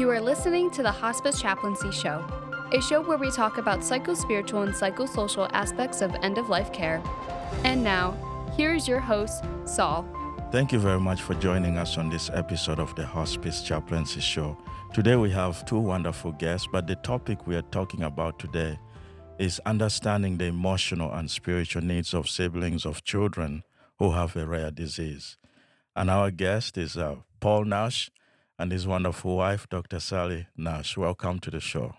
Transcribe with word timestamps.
You 0.00 0.08
are 0.08 0.20
listening 0.22 0.70
to 0.70 0.82
the 0.82 0.90
Hospice 0.90 1.42
Chaplaincy 1.42 1.90
Show, 1.90 2.24
a 2.72 2.80
show 2.80 3.02
where 3.02 3.18
we 3.18 3.30
talk 3.30 3.58
about 3.58 3.80
psychospiritual 3.80 4.62
and 4.62 4.72
psychosocial 4.72 5.50
aspects 5.52 6.00
of 6.00 6.14
end 6.22 6.38
of 6.38 6.48
life 6.48 6.72
care. 6.72 7.02
And 7.64 7.84
now, 7.84 8.16
here 8.56 8.74
is 8.74 8.88
your 8.88 9.00
host, 9.00 9.44
Saul. 9.66 10.08
Thank 10.52 10.72
you 10.72 10.78
very 10.78 10.98
much 10.98 11.20
for 11.20 11.34
joining 11.34 11.76
us 11.76 11.98
on 11.98 12.08
this 12.08 12.30
episode 12.32 12.78
of 12.78 12.94
the 12.94 13.04
Hospice 13.04 13.60
Chaplaincy 13.60 14.22
Show. 14.22 14.56
Today 14.94 15.16
we 15.16 15.28
have 15.32 15.66
two 15.66 15.78
wonderful 15.78 16.32
guests, 16.32 16.66
but 16.72 16.86
the 16.86 16.96
topic 16.96 17.46
we 17.46 17.54
are 17.54 17.68
talking 17.70 18.02
about 18.02 18.38
today 18.38 18.78
is 19.38 19.60
understanding 19.66 20.38
the 20.38 20.46
emotional 20.46 21.12
and 21.12 21.30
spiritual 21.30 21.82
needs 21.82 22.14
of 22.14 22.26
siblings 22.26 22.86
of 22.86 23.04
children 23.04 23.64
who 23.98 24.12
have 24.12 24.34
a 24.34 24.46
rare 24.46 24.70
disease. 24.70 25.36
And 25.94 26.08
our 26.08 26.30
guest 26.30 26.78
is 26.78 26.96
uh, 26.96 27.16
Paul 27.38 27.66
Nash 27.66 28.10
and 28.60 28.70
his 28.70 28.86
wonderful 28.86 29.36
wife, 29.36 29.66
Dr. 29.70 29.98
Sally 30.00 30.46
Nash. 30.54 30.94
Welcome 30.96 31.38
to 31.40 31.50
the 31.50 31.60
show. 31.60 31.94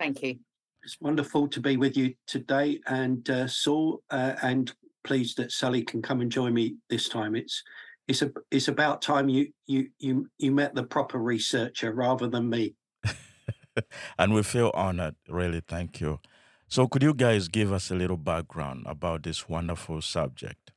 Thank 0.00 0.22
you. 0.22 0.40
It's 0.82 1.00
wonderful 1.00 1.46
to 1.48 1.60
be 1.60 1.76
with 1.76 1.96
you 1.96 2.14
today, 2.26 2.80
and 2.86 3.28
uh, 3.30 3.46
Saul, 3.46 4.02
uh, 4.10 4.34
and 4.42 4.72
pleased 5.04 5.36
that 5.36 5.52
Sally 5.52 5.82
can 5.82 6.02
come 6.02 6.20
and 6.20 6.30
join 6.30 6.54
me 6.54 6.76
this 6.90 7.08
time. 7.08 7.36
It's 7.36 7.62
it's 8.08 8.22
a 8.22 8.32
it's 8.50 8.68
about 8.68 9.00
time 9.00 9.28
you 9.28 9.52
you 9.66 9.88
you 10.00 10.28
you 10.38 10.50
met 10.50 10.74
the 10.74 10.82
proper 10.82 11.18
researcher 11.18 11.92
rather 11.92 12.26
than 12.26 12.50
me. 12.50 12.74
and 14.18 14.34
we 14.34 14.42
feel 14.42 14.72
honored. 14.74 15.14
Really, 15.28 15.62
thank 15.66 16.00
you. 16.00 16.18
So, 16.66 16.88
could 16.88 17.02
you 17.02 17.14
guys 17.14 17.46
give 17.48 17.72
us 17.72 17.90
a 17.90 17.94
little 17.94 18.16
background 18.16 18.86
about 18.86 19.22
this 19.22 19.48
wonderful 19.48 20.02
subject? 20.02 20.72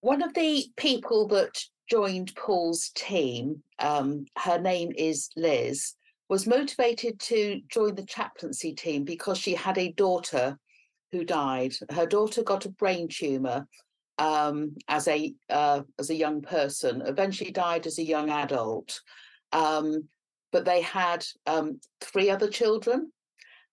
One 0.00 0.22
of 0.22 0.32
the 0.32 0.66
people 0.76 1.28
that 1.28 1.64
joined 1.88 2.34
Paul's 2.36 2.90
team, 2.94 3.62
um, 3.78 4.26
her 4.38 4.58
name 4.58 4.92
is 4.96 5.30
Liz, 5.36 5.94
was 6.28 6.46
motivated 6.46 7.18
to 7.20 7.60
join 7.68 7.94
the 7.94 8.04
chaplaincy 8.04 8.74
team 8.74 9.04
because 9.04 9.38
she 9.38 9.54
had 9.54 9.78
a 9.78 9.92
daughter 9.92 10.58
who 11.12 11.24
died. 11.24 11.72
Her 11.90 12.06
daughter 12.06 12.42
got 12.42 12.66
a 12.66 12.70
brain 12.70 13.08
tumor 13.08 13.66
um, 14.18 14.76
as 14.88 15.08
a 15.08 15.34
uh, 15.48 15.82
as 15.98 16.10
a 16.10 16.14
young 16.14 16.42
person. 16.42 17.02
Eventually 17.06 17.50
died 17.50 17.86
as 17.86 17.98
a 17.98 18.04
young 18.04 18.30
adult. 18.30 19.00
Um, 19.52 20.08
but 20.52 20.64
they 20.64 20.82
had 20.82 21.24
um, 21.46 21.80
three 22.00 22.30
other 22.30 22.48
children, 22.48 23.12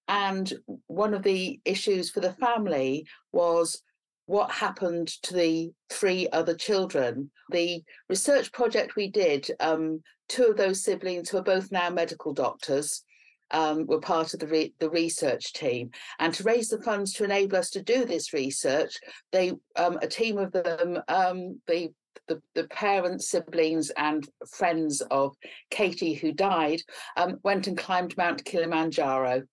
and 0.08 0.53
one 0.88 1.14
of 1.14 1.23
the 1.23 1.59
issues 1.66 2.09
for 2.09 2.22
the 2.22 2.34
family 2.34 3.06
was 3.34 3.81
what 4.26 4.52
happened 4.52 5.08
to 5.23 5.34
the 5.34 5.72
three 5.90 6.28
other 6.31 6.56
children. 6.56 7.30
The 7.52 7.84
research 8.09 8.52
project 8.52 8.95
we 8.95 9.09
did, 9.09 9.50
um, 9.59 10.02
two 10.28 10.45
of 10.45 10.58
those 10.58 10.84
siblings 10.84 11.30
who 11.30 11.38
are 11.38 11.44
both 11.44 11.72
now 11.72 11.90
medical 11.90 12.34
doctors. 12.34 13.03
Um, 13.52 13.86
were 13.86 14.00
part 14.00 14.34
of 14.34 14.40
the 14.40 14.48
re- 14.48 14.73
the 14.80 14.90
research 14.90 15.53
team, 15.53 15.92
and 16.18 16.34
to 16.34 16.42
raise 16.42 16.68
the 16.68 16.81
funds 16.81 17.14
to 17.14 17.26
enable 17.26 17.58
us 17.58 17.70
to 17.70 17.84
do 17.84 18.03
this 18.03 18.34
research, 18.34 18.98
they 19.31 19.53
um, 19.76 20.00
a 20.02 20.08
team 20.08 20.40
of 20.40 20.52
them, 20.52 21.00
um, 21.08 21.62
the, 21.68 21.90
the 22.28 22.42
the 22.56 22.64
parents, 22.70 23.30
siblings, 23.30 23.92
and 23.92 24.28
friends 24.52 25.02
of 25.12 25.36
Katie 25.70 26.16
who 26.16 26.31
died, 26.31 26.81
um, 27.18 27.38
went 27.44 27.68
and 27.68 27.78
climbed 27.78 28.18
Mount 28.18 28.44
Kilimanjaro 28.44 29.44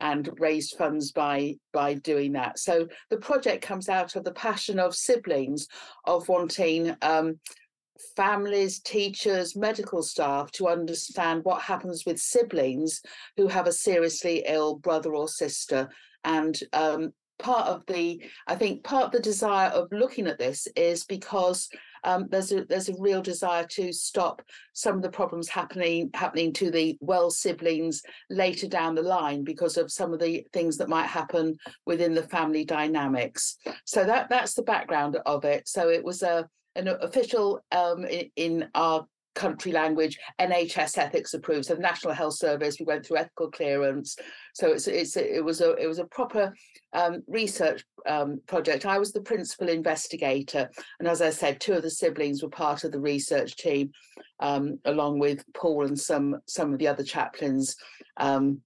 and 0.00 0.28
raised 0.38 0.76
funds 0.76 1.12
by 1.12 1.56
by 1.72 1.94
doing 1.94 2.32
that. 2.32 2.58
So 2.58 2.88
the 3.10 3.18
project 3.18 3.62
comes 3.64 3.88
out 3.88 4.16
of 4.16 4.24
the 4.24 4.32
passion 4.32 4.78
of 4.78 4.94
siblings 4.94 5.66
of 6.04 6.28
wanting 6.28 6.94
um, 7.02 7.38
families, 8.16 8.80
teachers, 8.80 9.56
medical 9.56 10.02
staff 10.02 10.50
to 10.52 10.68
understand 10.68 11.44
what 11.44 11.62
happens 11.62 12.04
with 12.06 12.18
siblings 12.18 13.00
who 13.36 13.48
have 13.48 13.66
a 13.66 13.72
seriously 13.72 14.44
ill 14.46 14.76
brother 14.76 15.14
or 15.14 15.28
sister 15.28 15.88
and 16.24 16.60
um, 16.72 17.12
part 17.38 17.68
of 17.68 17.84
the 17.86 18.20
i 18.48 18.54
think 18.54 18.82
part 18.82 19.04
of 19.04 19.12
the 19.12 19.20
desire 19.20 19.68
of 19.68 19.86
looking 19.92 20.26
at 20.26 20.38
this 20.38 20.66
is 20.74 21.04
because 21.04 21.68
um, 22.04 22.26
there's 22.30 22.52
a 22.52 22.64
there's 22.64 22.88
a 22.88 22.96
real 22.98 23.22
desire 23.22 23.66
to 23.66 23.92
stop 23.92 24.42
some 24.72 24.96
of 24.96 25.02
the 25.02 25.10
problems 25.10 25.48
happening 25.48 26.10
happening 26.14 26.52
to 26.54 26.70
the 26.70 26.96
well 27.00 27.30
siblings 27.30 28.02
later 28.30 28.68
down 28.68 28.94
the 28.94 29.02
line 29.02 29.44
because 29.44 29.76
of 29.76 29.92
some 29.92 30.12
of 30.12 30.20
the 30.20 30.44
things 30.52 30.76
that 30.76 30.88
might 30.88 31.06
happen 31.06 31.56
within 31.86 32.14
the 32.14 32.22
family 32.22 32.64
dynamics. 32.64 33.56
So 33.84 34.04
that 34.04 34.28
that's 34.28 34.54
the 34.54 34.62
background 34.62 35.18
of 35.26 35.44
it. 35.44 35.68
So 35.68 35.88
it 35.88 36.04
was 36.04 36.22
a 36.22 36.48
an 36.76 36.88
official 36.88 37.60
um, 37.72 38.04
in, 38.04 38.30
in 38.36 38.68
our 38.74 39.06
country 39.38 39.70
language 39.70 40.18
NHS 40.40 40.98
ethics 40.98 41.32
approved. 41.32 41.66
So 41.66 41.76
the 41.76 41.80
National 41.80 42.12
Health 42.12 42.34
Service, 42.34 42.78
we 42.78 42.86
went 42.86 43.06
through 43.06 43.18
ethical 43.18 43.50
clearance. 43.50 44.16
So 44.54 44.72
it's 44.72 44.88
it's 44.88 45.16
it 45.16 45.44
was 45.44 45.60
a 45.60 45.74
it 45.76 45.86
was 45.86 46.00
a 46.00 46.06
proper 46.06 46.52
um, 46.92 47.22
research 47.28 47.84
um, 48.06 48.40
project. 48.46 48.84
I 48.84 48.98
was 48.98 49.12
the 49.12 49.20
principal 49.20 49.68
investigator, 49.68 50.68
and 50.98 51.06
as 51.08 51.22
I 51.22 51.30
said, 51.30 51.60
two 51.60 51.74
of 51.74 51.82
the 51.82 51.90
siblings 51.90 52.42
were 52.42 52.50
part 52.50 52.82
of 52.82 52.90
the 52.90 53.00
research 53.00 53.56
team, 53.56 53.92
um, 54.40 54.80
along 54.84 55.20
with 55.20 55.44
Paul 55.54 55.86
and 55.86 55.98
some 55.98 56.40
some 56.46 56.72
of 56.72 56.78
the 56.80 56.88
other 56.88 57.04
chaplains. 57.04 57.76
Um, 58.16 58.60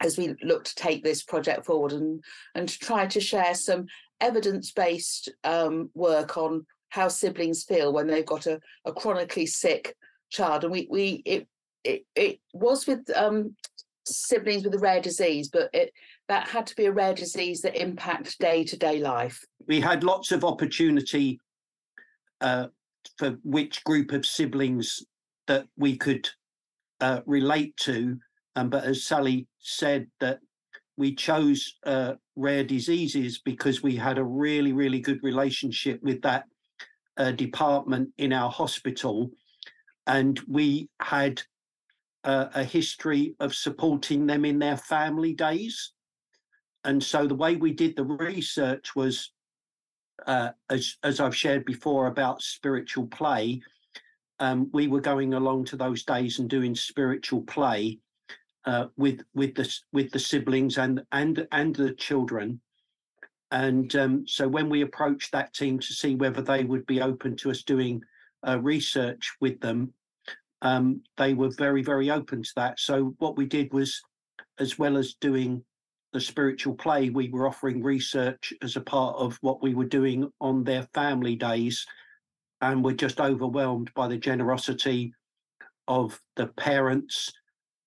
as 0.00 0.18
we 0.18 0.34
look 0.42 0.64
to 0.64 0.74
take 0.74 1.02
this 1.02 1.22
project 1.22 1.64
forward 1.66 1.92
and 1.92 2.22
and 2.54 2.68
to 2.68 2.78
try 2.78 3.06
to 3.06 3.20
share 3.20 3.54
some 3.54 3.86
evidence-based 4.20 5.30
um, 5.44 5.90
work 5.94 6.36
on 6.36 6.64
how 6.94 7.08
siblings 7.08 7.64
feel 7.64 7.92
when 7.92 8.06
they've 8.06 8.24
got 8.24 8.46
a, 8.46 8.60
a 8.84 8.92
chronically 8.92 9.46
sick 9.46 9.96
child. 10.30 10.62
And 10.62 10.72
we 10.72 10.86
we 10.88 11.22
it 11.24 11.48
it, 11.82 12.06
it 12.14 12.38
was 12.52 12.86
with 12.86 13.10
um, 13.16 13.56
siblings 14.06 14.64
with 14.64 14.74
a 14.74 14.78
rare 14.78 15.00
disease, 15.00 15.48
but 15.48 15.70
it 15.72 15.92
that 16.28 16.46
had 16.46 16.66
to 16.68 16.76
be 16.76 16.86
a 16.86 16.92
rare 16.92 17.12
disease 17.12 17.60
that 17.62 17.74
impact 17.74 18.38
day 18.38 18.62
to 18.64 18.76
day 18.76 19.00
life. 19.00 19.44
We 19.66 19.80
had 19.80 20.04
lots 20.04 20.30
of 20.30 20.44
opportunity 20.44 21.40
uh, 22.40 22.68
for 23.18 23.38
which 23.42 23.82
group 23.82 24.12
of 24.12 24.24
siblings 24.24 25.04
that 25.48 25.66
we 25.76 25.96
could 25.96 26.28
uh, 27.00 27.20
relate 27.26 27.76
to, 27.78 28.16
um, 28.54 28.70
but 28.70 28.84
as 28.84 29.04
Sally 29.04 29.48
said, 29.58 30.06
that 30.20 30.38
we 30.96 31.12
chose 31.12 31.74
uh, 31.84 32.14
rare 32.36 32.62
diseases 32.62 33.40
because 33.44 33.82
we 33.82 33.96
had 33.96 34.16
a 34.16 34.24
really 34.24 34.72
really 34.72 35.00
good 35.00 35.18
relationship 35.24 36.00
with 36.00 36.22
that 36.22 36.44
uh, 37.16 37.32
department 37.32 38.10
in 38.18 38.32
our 38.32 38.50
hospital, 38.50 39.30
and 40.06 40.40
we 40.48 40.88
had 41.00 41.42
a 42.24 42.64
history 42.64 43.34
of 43.38 43.54
supporting 43.54 44.26
them 44.26 44.46
in 44.46 44.58
their 44.58 44.78
family 44.78 45.34
days. 45.34 45.92
And 46.84 47.02
so 47.02 47.26
the 47.26 47.34
way 47.34 47.56
we 47.56 47.72
did 47.72 47.96
the 47.96 48.04
research 48.04 48.96
was, 48.96 49.32
uh, 50.26 50.50
as 50.70 50.96
as 51.02 51.20
I've 51.20 51.36
shared 51.36 51.64
before 51.64 52.06
about 52.06 52.42
spiritual 52.42 53.06
play, 53.08 53.60
um, 54.38 54.70
we 54.72 54.86
were 54.88 55.00
going 55.00 55.34
along 55.34 55.66
to 55.66 55.76
those 55.76 56.04
days 56.04 56.38
and 56.38 56.48
doing 56.48 56.74
spiritual 56.74 57.42
play 57.42 57.98
uh, 58.64 58.86
with 58.96 59.22
with 59.34 59.54
the 59.54 59.72
with 59.92 60.10
the 60.10 60.18
siblings 60.18 60.78
and 60.78 61.02
and 61.12 61.46
and 61.52 61.74
the 61.74 61.92
children 61.94 62.60
and 63.50 63.94
um, 63.96 64.26
so 64.26 64.48
when 64.48 64.68
we 64.68 64.82
approached 64.82 65.32
that 65.32 65.54
team 65.54 65.78
to 65.78 65.92
see 65.92 66.14
whether 66.16 66.42
they 66.42 66.64
would 66.64 66.86
be 66.86 67.00
open 67.00 67.36
to 67.36 67.50
us 67.50 67.62
doing 67.62 68.02
uh, 68.46 68.58
research 68.60 69.32
with 69.40 69.60
them, 69.60 69.92
um, 70.62 71.02
they 71.16 71.34
were 71.34 71.50
very, 71.50 71.82
very 71.82 72.10
open 72.10 72.42
to 72.42 72.52
that. 72.56 72.80
So 72.80 73.14
what 73.18 73.36
we 73.36 73.46
did 73.46 73.72
was, 73.72 74.00
as 74.58 74.78
well 74.78 74.96
as 74.96 75.14
doing 75.20 75.62
the 76.12 76.20
spiritual 76.20 76.74
play, 76.74 77.10
we 77.10 77.28
were 77.28 77.46
offering 77.46 77.82
research 77.82 78.52
as 78.62 78.76
a 78.76 78.80
part 78.80 79.16
of 79.16 79.36
what 79.40 79.62
we 79.62 79.74
were 79.74 79.84
doing 79.84 80.30
on 80.40 80.64
their 80.64 80.88
family 80.94 81.36
days. 81.36 81.86
And 82.60 82.84
we're 82.84 82.92
just 82.92 83.20
overwhelmed 83.20 83.90
by 83.94 84.08
the 84.08 84.16
generosity 84.16 85.12
of 85.86 86.18
the 86.36 86.46
parents 86.46 87.30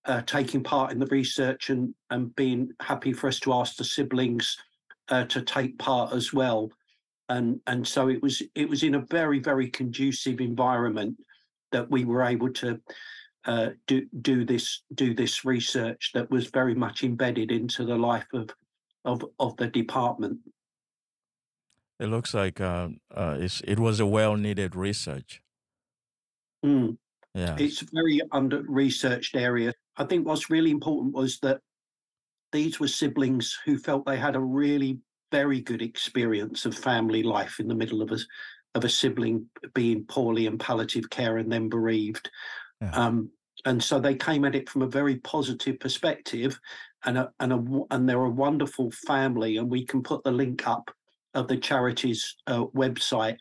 uh, 0.06 0.22
taking 0.22 0.64
part 0.64 0.92
in 0.92 1.00
the 1.00 1.08
research 1.08 1.70
and, 1.70 1.94
and 2.10 2.36
being 2.36 2.72
happy 2.80 3.12
for 3.12 3.28
us 3.28 3.40
to 3.42 3.54
ask 3.54 3.76
the 3.76 3.84
siblings 3.84 4.56
uh, 5.10 5.26
to 5.26 5.42
take 5.42 5.78
part 5.78 6.14
as 6.14 6.34
well. 6.34 6.72
And, 7.30 7.60
and 7.68 7.86
so 7.86 8.08
it 8.08 8.22
was 8.22 8.42
it 8.56 8.70
was 8.70 8.84
in 8.84 8.96
a 8.96 9.06
very 9.10 9.40
very 9.40 9.70
conducive 9.70 10.40
environment 10.40 11.18
that 11.72 11.90
we 11.92 12.06
were 12.06 12.24
able 12.24 12.52
to 12.54 12.80
uh, 13.46 13.70
do 13.86 14.06
do 14.22 14.46
this 14.46 14.84
do 14.94 15.14
this 15.14 15.46
research 15.46 16.12
that 16.14 16.30
was 16.30 16.48
very 16.48 16.76
much 16.76 17.04
embedded 17.04 17.52
into 17.52 17.86
the 17.86 17.98
life 17.98 18.28
of 18.34 18.50
of 19.06 19.24
of 19.40 19.58
the 19.58 19.68
department. 19.68 20.40
It 22.00 22.08
looks 22.08 22.34
like 22.34 22.62
uh, 22.62 22.90
uh, 23.14 23.38
it 23.40 23.80
was 23.80 24.00
a 24.00 24.06
well 24.06 24.36
needed 24.36 24.76
research. 24.76 25.42
Mm. 26.64 26.98
Yeah, 27.34 27.56
it's 27.58 27.82
a 27.82 27.86
very 27.92 28.22
under 28.32 28.64
researched 28.68 29.36
area. 29.36 29.74
I 29.96 30.04
think 30.06 30.26
what's 30.26 30.50
really 30.50 30.72
important 30.72 31.14
was 31.14 31.40
that 31.40 31.62
these 32.52 32.80
were 32.80 32.88
siblings 32.88 33.58
who 33.66 33.78
felt 33.78 34.06
they 34.06 34.18
had 34.18 34.36
a 34.36 34.40
really 34.40 35.00
very 35.32 35.60
good 35.62 35.82
experience 35.82 36.66
of 36.66 36.76
family 36.76 37.24
life 37.24 37.60
in 37.60 37.68
the 37.68 37.76
middle 37.76 38.02
of 38.02 38.12
a 38.12 38.18
of 38.76 38.86
a 38.86 38.90
sibling 38.90 39.46
being 39.74 40.06
poorly 40.06 40.46
in 40.46 40.58
palliative 40.58 41.10
care 41.10 41.38
and 41.38 41.52
then 41.52 41.68
bereaved. 41.68 42.30
Yeah. 42.80 42.92
Um, 42.92 43.32
and 43.66 43.84
so 43.84 44.00
they 44.00 44.14
came 44.14 44.46
at 44.46 44.56
it 44.56 44.70
from 44.70 44.84
a 44.84 44.88
very 44.88 45.16
positive 45.18 45.80
perspective, 45.80 46.60
and 47.06 47.18
a, 47.18 47.32
and 47.40 47.54
a, 47.54 47.82
and 47.90 48.08
they're 48.08 48.24
a 48.24 48.30
wonderful 48.30 48.92
family, 48.92 49.58
and 49.58 49.70
we 49.70 49.84
can 49.84 50.04
put 50.04 50.24
the 50.24 50.32
link 50.32 50.68
up 50.68 50.92
of 51.34 51.48
the 51.48 51.58
charity's 51.58 52.36
uh, 52.46 52.66
website. 52.66 53.38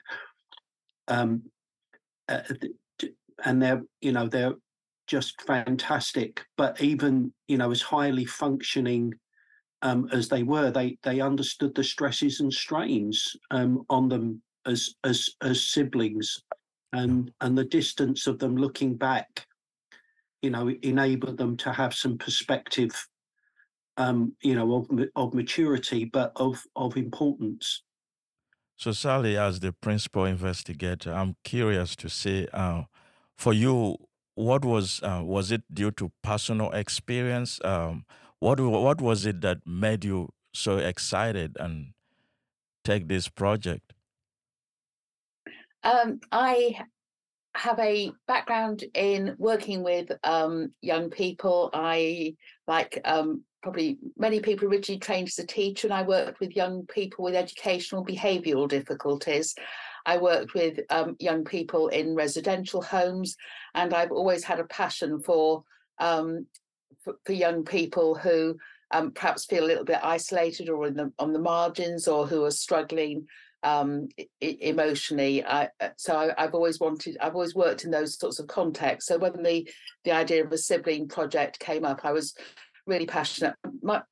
Um, 1.09 1.43
uh, 2.29 2.41
and 3.44 3.62
they're 3.62 3.82
you 4.00 4.12
know 4.12 4.26
they're 4.26 4.55
just 5.06 5.41
fantastic. 5.43 6.44
But 6.56 6.81
even 6.81 7.32
you 7.49 7.58
know 7.58 7.70
as 7.70 7.82
highly 7.82 8.25
functioning 8.25 9.14
um, 9.82 10.08
as 10.12 10.29
they 10.29 10.43
were, 10.43 10.70
they 10.70 10.99
they 11.03 11.20
understood 11.20 11.75
the 11.75 11.85
stresses 11.85 12.41
and 12.41 12.53
strains 12.53 13.37
um, 13.50 13.85
on 13.88 14.08
them 14.08 14.43
as 14.67 14.94
as 15.05 15.29
as 15.43 15.69
siblings, 15.69 16.43
and 16.93 17.31
and 17.41 17.56
the 17.56 17.64
distance 17.64 18.26
of 18.26 18.38
them 18.38 18.56
looking 18.56 18.94
back, 18.97 19.47
you 20.43 20.50
know, 20.50 20.70
enabled 20.82 21.37
them 21.37 21.56
to 21.59 21.73
have 21.73 21.94
some 21.94 22.19
perspective, 22.19 22.93
um, 23.97 24.35
you 24.43 24.55
know, 24.55 24.75
of 24.76 25.09
of 25.14 25.35
maturity, 25.35 26.05
but 26.05 26.32
of 26.37 26.62
of 26.75 26.97
importance. 26.97 27.82
So, 28.79 28.93
Sally, 28.93 29.38
as 29.38 29.61
the 29.61 29.73
principal 29.73 30.26
investigator, 30.26 31.12
I'm 31.12 31.37
curious 31.44 31.97
to 31.97 32.11
see 32.11 32.47
uh, 32.52 32.82
for 33.37 33.55
you, 33.55 33.97
what 34.37 34.65
was 34.65 35.00
uh, 35.03 35.23
was 35.25 35.50
it 35.50 35.62
due 35.73 35.91
to 35.93 36.12
personal 36.23 36.71
experience? 36.71 37.59
Um, 37.65 38.05
what 38.38 38.61
what 38.61 39.00
was 39.00 39.27
it 39.27 39.41
that 39.41 39.67
made 39.67 40.05
you 40.05 40.29
so 40.55 40.77
excited 40.77 41.56
and 41.59 41.94
take 42.85 43.09
this 43.09 43.29
project? 43.29 43.94
Um, 45.83 46.21
I 46.31 46.77
have 47.55 47.79
a 47.79 48.12
background 48.29 48.85
in 48.93 49.35
working 49.38 49.83
with 49.83 50.12
um, 50.23 50.73
young 50.83 51.09
people. 51.09 51.71
I 51.73 52.35
like 52.69 53.00
um, 53.06 53.43
probably 53.62 53.99
many 54.19 54.41
people 54.41 54.69
originally 54.69 55.00
trained 55.00 55.29
as 55.29 55.38
a 55.38 55.47
teacher, 55.47 55.87
and 55.87 55.94
I 55.94 56.03
worked 56.03 56.41
with 56.41 56.55
young 56.55 56.85
people 56.87 57.25
with 57.25 57.35
educational 57.35 58.05
behavioural 58.05 58.69
difficulties. 58.69 59.55
I 60.06 60.17
worked 60.19 60.55
with 60.55 60.81
um, 60.91 61.17
young 61.19 61.44
people 61.44 61.88
in 61.88 62.14
residential 62.14 62.81
homes, 62.81 63.37
and 63.75 63.93
I've 63.93 64.12
always 64.12 64.44
had 64.44 64.61
a 64.61 64.64
passion 64.64 65.20
for 65.20 65.64
um, 65.99 66.47
for, 67.03 67.14
for, 67.25 67.32
young 67.32 67.64
people 67.64 68.14
who 68.14 68.56
um, 68.91 69.11
perhaps 69.12 69.47
feel 69.47 69.64
a 69.64 69.67
little 69.67 69.85
bit 69.85 70.00
isolated 70.03 70.69
or 70.69 70.91
the, 70.91 71.11
on 71.19 71.32
the 71.32 71.38
margins 71.38 72.06
or 72.06 72.26
who 72.26 72.44
are 72.44 72.50
struggling 72.50 73.26
um, 73.62 74.08
I- 74.20 74.58
emotionally. 74.61 75.44
I, 75.44 75.70
uh, 75.81 75.88
so 75.97 76.32
I, 76.37 76.43
have 76.43 76.55
always 76.55 76.79
wanted, 76.79 77.17
I've 77.20 77.35
always 77.35 77.55
worked 77.55 77.85
in 77.85 77.91
those 77.91 78.19
sorts 78.19 78.38
of 78.38 78.47
contexts. 78.47 79.09
So 79.09 79.19
when 79.19 79.43
the 79.43 79.69
the 80.05 80.12
idea 80.12 80.44
of 80.44 80.52
a 80.52 80.59
sibling 80.59 81.09
project 81.09 81.59
came 81.59 81.85
up, 81.85 82.05
I 82.05 82.12
was 82.12 82.35
really 82.87 83.06
passionate. 83.06 83.55
My, 83.82 84.02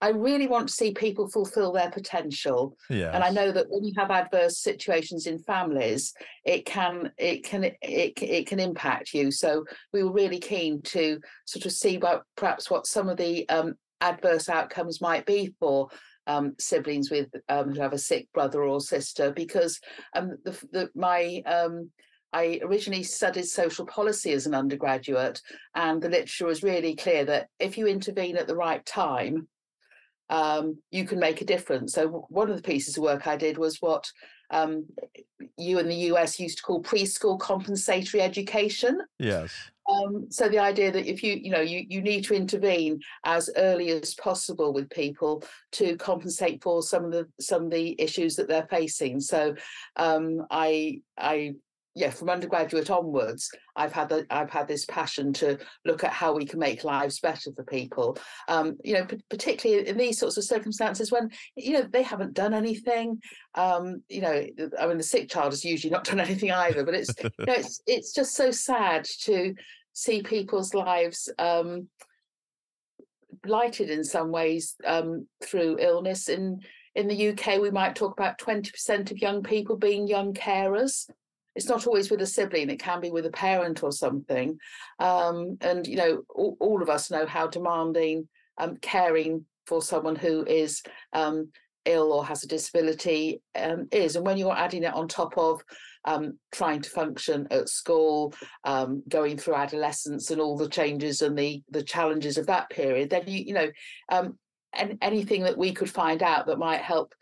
I 0.00 0.10
really 0.10 0.46
want 0.46 0.68
to 0.68 0.74
see 0.74 0.92
people 0.92 1.28
fulfill 1.28 1.72
their 1.72 1.90
potential. 1.90 2.76
Yeah. 2.90 3.10
And 3.12 3.22
I 3.22 3.30
know 3.30 3.52
that 3.52 3.66
when 3.68 3.84
you 3.84 3.92
have 3.96 4.10
adverse 4.10 4.58
situations 4.58 5.26
in 5.26 5.38
families, 5.38 6.12
it 6.44 6.66
can 6.66 7.12
it 7.18 7.44
can 7.44 7.64
it, 7.64 8.12
it 8.20 8.46
can 8.46 8.60
impact 8.60 9.14
you. 9.14 9.30
So 9.30 9.64
we 9.92 10.02
were 10.02 10.12
really 10.12 10.40
keen 10.40 10.82
to 10.82 11.20
sort 11.46 11.66
of 11.66 11.72
see 11.72 11.96
about 11.96 12.24
perhaps 12.36 12.70
what 12.70 12.86
some 12.86 13.08
of 13.08 13.16
the 13.16 13.48
um, 13.48 13.74
adverse 14.00 14.48
outcomes 14.48 15.00
might 15.00 15.26
be 15.26 15.54
for 15.58 15.88
um, 16.26 16.54
siblings 16.58 17.10
with 17.10 17.28
um, 17.48 17.72
who 17.72 17.80
have 17.80 17.92
a 17.92 17.98
sick 17.98 18.28
brother 18.32 18.62
or 18.62 18.80
sister, 18.80 19.30
because 19.30 19.80
um, 20.14 20.36
the, 20.44 20.52
the, 20.72 20.90
my 20.94 21.42
um, 21.46 21.90
I 22.32 22.60
originally 22.64 23.04
studied 23.04 23.44
social 23.44 23.86
policy 23.86 24.32
as 24.32 24.46
an 24.46 24.54
undergraduate, 24.54 25.40
and 25.74 26.02
the 26.02 26.08
literature 26.08 26.46
was 26.46 26.62
really 26.62 26.96
clear 26.96 27.24
that 27.26 27.48
if 27.60 27.78
you 27.78 27.86
intervene 27.86 28.36
at 28.36 28.48
the 28.48 28.56
right 28.56 28.84
time, 28.84 29.46
um, 30.34 30.78
you 30.90 31.04
can 31.04 31.20
make 31.20 31.40
a 31.40 31.44
difference. 31.44 31.92
So 31.92 32.26
one 32.28 32.50
of 32.50 32.56
the 32.56 32.62
pieces 32.62 32.96
of 32.96 33.04
work 33.04 33.28
I 33.28 33.36
did 33.36 33.56
was 33.56 33.80
what 33.80 34.10
um, 34.50 34.86
you 35.56 35.78
in 35.78 35.88
the 35.88 36.10
US 36.12 36.40
used 36.40 36.58
to 36.58 36.64
call 36.64 36.82
preschool 36.82 37.38
compensatory 37.38 38.20
education. 38.20 38.98
Yes. 39.20 39.52
Um, 39.88 40.26
so 40.30 40.48
the 40.48 40.58
idea 40.58 40.90
that 40.90 41.06
if 41.06 41.22
you 41.22 41.34
you 41.34 41.50
know 41.50 41.60
you 41.60 41.84
you 41.88 42.02
need 42.02 42.24
to 42.24 42.34
intervene 42.34 43.00
as 43.24 43.48
early 43.56 43.90
as 43.90 44.14
possible 44.14 44.72
with 44.72 44.90
people 44.90 45.44
to 45.72 45.96
compensate 45.98 46.62
for 46.62 46.82
some 46.82 47.04
of 47.04 47.12
the 47.12 47.28
some 47.38 47.66
of 47.66 47.70
the 47.70 47.94
issues 48.00 48.34
that 48.34 48.48
they're 48.48 48.66
facing. 48.68 49.20
So 49.20 49.54
um, 49.96 50.46
I 50.50 51.00
I 51.16 51.54
yeah, 51.96 52.10
from 52.10 52.28
undergraduate 52.28 52.90
onwards, 52.90 53.48
I've 53.76 53.92
had 53.92 54.08
the, 54.08 54.26
I've 54.28 54.50
had 54.50 54.66
this 54.66 54.84
passion 54.84 55.32
to 55.34 55.58
look 55.84 56.02
at 56.02 56.12
how 56.12 56.34
we 56.34 56.44
can 56.44 56.58
make 56.58 56.82
lives 56.82 57.20
better 57.20 57.52
for 57.54 57.62
people. 57.64 58.18
Um, 58.48 58.76
you 58.82 58.94
know, 58.94 59.04
p- 59.04 59.20
particularly 59.30 59.86
in 59.86 59.96
these 59.96 60.18
sorts 60.18 60.36
of 60.36 60.42
circumstances 60.42 61.12
when 61.12 61.30
you 61.56 61.74
know 61.74 61.82
they 61.82 62.02
haven't 62.02 62.34
done 62.34 62.52
anything. 62.52 63.20
Um, 63.54 64.02
you 64.08 64.22
know, 64.22 64.44
I 64.80 64.86
mean, 64.88 64.98
the 64.98 65.04
sick 65.04 65.28
child 65.28 65.52
has 65.52 65.64
usually 65.64 65.92
not 65.92 66.04
done 66.04 66.18
anything 66.28 66.50
either. 66.50 66.84
But 66.84 66.94
it's 66.94 67.14
you 67.22 67.30
know, 67.46 67.54
it's 67.54 67.80
it's 67.86 68.12
just 68.12 68.34
so 68.34 68.50
sad 68.50 69.04
to 69.22 69.54
see 69.92 70.22
people's 70.22 70.74
lives 70.74 71.30
um, 71.38 71.88
blighted 73.44 73.88
in 73.88 74.02
some 74.02 74.32
ways 74.32 74.74
um, 74.84 75.28
through 75.44 75.78
illness. 75.78 76.28
In 76.28 76.60
in 76.96 77.06
the 77.06 77.28
UK, 77.28 77.60
we 77.60 77.70
might 77.70 77.94
talk 77.94 78.18
about 78.18 78.38
twenty 78.38 78.72
percent 78.72 79.12
of 79.12 79.18
young 79.18 79.44
people 79.44 79.76
being 79.76 80.08
young 80.08 80.34
carers 80.34 81.08
it's 81.54 81.68
not 81.68 81.86
always 81.86 82.10
with 82.10 82.20
a 82.20 82.26
sibling 82.26 82.70
it 82.70 82.78
can 82.78 83.00
be 83.00 83.10
with 83.10 83.26
a 83.26 83.30
parent 83.30 83.82
or 83.82 83.92
something 83.92 84.58
um, 84.98 85.56
and 85.60 85.86
you 85.86 85.96
know 85.96 86.22
all, 86.34 86.56
all, 86.60 86.82
of 86.82 86.88
us 86.88 87.10
know 87.10 87.26
how 87.26 87.46
demanding 87.46 88.28
um, 88.58 88.76
caring 88.78 89.44
for 89.66 89.82
someone 89.82 90.16
who 90.16 90.44
is 90.46 90.82
um, 91.12 91.48
ill 91.84 92.12
or 92.12 92.24
has 92.24 92.44
a 92.44 92.48
disability 92.48 93.40
um, 93.56 93.86
is 93.92 94.16
and 94.16 94.26
when 94.26 94.36
you're 94.36 94.56
adding 94.56 94.84
it 94.84 94.94
on 94.94 95.08
top 95.08 95.36
of 95.36 95.62
um, 96.06 96.38
trying 96.52 96.82
to 96.82 96.90
function 96.90 97.46
at 97.50 97.68
school 97.68 98.34
um, 98.64 99.02
going 99.08 99.38
through 99.38 99.54
adolescence 99.54 100.30
and 100.30 100.40
all 100.40 100.56
the 100.56 100.68
changes 100.68 101.22
and 101.22 101.36
the 101.38 101.62
the 101.70 101.82
challenges 101.82 102.36
of 102.36 102.46
that 102.46 102.68
period 102.70 103.10
then 103.10 103.22
you 103.26 103.44
you 103.44 103.54
know 103.54 103.68
and 104.76 104.98
anything 105.02 105.44
that 105.44 105.56
we 105.56 105.72
could 105.72 105.88
find 105.88 106.20
out 106.22 106.46
that 106.46 106.58
might 106.58 106.80
help 106.80 107.14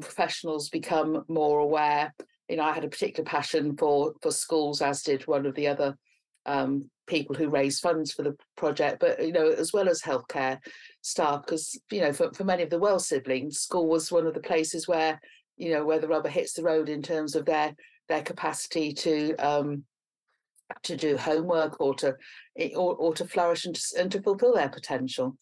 professionals 0.00 0.70
become 0.70 1.22
more 1.28 1.58
aware 1.58 2.14
you 2.48 2.56
know, 2.56 2.64
I 2.64 2.72
had 2.72 2.84
a 2.84 2.88
particular 2.88 3.28
passion 3.28 3.76
for 3.76 4.14
for 4.22 4.30
schools, 4.30 4.82
as 4.82 5.02
did 5.02 5.26
one 5.26 5.46
of 5.46 5.54
the 5.54 5.68
other 5.68 5.96
um, 6.46 6.90
people 7.06 7.34
who 7.34 7.48
raised 7.48 7.80
funds 7.80 8.12
for 8.12 8.22
the 8.22 8.36
project. 8.56 9.00
But 9.00 9.24
you 9.24 9.32
know, 9.32 9.48
as 9.48 9.72
well 9.72 9.88
as 9.88 10.02
healthcare 10.02 10.58
staff, 11.02 11.42
because 11.44 11.78
you 11.90 12.00
know, 12.00 12.12
for, 12.12 12.32
for 12.32 12.44
many 12.44 12.62
of 12.62 12.70
the 12.70 12.78
well 12.78 12.98
siblings, 12.98 13.60
school 13.60 13.88
was 13.88 14.12
one 14.12 14.26
of 14.26 14.34
the 14.34 14.40
places 14.40 14.86
where 14.86 15.20
you 15.56 15.72
know 15.72 15.84
where 15.84 16.00
the 16.00 16.08
rubber 16.08 16.28
hits 16.28 16.52
the 16.54 16.62
road 16.62 16.88
in 16.88 17.02
terms 17.02 17.34
of 17.34 17.46
their 17.46 17.74
their 18.08 18.22
capacity 18.22 18.92
to 18.92 19.34
um, 19.36 19.84
to 20.82 20.96
do 20.96 21.16
homework 21.16 21.80
or 21.80 21.94
to 21.94 22.14
or, 22.76 22.94
or 22.94 23.14
to 23.14 23.24
flourish 23.26 23.64
and 23.64 23.74
to, 23.74 23.82
and 23.98 24.12
to 24.12 24.22
fulfill 24.22 24.54
their 24.54 24.68
potential. 24.68 25.36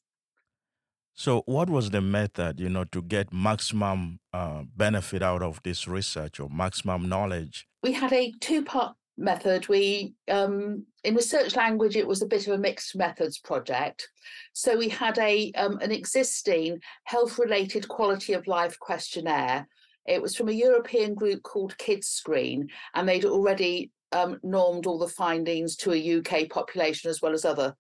So, 1.15 1.43
what 1.47 1.69
was 1.69 1.91
the 1.91 2.01
method, 2.01 2.59
you 2.59 2.69
know, 2.69 2.85
to 2.85 3.03
get 3.03 3.33
maximum 3.33 4.21
uh, 4.33 4.63
benefit 4.77 5.23
out 5.23 5.43
of 5.43 5.61
this 5.63 5.87
research 5.87 6.41
or 6.41 6.49
maximum 6.49 7.09
knowledge? 7.09 7.67
We 7.83 7.93
had 7.93 8.13
a 8.13 8.33
two-part 8.41 8.97
method. 9.19 9.69
We, 9.69 10.15
um, 10.29 10.87
in 11.05 11.15
research 11.15 11.55
language, 11.55 11.97
it 11.97 12.07
was 12.07 12.23
a 12.23 12.27
bit 12.27 12.47
of 12.47 12.55
a 12.55 12.59
mixed 12.59 12.97
methods 12.97 13.39
project. 13.39 14.09
So 14.55 14.77
we 14.77 14.89
had 14.89 15.19
a 15.19 15.53
um, 15.53 15.79
an 15.81 15.93
existing 15.93 16.81
health-related 17.05 17.89
quality 17.89 18.33
of 18.33 18.47
life 18.47 18.79
questionnaire. 18.79 19.69
It 20.07 20.23
was 20.23 20.35
from 20.35 20.49
a 20.49 20.53
European 20.53 21.15
group 21.15 21.43
called 21.43 21.77
Kidscreen, 21.77 22.69
and 22.95 23.09
they'd 23.09 23.25
already 23.25 23.91
um, 24.13 24.39
normed 24.43 24.87
all 24.87 24.99
the 24.99 25.09
findings 25.09 25.77
to 25.77 25.93
a 25.93 26.19
UK 26.19 26.49
population 26.49 27.11
as 27.11 27.21
well 27.23 27.33
as 27.33 27.45
other 27.45 27.75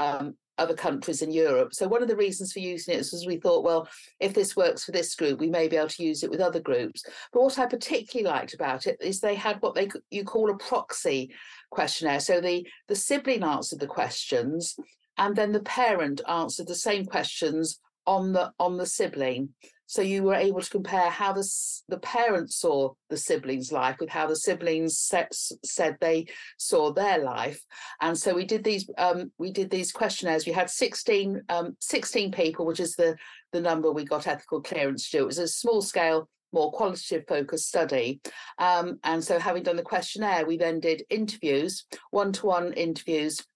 um, 0.00 0.34
other 0.62 0.74
countries 0.74 1.22
in 1.22 1.30
Europe. 1.30 1.74
So 1.74 1.88
one 1.88 2.02
of 2.02 2.08
the 2.08 2.16
reasons 2.16 2.52
for 2.52 2.60
using 2.60 2.94
it 2.94 2.98
was 2.98 3.24
we 3.26 3.36
thought, 3.36 3.64
well, 3.64 3.88
if 4.20 4.32
this 4.32 4.56
works 4.56 4.84
for 4.84 4.92
this 4.92 5.14
group, 5.14 5.40
we 5.40 5.50
may 5.50 5.68
be 5.68 5.76
able 5.76 5.88
to 5.88 6.04
use 6.04 6.22
it 6.22 6.30
with 6.30 6.40
other 6.40 6.60
groups. 6.60 7.04
But 7.32 7.42
what 7.42 7.58
I 7.58 7.66
particularly 7.66 8.32
liked 8.32 8.54
about 8.54 8.86
it 8.86 8.96
is 9.00 9.20
they 9.20 9.34
had 9.34 9.60
what 9.60 9.74
they 9.74 9.90
you 10.10 10.24
call 10.24 10.50
a 10.50 10.56
proxy 10.56 11.32
questionnaire. 11.70 12.20
So 12.20 12.40
the 12.40 12.66
the 12.88 12.96
sibling 12.96 13.42
answered 13.42 13.80
the 13.80 13.86
questions, 13.86 14.76
and 15.18 15.34
then 15.36 15.52
the 15.52 15.60
parent 15.60 16.20
answered 16.28 16.68
the 16.68 16.74
same 16.74 17.04
questions 17.04 17.80
on 18.06 18.32
the 18.32 18.52
on 18.58 18.76
the 18.76 18.86
sibling. 18.86 19.50
So 19.92 20.00
you 20.00 20.22
were 20.22 20.36
able 20.36 20.62
to 20.62 20.70
compare 20.70 21.10
how 21.10 21.34
the, 21.34 21.46
the 21.90 21.98
parents 21.98 22.56
saw 22.56 22.94
the 23.10 23.16
siblings' 23.18 23.70
life 23.70 23.98
with 24.00 24.08
how 24.08 24.26
the 24.26 24.36
siblings 24.36 24.98
set, 24.98 25.34
said 25.34 25.98
they 26.00 26.28
saw 26.56 26.94
their 26.94 27.18
life. 27.18 27.60
And 28.00 28.16
so 28.16 28.34
we 28.34 28.46
did 28.46 28.64
these 28.64 28.88
um, 28.96 29.32
we 29.36 29.52
did 29.52 29.68
these 29.68 29.92
questionnaires. 29.92 30.46
We 30.46 30.52
had 30.52 30.70
16, 30.70 31.42
um, 31.50 31.76
16 31.82 32.32
people, 32.32 32.64
which 32.64 32.80
is 32.80 32.96
the, 32.96 33.16
the 33.52 33.60
number 33.60 33.92
we 33.92 34.06
got 34.06 34.26
ethical 34.26 34.62
clearance 34.62 35.10
to 35.10 35.18
do. 35.18 35.24
It 35.24 35.26
was 35.26 35.36
a 35.36 35.46
small 35.46 35.82
scale 35.82 36.26
more 36.54 36.72
qualitative 36.72 37.24
focused 37.28 37.68
study. 37.68 38.22
Um, 38.58 38.98
and 39.04 39.22
so, 39.22 39.38
having 39.38 39.62
done 39.62 39.76
the 39.76 39.82
questionnaire, 39.82 40.46
we 40.46 40.56
then 40.56 40.80
did 40.80 41.04
interviews, 41.10 41.84
one 42.12 42.32
to 42.32 42.46
one 42.46 42.72
interviews 42.72 43.46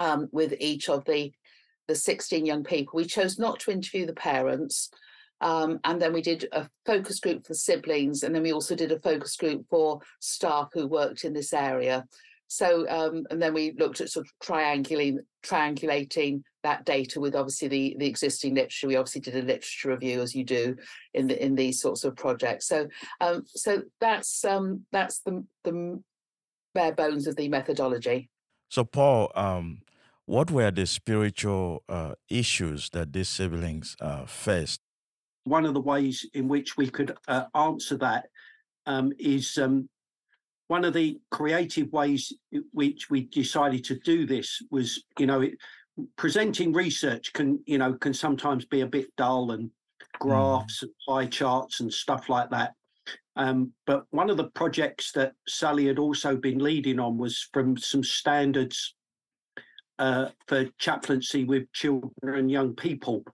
um, 0.00 0.28
with 0.32 0.54
each 0.58 0.88
of 0.88 1.04
the 1.04 1.32
the 1.86 1.94
16 1.94 2.44
young 2.44 2.64
people. 2.64 2.96
We 2.96 3.04
chose 3.04 3.38
not 3.38 3.60
to 3.60 3.70
interview 3.70 4.04
the 4.04 4.14
parents. 4.14 4.90
Um, 5.40 5.78
and 5.84 6.00
then 6.00 6.12
we 6.12 6.22
did 6.22 6.46
a 6.52 6.68
focus 6.84 7.20
group 7.20 7.46
for 7.46 7.54
siblings, 7.54 8.22
and 8.22 8.34
then 8.34 8.42
we 8.42 8.52
also 8.52 8.74
did 8.74 8.92
a 8.92 9.00
focus 9.00 9.36
group 9.36 9.66
for 9.68 10.00
staff 10.20 10.68
who 10.72 10.86
worked 10.86 11.24
in 11.24 11.32
this 11.32 11.52
area. 11.52 12.04
So, 12.48 12.88
um, 12.88 13.26
and 13.30 13.40
then 13.40 13.52
we 13.52 13.72
looked 13.78 14.00
at 14.00 14.08
sort 14.08 14.26
of 14.26 14.32
triangulating, 14.42 15.18
triangulating 15.44 16.42
that 16.62 16.84
data 16.86 17.20
with 17.20 17.36
obviously 17.36 17.68
the, 17.68 17.96
the 17.98 18.06
existing 18.06 18.54
literature. 18.54 18.88
We 18.88 18.96
obviously 18.96 19.20
did 19.20 19.36
a 19.36 19.42
literature 19.42 19.90
review, 19.90 20.22
as 20.22 20.34
you 20.34 20.44
do 20.44 20.76
in 21.12 21.26
the 21.28 21.44
in 21.44 21.54
these 21.54 21.80
sorts 21.80 22.04
of 22.04 22.16
projects. 22.16 22.66
So, 22.66 22.88
um, 23.20 23.44
so 23.46 23.82
that's 24.00 24.44
um, 24.44 24.86
that's 24.92 25.20
the 25.20 25.44
the 25.64 26.02
bare 26.74 26.94
bones 26.94 27.26
of 27.26 27.36
the 27.36 27.48
methodology. 27.48 28.30
So, 28.70 28.84
Paul, 28.84 29.30
um, 29.34 29.82
what 30.24 30.50
were 30.50 30.70
the 30.70 30.86
spiritual 30.86 31.82
uh, 31.88 32.14
issues 32.30 32.90
that 32.90 33.12
these 33.12 33.28
siblings 33.28 33.96
uh, 34.00 34.24
faced? 34.24 34.80
One 35.48 35.64
of 35.64 35.74
the 35.74 35.80
ways 35.80 36.26
in 36.34 36.48
which 36.48 36.76
we 36.76 36.88
could 36.88 37.16
uh, 37.26 37.44
answer 37.54 37.96
that 37.98 38.26
um, 38.86 39.12
is 39.18 39.58
um, 39.58 39.88
one 40.68 40.84
of 40.84 40.94
the 40.94 41.18
creative 41.30 41.92
ways 41.92 42.32
in 42.52 42.64
which 42.72 43.10
we 43.10 43.22
decided 43.22 43.84
to 43.84 43.98
do 44.00 44.26
this 44.26 44.62
was, 44.70 45.02
you 45.18 45.26
know, 45.26 45.40
it, 45.40 45.54
presenting 46.16 46.72
research 46.72 47.32
can, 47.32 47.60
you 47.66 47.78
know, 47.78 47.94
can 47.94 48.14
sometimes 48.14 48.64
be 48.64 48.82
a 48.82 48.86
bit 48.86 49.08
dull 49.16 49.52
and 49.52 49.70
graphs, 50.18 50.84
mm. 50.84 50.88
pie 51.06 51.26
charts, 51.26 51.80
and 51.80 51.92
stuff 51.92 52.28
like 52.28 52.50
that. 52.50 52.74
Um, 53.36 53.72
but 53.86 54.04
one 54.10 54.30
of 54.30 54.36
the 54.36 54.50
projects 54.50 55.12
that 55.12 55.32
Sally 55.46 55.86
had 55.86 55.98
also 55.98 56.36
been 56.36 56.58
leading 56.58 56.98
on 56.98 57.16
was 57.16 57.48
from 57.52 57.76
some 57.76 58.02
standards 58.02 58.94
uh, 59.98 60.28
for 60.46 60.66
chaplaincy 60.78 61.44
with 61.44 61.72
children 61.72 62.12
and 62.36 62.50
young 62.50 62.74
people. 62.74 63.24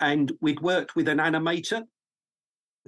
And 0.00 0.32
we'd 0.40 0.60
worked 0.60 0.96
with 0.96 1.08
an 1.08 1.18
animator 1.18 1.84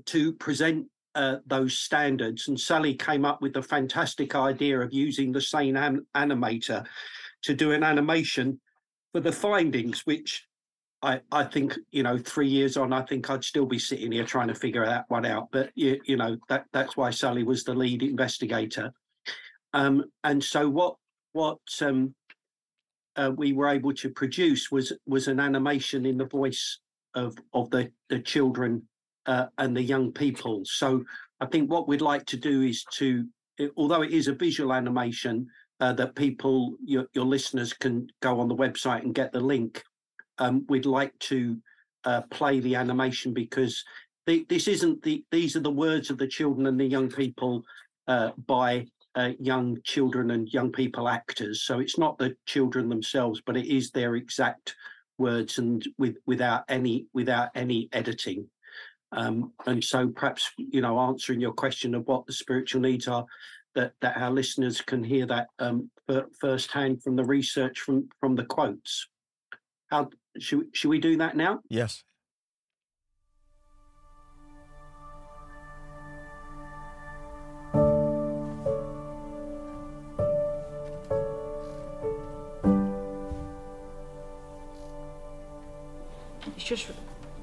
to 0.06 0.32
present 0.34 0.86
uh, 1.14 1.36
those 1.46 1.76
standards. 1.78 2.48
And 2.48 2.58
Sally 2.58 2.94
came 2.94 3.24
up 3.24 3.42
with 3.42 3.54
the 3.54 3.62
fantastic 3.62 4.34
idea 4.34 4.80
of 4.80 4.92
using 4.92 5.32
the 5.32 5.40
same 5.40 5.76
an- 5.76 6.06
animator 6.14 6.86
to 7.42 7.54
do 7.54 7.72
an 7.72 7.82
animation 7.82 8.60
for 9.12 9.20
the 9.20 9.32
findings, 9.32 10.02
which 10.06 10.46
I, 11.02 11.20
I 11.30 11.44
think, 11.44 11.76
you 11.90 12.02
know, 12.02 12.18
three 12.18 12.48
years 12.48 12.76
on, 12.76 12.92
I 12.92 13.02
think 13.02 13.30
I'd 13.30 13.44
still 13.44 13.66
be 13.66 13.78
sitting 13.78 14.12
here 14.12 14.24
trying 14.24 14.48
to 14.48 14.54
figure 14.54 14.84
that 14.84 15.04
one 15.08 15.24
out. 15.24 15.48
But, 15.52 15.70
you, 15.74 16.00
you 16.04 16.16
know, 16.16 16.36
that, 16.48 16.66
that's 16.72 16.96
why 16.96 17.10
Sally 17.10 17.44
was 17.44 17.64
the 17.64 17.74
lead 17.74 18.02
investigator. 18.02 18.92
Um, 19.72 20.04
and 20.24 20.42
so 20.42 20.68
what 20.68 20.96
what 21.32 21.58
um, 21.82 22.14
uh, 23.16 23.30
we 23.36 23.52
were 23.52 23.68
able 23.68 23.92
to 23.94 24.10
produce 24.10 24.70
was 24.70 24.92
was 25.06 25.28
an 25.28 25.40
animation 25.40 26.06
in 26.06 26.16
the 26.16 26.24
voice 26.24 26.80
of 27.18 27.36
of 27.52 27.70
the 27.70 27.90
the 28.08 28.20
children 28.20 28.82
uh, 29.26 29.46
and 29.58 29.76
the 29.76 29.82
young 29.82 30.12
people. 30.12 30.62
So 30.64 31.04
I 31.40 31.46
think 31.46 31.70
what 31.70 31.88
we'd 31.88 32.00
like 32.00 32.24
to 32.26 32.36
do 32.36 32.62
is 32.62 32.84
to, 32.94 33.26
although 33.76 34.02
it 34.02 34.12
is 34.12 34.28
a 34.28 34.32
visual 34.32 34.72
animation, 34.72 35.46
uh, 35.80 35.92
that 35.94 36.14
people 36.14 36.76
your 36.84 37.06
your 37.14 37.26
listeners 37.26 37.72
can 37.72 38.08
go 38.20 38.40
on 38.40 38.48
the 38.48 38.56
website 38.56 39.02
and 39.02 39.14
get 39.14 39.32
the 39.32 39.40
link. 39.40 39.82
Um, 40.38 40.64
we'd 40.68 40.86
like 40.86 41.18
to 41.30 41.58
uh, 42.04 42.22
play 42.30 42.60
the 42.60 42.76
animation 42.76 43.34
because 43.34 43.84
the, 44.26 44.46
this 44.48 44.68
isn't 44.68 45.02
the 45.02 45.24
these 45.30 45.56
are 45.56 45.60
the 45.60 45.70
words 45.70 46.10
of 46.10 46.18
the 46.18 46.26
children 46.26 46.66
and 46.66 46.78
the 46.78 46.86
young 46.86 47.08
people 47.08 47.64
uh, 48.06 48.30
by 48.46 48.86
uh, 49.14 49.30
young 49.40 49.78
children 49.84 50.30
and 50.30 50.52
young 50.52 50.70
people 50.70 51.08
actors. 51.08 51.62
So 51.62 51.80
it's 51.80 51.98
not 51.98 52.18
the 52.18 52.36
children 52.46 52.88
themselves, 52.88 53.42
but 53.44 53.56
it 53.56 53.66
is 53.66 53.90
their 53.90 54.14
exact 54.16 54.74
words 55.18 55.58
and 55.58 55.86
with 55.98 56.16
without 56.26 56.64
any 56.68 57.06
without 57.12 57.50
any 57.54 57.88
editing. 57.92 58.48
Um, 59.12 59.52
and 59.66 59.82
so 59.82 60.08
perhaps 60.08 60.50
you 60.56 60.80
know 60.80 60.98
answering 60.98 61.40
your 61.40 61.52
question 61.52 61.94
of 61.94 62.06
what 62.06 62.26
the 62.26 62.32
spiritual 62.32 62.80
needs 62.80 63.08
are, 63.08 63.24
that 63.74 63.92
that 64.00 64.16
our 64.16 64.30
listeners 64.30 64.80
can 64.80 65.02
hear 65.02 65.26
that 65.26 65.48
um, 65.58 65.90
firsthand 66.40 67.02
from 67.02 67.16
the 67.16 67.24
research 67.24 67.80
from 67.80 68.08
from 68.20 68.34
the 68.34 68.44
quotes. 68.44 69.08
How 69.90 70.10
should 70.38 70.66
should 70.72 70.90
we 70.90 70.98
do 70.98 71.16
that 71.16 71.36
now? 71.36 71.60
Yes. 71.68 72.04
Just 86.68 86.90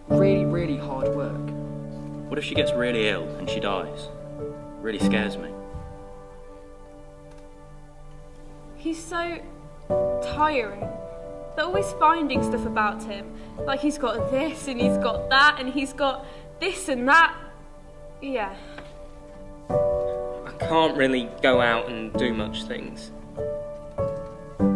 really, 0.08 0.46
really 0.46 0.78
hard 0.78 1.08
work. 1.16 1.50
What 2.30 2.38
if 2.38 2.46
she 2.46 2.54
gets 2.54 2.72
really 2.74 3.10
ill 3.10 3.28
and 3.38 3.50
she 3.50 3.60
dies? 3.60 4.10
really 4.80 5.00
scares 5.00 5.36
me. 5.36 5.50
He's 8.78 9.04
so 9.04 9.40
tiring. 10.22 10.88
They're 11.56 11.66
always 11.66 11.92
finding 11.94 12.44
stuff 12.44 12.68
about 12.68 13.02
him. 13.02 13.26
Like 13.58 13.80
he's 13.80 13.98
got 13.98 14.30
this 14.30 14.68
and 14.68 14.80
he's 14.80 15.00
got 15.00 15.28
that 15.32 15.58
and 15.60 15.74
he's 15.74 15.92
got 15.92 16.24
this 16.60 16.88
and 16.88 17.08
that. 17.08 17.36
Yeah. 18.22 18.56
I 19.72 20.52
can't 20.60 20.96
really 20.96 21.32
go 21.42 21.62
out 21.62 21.90
and 21.90 22.14
do 22.14 22.32
much 22.32 22.66
things. 22.66 23.10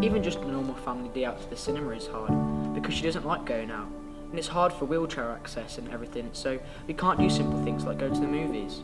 Even 0.02 0.24
just 0.24 0.40
a 0.40 0.48
normal 0.48 0.74
family 0.74 1.10
day 1.10 1.26
out 1.26 1.40
to 1.40 1.48
the 1.52 1.56
cinema 1.56 1.92
is 1.92 2.08
hard 2.08 2.74
because 2.74 2.96
she 2.96 3.04
doesn't 3.04 3.28
like 3.28 3.46
going 3.46 3.70
out 3.70 3.99
and 4.30 4.38
it's 4.38 4.48
hard 4.48 4.72
for 4.72 4.86
wheelchair 4.86 5.32
access 5.32 5.78
and 5.78 5.90
everything, 5.92 6.30
so 6.34 6.60
we 6.88 6.94
can't 6.94 7.20
do 7.20 7.30
simple 7.30 7.64
things 7.64 7.84
like 7.84 7.98
go 7.98 8.08
to 8.08 8.20
the 8.20 8.28
movies. 8.28 8.82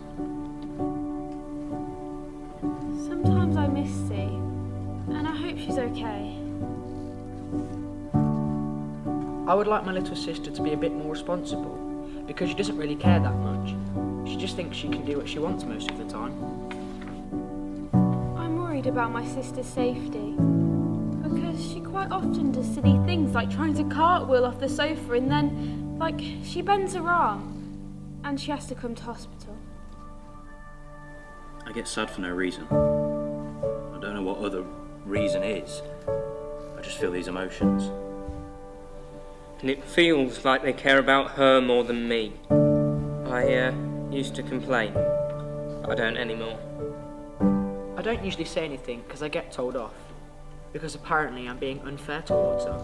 Sometimes 3.08 3.56
I 3.56 3.68
miss 3.68 3.92
C, 4.08 4.14
and 4.16 5.28
I 5.28 5.36
hope 5.36 5.58
she's 5.58 5.78
okay. 5.78 6.38
I 9.48 9.54
would 9.54 9.68
like 9.68 9.86
my 9.86 9.92
little 9.92 10.16
sister 10.16 10.50
to 10.50 10.62
be 10.64 10.74
a 10.74 10.78
bit 10.78 10.92
more 10.92 11.12
responsible, 11.12 11.76
because 12.26 12.50
she 12.50 12.56
doesn't 12.56 12.78
really 12.78 12.96
care 12.96 13.20
that 13.20 13.36
much. 13.36 13.76
She 14.28 14.38
just 14.38 14.56
thinks 14.56 14.76
she 14.76 14.88
can 14.90 15.06
do 15.06 15.18
what 15.18 15.30
she 15.30 15.38
wants 15.38 15.64
most 15.64 15.92
of 15.92 16.00
the 16.00 16.06
time. 16.06 16.34
I'm 18.36 18.58
worried 18.58 18.88
about 18.88 19.12
my 19.12 19.24
sister's 19.24 19.68
safety 19.68 20.36
quite 22.08 22.18
often 22.18 22.52
does 22.52 22.68
silly 22.74 22.98
things 23.06 23.34
like 23.34 23.50
trying 23.50 23.74
to 23.74 23.84
cartwheel 23.86 24.46
off 24.46 24.60
the 24.60 24.70
sofa 24.70 25.14
and 25.14 25.32
then, 25.32 25.98
like, 25.98 26.20
she 26.44 26.62
bends 26.62 26.94
her 26.94 27.08
arm 27.10 28.22
and 28.24 28.40
she 28.40 28.52
has 28.52 28.66
to 28.68 28.76
come 28.76 28.94
to 28.96 29.04
hospital. 29.04 29.56
I 31.66 31.72
get 31.72 31.88
sad 31.88 32.10
for 32.10 32.22
no 32.22 32.30
reason. 32.30 32.64
I 32.66 34.00
don't 34.00 34.14
know 34.14 34.22
what 34.22 34.38
other 34.40 34.64
reason 35.04 35.44
is. 35.44 35.82
I 36.78 36.82
just 36.82 36.98
feel 36.98 37.12
these 37.12 37.28
emotions. 37.28 37.84
And 39.62 39.70
it 39.70 39.84
feels 39.84 40.46
like 40.46 40.62
they 40.62 40.74
care 40.74 41.00
about 41.00 41.32
her 41.32 41.60
more 41.62 41.84
than 41.84 42.08
me. 42.08 42.34
I 43.26 43.52
uh, 43.54 43.74
used 44.12 44.36
to 44.36 44.44
complain, 44.44 44.94
but 44.94 45.92
I 45.92 45.96
don't 45.96 46.18
anymore. 46.18 46.60
I 47.98 48.02
don't 48.02 48.24
usually 48.24 48.46
say 48.46 48.64
anything 48.64 49.02
because 49.08 49.24
I 49.24 49.30
get 49.30 49.52
told 49.52 49.76
off 49.76 50.05
because 50.76 50.94
apparently 50.94 51.48
I'm 51.48 51.58
being 51.58 51.80
unfair 51.86 52.22
towards 52.24 52.66
her. 52.66 52.78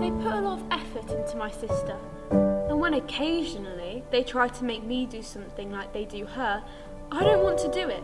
They 0.00 0.10
put 0.10 0.32
a 0.32 0.40
lot 0.40 0.58
of 0.58 0.64
effort 0.72 1.12
into 1.12 1.36
my 1.36 1.48
sister, 1.48 1.96
and 2.32 2.80
when 2.80 2.94
occasionally 2.94 4.02
they 4.10 4.24
try 4.24 4.48
to 4.48 4.64
make 4.64 4.82
me 4.82 5.06
do 5.06 5.22
something 5.22 5.70
like 5.70 5.92
they 5.92 6.04
do 6.04 6.26
her, 6.26 6.64
I 7.12 7.22
don't 7.22 7.44
want 7.44 7.58
to 7.60 7.70
do 7.70 7.88
it. 7.88 8.02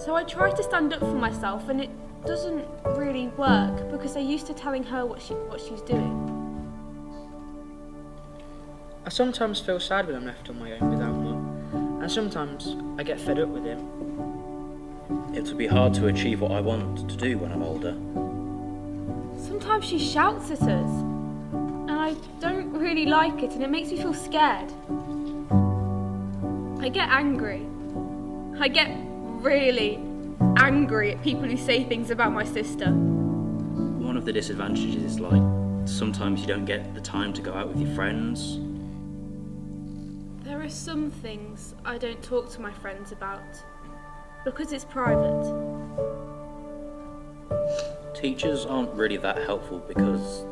So 0.00 0.16
I 0.16 0.24
try 0.24 0.50
to 0.50 0.62
stand 0.64 0.92
up 0.94 0.98
for 0.98 1.14
myself, 1.14 1.68
and 1.68 1.80
it 1.80 1.90
doesn't 2.26 2.66
really 2.96 3.28
work 3.28 3.88
because 3.92 4.14
they're 4.14 4.22
used 4.24 4.48
to 4.48 4.54
telling 4.54 4.82
her 4.82 5.06
what 5.06 5.22
she 5.22 5.34
what 5.34 5.60
she's 5.60 5.82
doing. 5.82 6.18
I 9.06 9.10
sometimes 9.10 9.60
feel 9.60 9.78
sad 9.78 10.08
when 10.08 10.16
I'm 10.16 10.26
left 10.26 10.48
on 10.48 10.58
my 10.58 10.72
own 10.72 10.90
without 10.90 11.14
mum, 11.14 12.00
and 12.02 12.10
sometimes 12.10 12.74
I 12.98 13.04
get 13.04 13.20
fed 13.20 13.38
up 13.38 13.48
with 13.48 13.62
him 13.62 14.01
it 15.34 15.44
will 15.44 15.56
be 15.56 15.66
hard 15.66 15.94
to 15.94 16.06
achieve 16.06 16.40
what 16.40 16.52
I 16.52 16.60
want 16.60 17.08
to 17.08 17.16
do 17.16 17.38
when 17.38 17.52
I'm 17.52 17.62
older. 17.62 17.92
Sometimes 19.38 19.84
she 19.84 19.98
shouts 19.98 20.50
at 20.50 20.62
us, 20.62 20.90
and 21.52 21.90
I 21.90 22.14
don't 22.40 22.72
really 22.72 23.06
like 23.06 23.42
it, 23.42 23.52
and 23.52 23.62
it 23.62 23.70
makes 23.70 23.90
me 23.90 23.96
feel 23.96 24.14
scared. 24.14 24.72
I 26.80 26.88
get 26.88 27.08
angry. 27.08 27.66
I 28.60 28.68
get 28.68 28.90
really 29.42 29.98
angry 30.58 31.12
at 31.12 31.22
people 31.22 31.44
who 31.44 31.56
say 31.56 31.84
things 31.84 32.10
about 32.10 32.32
my 32.32 32.44
sister. 32.44 32.90
One 32.90 34.16
of 34.16 34.24
the 34.24 34.32
disadvantages 34.32 35.02
is 35.02 35.20
like 35.20 35.42
sometimes 35.88 36.40
you 36.40 36.46
don't 36.46 36.64
get 36.64 36.94
the 36.94 37.00
time 37.00 37.32
to 37.32 37.42
go 37.42 37.52
out 37.54 37.68
with 37.68 37.80
your 37.80 37.94
friends. 37.94 38.58
There 40.44 40.60
are 40.60 40.68
some 40.68 41.10
things 41.10 41.74
I 41.84 41.98
don't 41.98 42.22
talk 42.22 42.50
to 42.52 42.60
my 42.60 42.72
friends 42.72 43.12
about 43.12 43.42
because 44.44 44.72
it's 44.72 44.84
private. 44.84 45.44
Teachers 48.14 48.66
aren't 48.66 48.92
really 48.94 49.16
that 49.18 49.38
helpful 49.38 49.78
because 49.78 50.44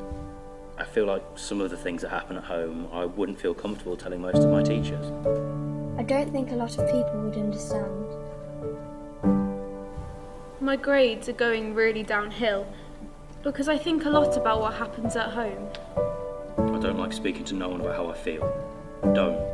I 0.79 0.85
feel 0.85 1.07
like 1.07 1.23
some 1.35 1.61
of 1.61 1.71
the 1.71 1.77
things 1.77 2.03
that 2.03 2.11
happen 2.11 2.37
at 2.37 2.45
home 2.45 2.89
I 2.93 3.05
wouldn't 3.05 3.41
feel 3.41 3.55
comfortable 3.55 3.97
telling 3.97 4.21
most 4.21 4.39
of 4.39 4.51
my 4.51 4.63
teachers. 4.63 5.07
I 5.99 6.03
don't 6.03 6.33
think 6.33 6.51
a 6.51 6.57
lot 6.57 6.79
of 6.79 6.87
people 6.87 7.21
would 7.21 7.37
understand. 7.37 8.07
My 10.61 10.77
grades 10.77 11.29
are 11.29 11.35
going 11.35 11.75
really 11.75 12.03
downhill 12.03 12.67
because 13.43 13.69
I 13.69 13.79
think 13.79 14.05
a 14.05 14.11
lot 14.11 14.37
about 14.37 14.61
what 14.61 14.75
happens 14.75 15.17
at 15.17 15.31
home. 15.31 15.69
I 16.59 16.79
don't 16.79 16.99
like 16.99 17.13
speaking 17.13 17.45
to 17.47 17.55
no 17.55 17.69
one 17.69 17.81
about 17.81 17.97
how 17.97 18.11
I 18.11 18.15
feel. 18.15 18.43
Don't. 19.15 19.50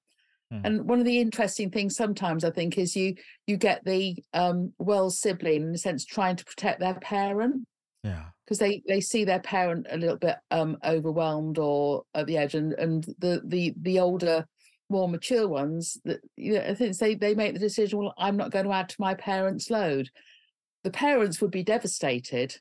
And 0.65 0.87
one 0.87 0.99
of 0.99 1.05
the 1.05 1.19
interesting 1.19 1.71
things 1.71 1.95
sometimes 1.95 2.43
I 2.43 2.51
think 2.51 2.77
is 2.77 2.95
you 2.95 3.15
you 3.47 3.57
get 3.57 3.83
the 3.85 4.23
um, 4.33 4.71
well 4.77 5.09
sibling 5.09 5.63
in 5.63 5.73
a 5.73 5.79
sense 5.79 6.05
trying 6.05 6.35
to 6.35 6.45
protect 6.45 6.79
their 6.79 6.93
parent 6.93 7.65
Yeah. 8.03 8.25
because 8.45 8.59
they 8.59 8.83
they 8.87 8.99
see 8.99 9.23
their 9.23 9.39
parent 9.39 9.87
a 9.89 9.97
little 9.97 10.17
bit 10.17 10.35
um 10.51 10.77
overwhelmed 10.83 11.57
or 11.57 12.03
at 12.13 12.27
the 12.27 12.37
edge 12.37 12.53
and 12.55 12.73
and 12.73 13.05
the 13.19 13.41
the 13.45 13.73
the 13.81 13.99
older 13.99 14.45
more 14.89 15.07
mature 15.07 15.47
ones 15.47 15.97
that 16.05 16.19
you 16.35 16.53
know, 16.53 16.61
I 16.61 16.75
think 16.75 16.97
they 16.97 17.15
they 17.15 17.33
make 17.33 17.53
the 17.53 17.59
decision 17.59 17.99
well 17.99 18.13
I'm 18.17 18.37
not 18.37 18.51
going 18.51 18.65
to 18.65 18.73
add 18.73 18.89
to 18.89 18.95
my 18.99 19.13
parents 19.13 19.69
load 19.69 20.09
the 20.83 20.91
parents 20.91 21.41
would 21.41 21.51
be 21.51 21.63
devastated 21.63 22.57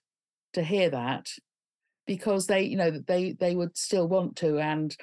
to 0.53 0.63
hear 0.63 0.89
that 0.91 1.27
because 2.07 2.47
they 2.47 2.63
you 2.63 2.77
know 2.77 2.91
they 2.91 3.33
they 3.33 3.55
would 3.55 3.77
still 3.77 4.09
want 4.09 4.37
to 4.37 4.59
and 4.59 4.97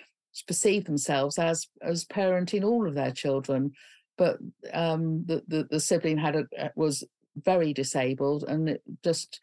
perceive 0.48 0.86
themselves 0.86 1.38
as 1.38 1.68
as 1.82 2.06
parenting 2.06 2.64
all 2.64 2.88
of 2.88 2.96
their 2.96 3.12
children 3.12 3.72
but 4.18 4.38
um 4.74 5.26
the 5.26 5.44
the, 5.48 5.68
the 5.70 5.80
sibling 5.80 6.18
had 6.18 6.36
a 6.36 6.72
was 6.76 7.04
very 7.36 7.74
disabled 7.74 8.44
and 8.48 8.70
it 8.70 8.82
just 9.04 9.40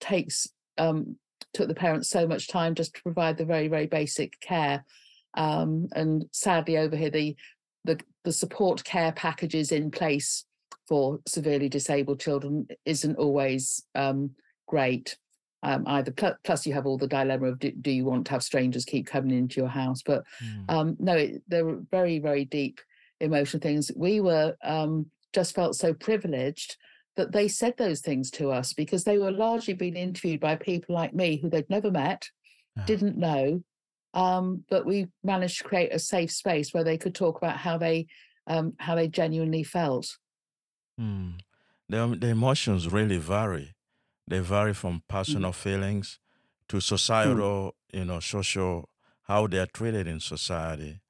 takes 0.00 0.48
um 0.78 1.16
took 1.52 1.68
the 1.68 1.74
parents 1.74 2.08
so 2.08 2.26
much 2.26 2.48
time 2.48 2.74
just 2.74 2.94
to 2.94 3.02
provide 3.02 3.36
the 3.36 3.44
very 3.44 3.68
very 3.68 3.86
basic 3.86 4.38
care 4.40 4.84
um 5.34 5.88
and 5.92 6.24
sadly 6.32 6.76
over 6.78 6.96
here 6.96 7.10
the 7.10 7.36
the 7.84 7.98
the 8.24 8.32
support 8.32 8.84
care 8.84 9.12
packages 9.12 9.72
in 9.72 9.90
place 9.90 10.44
for 10.88 11.20
severely 11.26 11.68
disabled 11.68 12.20
children 12.20 12.66
isn't 12.84 13.16
always 13.16 13.82
um 13.94 14.30
great 14.66 15.16
um 15.62 15.84
either. 15.86 16.10
Pl- 16.10 16.36
plus 16.44 16.66
you 16.66 16.72
have 16.74 16.86
all 16.86 16.98
the 16.98 17.06
dilemma 17.06 17.46
of 17.46 17.58
do, 17.58 17.70
do 17.70 17.90
you 17.90 18.04
want 18.04 18.26
to 18.26 18.32
have 18.32 18.42
strangers 18.42 18.84
keep 18.84 19.06
coming 19.06 19.36
into 19.36 19.60
your 19.60 19.68
house? 19.68 20.02
But 20.02 20.24
um 20.68 20.96
no 20.98 21.14
it, 21.14 21.42
there 21.48 21.64
were 21.64 21.80
very 21.90 22.18
very 22.18 22.44
deep 22.44 22.80
emotional 23.20 23.60
things. 23.60 23.90
We 23.94 24.20
were 24.20 24.56
um 24.64 25.06
just 25.32 25.54
felt 25.54 25.76
so 25.76 25.94
privileged 25.94 26.76
that 27.20 27.32
they 27.32 27.48
said 27.48 27.76
those 27.76 28.00
things 28.00 28.30
to 28.30 28.50
us 28.50 28.72
because 28.72 29.04
they 29.04 29.18
were 29.18 29.30
largely 29.30 29.74
being 29.74 29.94
interviewed 29.94 30.40
by 30.40 30.56
people 30.56 30.94
like 30.94 31.12
me 31.12 31.36
who 31.36 31.50
they'd 31.50 31.68
never 31.68 31.90
met 31.90 32.30
didn't 32.86 33.18
know 33.18 33.62
um 34.14 34.64
but 34.70 34.86
we 34.86 35.06
managed 35.22 35.58
to 35.58 35.64
create 35.64 35.92
a 35.92 35.98
safe 35.98 36.32
space 36.32 36.72
where 36.72 36.82
they 36.82 36.96
could 36.96 37.14
talk 37.14 37.36
about 37.36 37.58
how 37.58 37.76
they 37.76 38.06
um 38.46 38.72
how 38.78 38.94
they 38.94 39.06
genuinely 39.06 39.62
felt 39.62 40.16
Hmm. 40.98 41.32
The, 41.88 42.16
the 42.18 42.28
emotions 42.28 42.88
really 42.90 43.18
vary. 43.18 43.74
They 44.26 44.40
vary 44.40 44.72
from 44.74 45.02
personal 45.08 45.52
feelings 45.52 46.18
to 46.68 46.80
societal, 46.80 47.74
you 47.92 48.04
know, 48.04 48.20
social, 48.20 48.88
how 49.24 49.46
they 49.46 49.58
are 49.58 49.66
treated 49.66 50.06
in 50.06 50.20
society, 50.20 51.00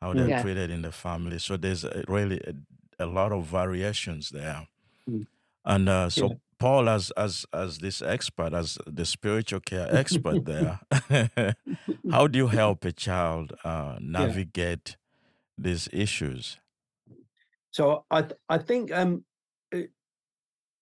how 0.00 0.14
they're 0.14 0.28
Yeah. 0.28 0.42
treated 0.42 0.70
in 0.70 0.82
the 0.82 0.92
family. 0.92 1.38
So 1.38 1.56
there's 1.56 1.84
a, 1.84 2.04
really 2.08 2.40
a, 2.46 3.04
a 3.04 3.06
lot 3.06 3.32
of 3.32 3.44
variations 3.44 4.30
there. 4.30 4.68
Mm. 5.10 5.26
And 5.64 5.88
uh, 5.88 6.10
so 6.10 6.28
Yeah. 6.28 6.34
Paul, 6.58 6.88
as 6.88 7.10
as 7.16 7.44
as 7.52 7.78
this 7.78 8.00
expert, 8.02 8.54
as 8.54 8.78
the 8.86 9.04
spiritual 9.04 9.60
care 9.60 9.88
expert 9.90 10.44
there, 10.44 10.80
how 12.10 12.28
do 12.28 12.38
you 12.38 12.46
help 12.48 12.84
a 12.84 12.92
child 12.92 13.52
uh, 13.64 13.98
navigate 14.00 14.96
these 15.58 15.88
issues? 15.92 16.58
So 17.72 18.04
I 18.10 18.22
th- 18.22 18.40
I 18.48 18.58
think 18.58 18.92
um 18.92 19.24
uh, 19.74 19.88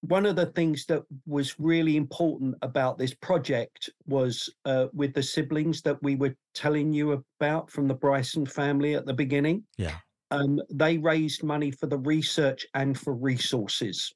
one 0.02 0.26
of 0.26 0.36
the 0.36 0.46
things 0.46 0.86
that 0.86 1.02
was 1.26 1.58
really 1.58 1.96
important 1.96 2.54
about 2.62 2.98
this 2.98 3.14
project 3.14 3.90
was 4.06 4.48
uh, 4.64 4.86
with 4.92 5.12
the 5.14 5.22
siblings 5.22 5.82
that 5.82 6.02
we 6.02 6.16
were 6.16 6.34
telling 6.54 6.92
you 6.92 7.24
about 7.38 7.70
from 7.70 7.86
the 7.86 7.94
Bryson 7.94 8.46
family 8.46 8.94
at 8.94 9.04
the 9.04 9.12
beginning. 9.12 9.64
Yeah. 9.76 9.96
Um, 10.30 10.60
they 10.70 10.96
raised 10.96 11.42
money 11.42 11.70
for 11.70 11.86
the 11.86 11.98
research 11.98 12.66
and 12.74 12.98
for 12.98 13.14
resources. 13.14 14.12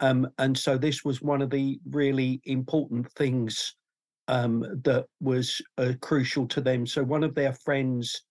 Um, 0.00 0.28
and 0.38 0.56
so 0.56 0.78
this 0.78 1.04
was 1.04 1.20
one 1.20 1.42
of 1.42 1.50
the 1.50 1.78
really 1.90 2.40
important 2.44 3.10
things 3.12 3.74
um, 4.28 4.60
that 4.84 5.06
was 5.20 5.60
uh, 5.76 5.92
crucial 6.00 6.46
to 6.48 6.60
them. 6.60 6.86
So 6.86 7.02
one 7.02 7.22
of 7.22 7.34
their 7.34 7.52
friends 7.52 8.22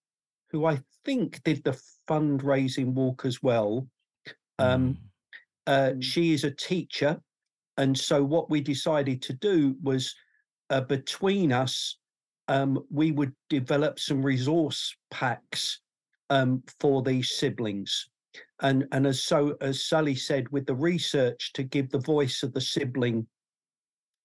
who 0.49 0.65
I 0.65 0.79
think 1.05 1.41
did 1.43 1.63
the 1.63 1.79
fundraising 2.09 2.93
walk 2.93 3.25
as 3.25 3.41
well. 3.43 3.87
Um, 4.57 4.97
uh, 5.67 5.93
she 6.01 6.33
is 6.33 6.43
a 6.43 6.51
teacher, 6.51 7.21
and 7.77 7.97
so 7.97 8.23
what 8.23 8.49
we 8.49 8.59
decided 8.59 9.21
to 9.23 9.33
do 9.33 9.75
was 9.81 10.13
uh, 10.69 10.81
between 10.81 11.51
us, 11.51 11.97
um, 12.47 12.83
we 12.91 13.11
would 13.11 13.33
develop 13.49 13.99
some 13.99 14.21
resource 14.21 14.95
packs 15.11 15.79
um, 16.29 16.63
for 16.79 17.03
these 17.03 17.31
siblings. 17.37 18.09
And, 18.61 18.85
and 18.91 19.07
as 19.07 19.23
so 19.23 19.55
as 19.61 19.85
Sally 19.85 20.15
said, 20.15 20.49
with 20.49 20.65
the 20.65 20.75
research 20.75 21.53
to 21.53 21.63
give 21.63 21.89
the 21.89 21.99
voice 21.99 22.43
of 22.43 22.53
the 22.53 22.61
sibling 22.61 23.25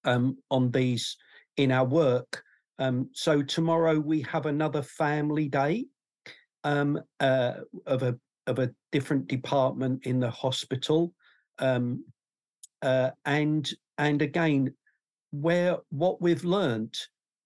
um, 0.04 0.36
on 0.50 0.70
these 0.70 1.16
in 1.56 1.70
our 1.70 1.84
work. 1.84 2.42
Um, 2.78 3.08
so 3.12 3.42
tomorrow 3.42 3.98
we 3.98 4.22
have 4.22 4.46
another 4.46 4.82
family 4.82 5.48
day 5.48 5.86
um, 6.64 7.00
uh, 7.20 7.54
of 7.86 8.02
a 8.02 8.16
of 8.46 8.58
a 8.58 8.70
different 8.92 9.26
department 9.26 10.04
in 10.04 10.20
the 10.20 10.30
hospital, 10.30 11.14
um, 11.60 12.04
uh, 12.82 13.10
and 13.24 13.70
and 13.98 14.20
again, 14.22 14.74
where 15.30 15.78
what 15.90 16.20
we've 16.20 16.44
learned 16.44 16.96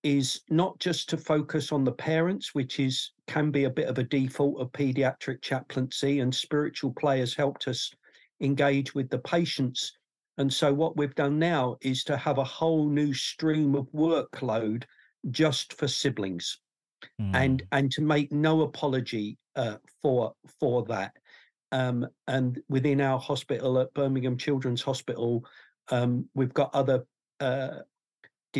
is 0.02 0.42
not 0.48 0.78
just 0.78 1.08
to 1.08 1.16
focus 1.16 1.72
on 1.72 1.84
the 1.84 1.92
parents, 1.92 2.54
which 2.54 2.78
is 2.78 3.12
can 3.26 3.50
be 3.50 3.64
a 3.64 3.70
bit 3.70 3.88
of 3.88 3.98
a 3.98 4.04
default 4.04 4.60
of 4.60 4.72
pediatric 4.72 5.42
chaplaincy, 5.42 6.20
and 6.20 6.34
spiritual 6.34 6.92
players 6.92 7.34
helped 7.34 7.68
us 7.68 7.90
engage 8.40 8.94
with 8.94 9.10
the 9.10 9.18
patients. 9.18 9.92
And 10.38 10.52
so 10.52 10.72
what 10.72 10.96
we've 10.96 11.14
done 11.16 11.38
now 11.38 11.76
is 11.80 12.04
to 12.04 12.16
have 12.16 12.38
a 12.38 12.44
whole 12.44 12.88
new 12.88 13.12
stream 13.12 13.74
of 13.74 13.90
workload 13.92 14.84
just 15.30 15.72
for 15.74 15.88
siblings, 15.88 16.60
mm. 17.20 17.34
and 17.34 17.62
and 17.72 17.90
to 17.92 18.02
make 18.02 18.30
no 18.30 18.62
apology 18.62 19.36
uh, 19.56 19.76
for 20.00 20.32
for 20.60 20.84
that. 20.84 21.12
Um, 21.72 22.06
and 22.28 22.60
within 22.68 23.00
our 23.00 23.18
hospital 23.18 23.78
at 23.78 23.92
Birmingham 23.94 24.38
Children's 24.38 24.80
Hospital, 24.80 25.44
um, 25.90 26.28
we've 26.34 26.54
got 26.54 26.74
other 26.74 27.04
uh, 27.40 27.80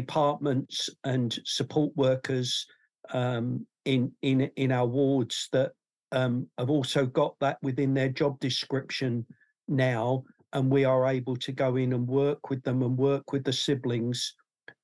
departments 0.01 0.89
and 1.05 1.37
support 1.45 1.91
workers 1.97 2.67
um, 3.13 3.67
in 3.85 4.13
in 4.23 4.51
in 4.57 4.71
our 4.71 4.87
wards 4.87 5.49
that 5.53 5.73
um, 6.13 6.47
have 6.59 6.71
also 6.71 7.05
got 7.05 7.35
that 7.41 7.59
within 7.63 7.95
their 7.95 8.09
job 8.09 8.39
description 8.41 9.27
now, 9.67 10.23
and 10.53 10.71
we 10.71 10.85
are 10.85 11.07
able 11.07 11.37
to 11.37 11.53
go 11.53 11.77
in 11.77 11.93
and 11.93 12.07
work 12.07 12.49
with 12.51 12.63
them 12.63 12.83
and 12.83 12.97
work 12.97 13.33
with 13.33 13.45
the 13.45 13.53
siblings, 13.53 14.35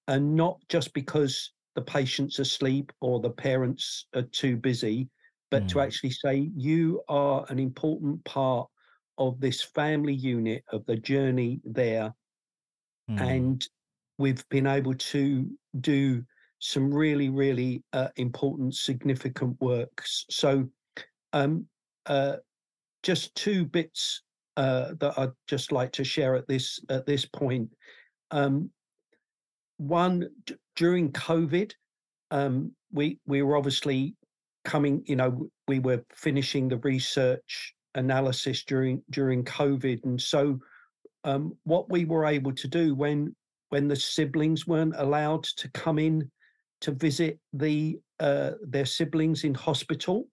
and 0.09 0.35
not 0.35 0.57
just 0.69 0.93
because 0.95 1.53
the 1.77 1.83
patient's 1.83 2.39
asleep 2.39 2.93
or 3.01 3.21
the 3.21 3.31
parents 3.49 4.07
are 4.15 4.29
too 4.43 4.57
busy, 4.57 5.09
but 5.51 5.65
mm. 5.65 5.69
to 5.69 5.81
actually 5.81 6.11
say 6.11 6.51
you 6.57 7.01
are 7.09 7.45
an 7.49 7.59
important 7.59 8.25
part 8.25 8.69
of 9.19 9.41
this 9.41 9.63
family 9.63 10.15
unit 10.15 10.63
of 10.73 10.85
the 10.87 10.97
journey 10.97 11.61
there 11.65 12.13
mm. 13.11 13.21
and 13.21 13.69
we've 14.19 14.45
been 14.49 14.67
able 14.67 14.95
to 14.95 15.49
do 15.81 16.25
some 16.59 16.93
really, 16.93 17.29
really 17.29 17.83
uh, 17.93 18.09
important, 18.17 18.75
significant 18.75 19.57
works. 19.61 20.25
So, 20.31 20.69
um, 21.33 21.67
uh, 22.07 22.37
just 23.03 23.35
two 23.35 23.67
bits 23.67 24.23
uh, 24.57 24.93
that 25.01 25.19
I'd 25.19 25.33
just 25.47 25.73
like 25.73 25.93
to 25.93 26.05
share 26.05 26.35
at 26.35 26.49
this 26.49 26.81
at 26.89 27.07
this 27.07 27.27
point. 27.27 27.69
Um, 28.31 28.71
one 29.77 30.29
d- 30.47 30.55
during 30.77 31.13
COVID, 31.13 31.73
um, 32.31 32.73
we 32.93 33.19
we 33.27 33.43
were 33.43 33.57
obviously 33.57 34.15
coming. 34.65 35.03
You 35.07 35.17
know, 35.17 35.49
we 35.69 35.81
were 35.81 36.05
finishing 36.15 36.69
the 36.69 36.79
research 36.79 37.75
analysis 37.95 38.65
during 38.65 39.03
during 39.11 39.45
COVID, 39.45 40.05
and 40.05 40.21
so 40.21 40.59
um, 41.25 41.53
what 41.65 41.91
we 41.91 42.05
were 42.05 42.27
able 42.27 42.53
to 42.53 42.69
do 42.69 42.95
when 42.95 43.35
when 43.71 43.89
the 43.89 43.97
siblings 43.97 44.67
weren't 44.67 44.95
allowed 44.97 45.45
to 45.45 45.71
come 45.71 45.99
in 45.99 46.31
to 46.81 46.93
visit 46.93 47.39
the 47.53 47.99
uh, 48.21 48.53
their 48.63 48.87
siblings 48.87 49.45
in 49.45 49.55
hospital. 49.55 50.29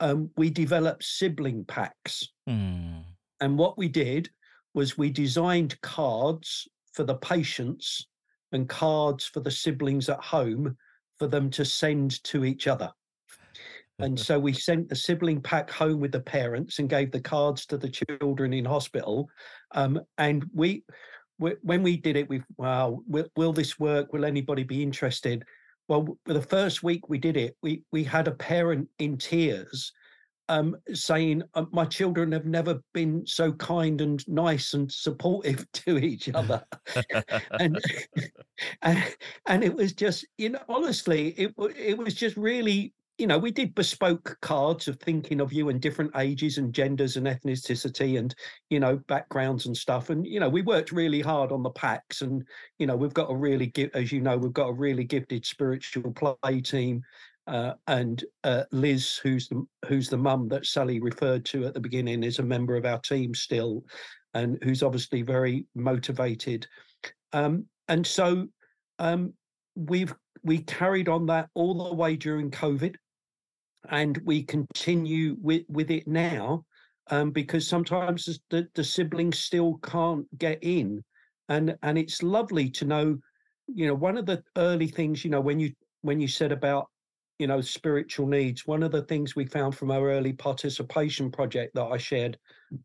Um, 0.00 0.30
we 0.36 0.50
developed 0.50 1.04
sibling 1.04 1.64
packs, 1.64 2.28
mm. 2.48 3.02
and 3.40 3.58
what 3.58 3.78
we 3.78 3.88
did 3.88 4.28
was 4.74 4.98
we 4.98 5.10
designed 5.10 5.80
cards 5.82 6.68
for 6.92 7.04
the 7.04 7.16
patients 7.16 8.06
and 8.52 8.68
cards 8.68 9.24
for 9.24 9.40
the 9.40 9.50
siblings 9.50 10.08
at 10.08 10.22
home 10.22 10.76
for 11.18 11.26
them 11.26 11.50
to 11.50 11.64
send 11.64 12.22
to 12.24 12.44
each 12.44 12.66
other. 12.66 12.90
And 13.98 14.18
so 14.18 14.38
we 14.38 14.52
sent 14.68 14.88
the 14.88 14.96
sibling 14.96 15.40
pack 15.40 15.70
home 15.70 16.00
with 16.00 16.12
the 16.12 16.20
parents 16.20 16.78
and 16.78 16.88
gave 16.88 17.12
the 17.12 17.20
cards 17.20 17.66
to 17.66 17.78
the 17.78 17.88
children 17.88 18.52
in 18.52 18.64
hospital. 18.64 19.28
Um, 19.72 20.00
and 20.18 20.44
we 20.54 20.84
when 21.38 21.82
we 21.82 21.96
did 21.96 22.16
it, 22.16 22.28
we 22.28 22.42
wow, 22.56 23.02
will, 23.06 23.26
will 23.36 23.52
this 23.52 23.78
work? 23.78 24.12
Will 24.12 24.24
anybody 24.24 24.62
be 24.62 24.82
interested? 24.82 25.44
Well, 25.88 26.16
the 26.26 26.42
first 26.42 26.82
week 26.82 27.08
we 27.08 27.18
did 27.18 27.36
it, 27.36 27.56
we 27.62 27.82
we 27.92 28.04
had 28.04 28.28
a 28.28 28.32
parent 28.32 28.88
in 28.98 29.18
tears, 29.18 29.92
um, 30.48 30.76
saying, 30.92 31.42
uh, 31.54 31.64
"My 31.72 31.84
children 31.84 32.32
have 32.32 32.46
never 32.46 32.80
been 32.92 33.26
so 33.26 33.52
kind 33.52 34.00
and 34.00 34.26
nice 34.28 34.74
and 34.74 34.90
supportive 34.90 35.66
to 35.72 35.98
each 35.98 36.28
other," 36.34 36.64
and, 37.60 37.78
and 38.82 39.16
and 39.46 39.64
it 39.64 39.74
was 39.74 39.92
just, 39.92 40.24
you 40.38 40.50
know, 40.50 40.62
honestly, 40.68 41.28
it 41.30 41.54
it 41.76 41.98
was 41.98 42.14
just 42.14 42.36
really 42.36 42.94
you 43.18 43.26
know, 43.26 43.38
we 43.38 43.50
did 43.50 43.74
bespoke 43.74 44.36
cards 44.40 44.88
of 44.88 44.98
thinking 44.98 45.40
of 45.40 45.52
you 45.52 45.68
in 45.68 45.78
different 45.78 46.12
ages 46.16 46.58
and 46.58 46.72
genders 46.72 47.16
and 47.16 47.26
ethnicity 47.26 48.18
and, 48.18 48.34
you 48.70 48.80
know, 48.80 48.96
backgrounds 49.06 49.66
and 49.66 49.76
stuff. 49.76 50.10
And, 50.10 50.26
you 50.26 50.40
know, 50.40 50.48
we 50.48 50.62
worked 50.62 50.92
really 50.92 51.20
hard 51.20 51.52
on 51.52 51.62
the 51.62 51.70
packs. 51.70 52.22
And, 52.22 52.42
you 52.78 52.86
know, 52.86 52.96
we've 52.96 53.14
got 53.14 53.30
a 53.30 53.36
really, 53.36 53.72
as 53.94 54.12
you 54.12 54.20
know, 54.20 54.36
we've 54.36 54.52
got 54.52 54.68
a 54.68 54.72
really 54.72 55.04
gifted 55.04 55.44
spiritual 55.44 56.12
play 56.12 56.60
team. 56.60 57.02
Uh, 57.46 57.74
and 57.86 58.24
uh, 58.44 58.64
Liz, 58.70 59.16
who's 59.16 59.48
the 59.48 59.66
who's 59.86 60.08
the 60.08 60.16
mum 60.16 60.48
that 60.48 60.64
Sally 60.64 61.00
referred 61.00 61.44
to 61.46 61.66
at 61.66 61.74
the 61.74 61.80
beginning, 61.80 62.22
is 62.22 62.38
a 62.38 62.42
member 62.42 62.76
of 62.76 62.86
our 62.86 63.00
team 63.00 63.34
still, 63.34 63.84
and 64.32 64.58
who's 64.62 64.82
obviously 64.82 65.22
very 65.22 65.66
motivated. 65.74 66.66
Um, 67.32 67.66
and 67.88 68.06
so 68.06 68.46
um, 69.00 69.34
we've 69.74 70.14
we 70.42 70.58
carried 70.58 71.08
on 71.08 71.26
that 71.26 71.48
all 71.54 71.88
the 71.88 71.94
way 71.94 72.16
during 72.16 72.50
COVID 72.50 72.94
and 73.90 74.18
we 74.24 74.42
continue 74.42 75.36
with, 75.40 75.62
with 75.68 75.90
it 75.90 76.06
now 76.06 76.64
um, 77.10 77.30
because 77.30 77.66
sometimes 77.66 78.40
the, 78.50 78.68
the 78.74 78.84
siblings 78.84 79.38
still 79.38 79.78
can't 79.82 80.26
get 80.38 80.58
in. 80.62 81.02
And 81.48 81.76
and 81.82 81.98
it's 81.98 82.22
lovely 82.22 82.70
to 82.70 82.84
know 82.84 83.18
you 83.74 83.86
know 83.86 83.94
one 83.94 84.16
of 84.16 84.26
the 84.26 84.42
early 84.56 84.86
things 84.86 85.24
you 85.24 85.30
know 85.30 85.40
when 85.40 85.58
you 85.58 85.72
when 86.02 86.20
you 86.20 86.28
said 86.28 86.52
about 86.52 86.88
you 87.38 87.46
know 87.46 87.60
spiritual 87.60 88.26
needs 88.26 88.66
one 88.66 88.82
of 88.82 88.92
the 88.92 89.02
things 89.02 89.34
we 89.34 89.46
found 89.46 89.74
from 89.74 89.90
our 89.90 90.10
early 90.10 90.32
participation 90.32 91.30
project 91.30 91.74
that 91.74 91.84
i 91.84 91.96
shared 91.96 92.38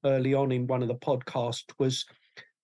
early 0.05 0.33
on 0.33 0.51
in 0.51 0.67
one 0.67 0.81
of 0.81 0.87
the 0.87 0.95
podcasts 0.95 1.65
was 1.79 2.05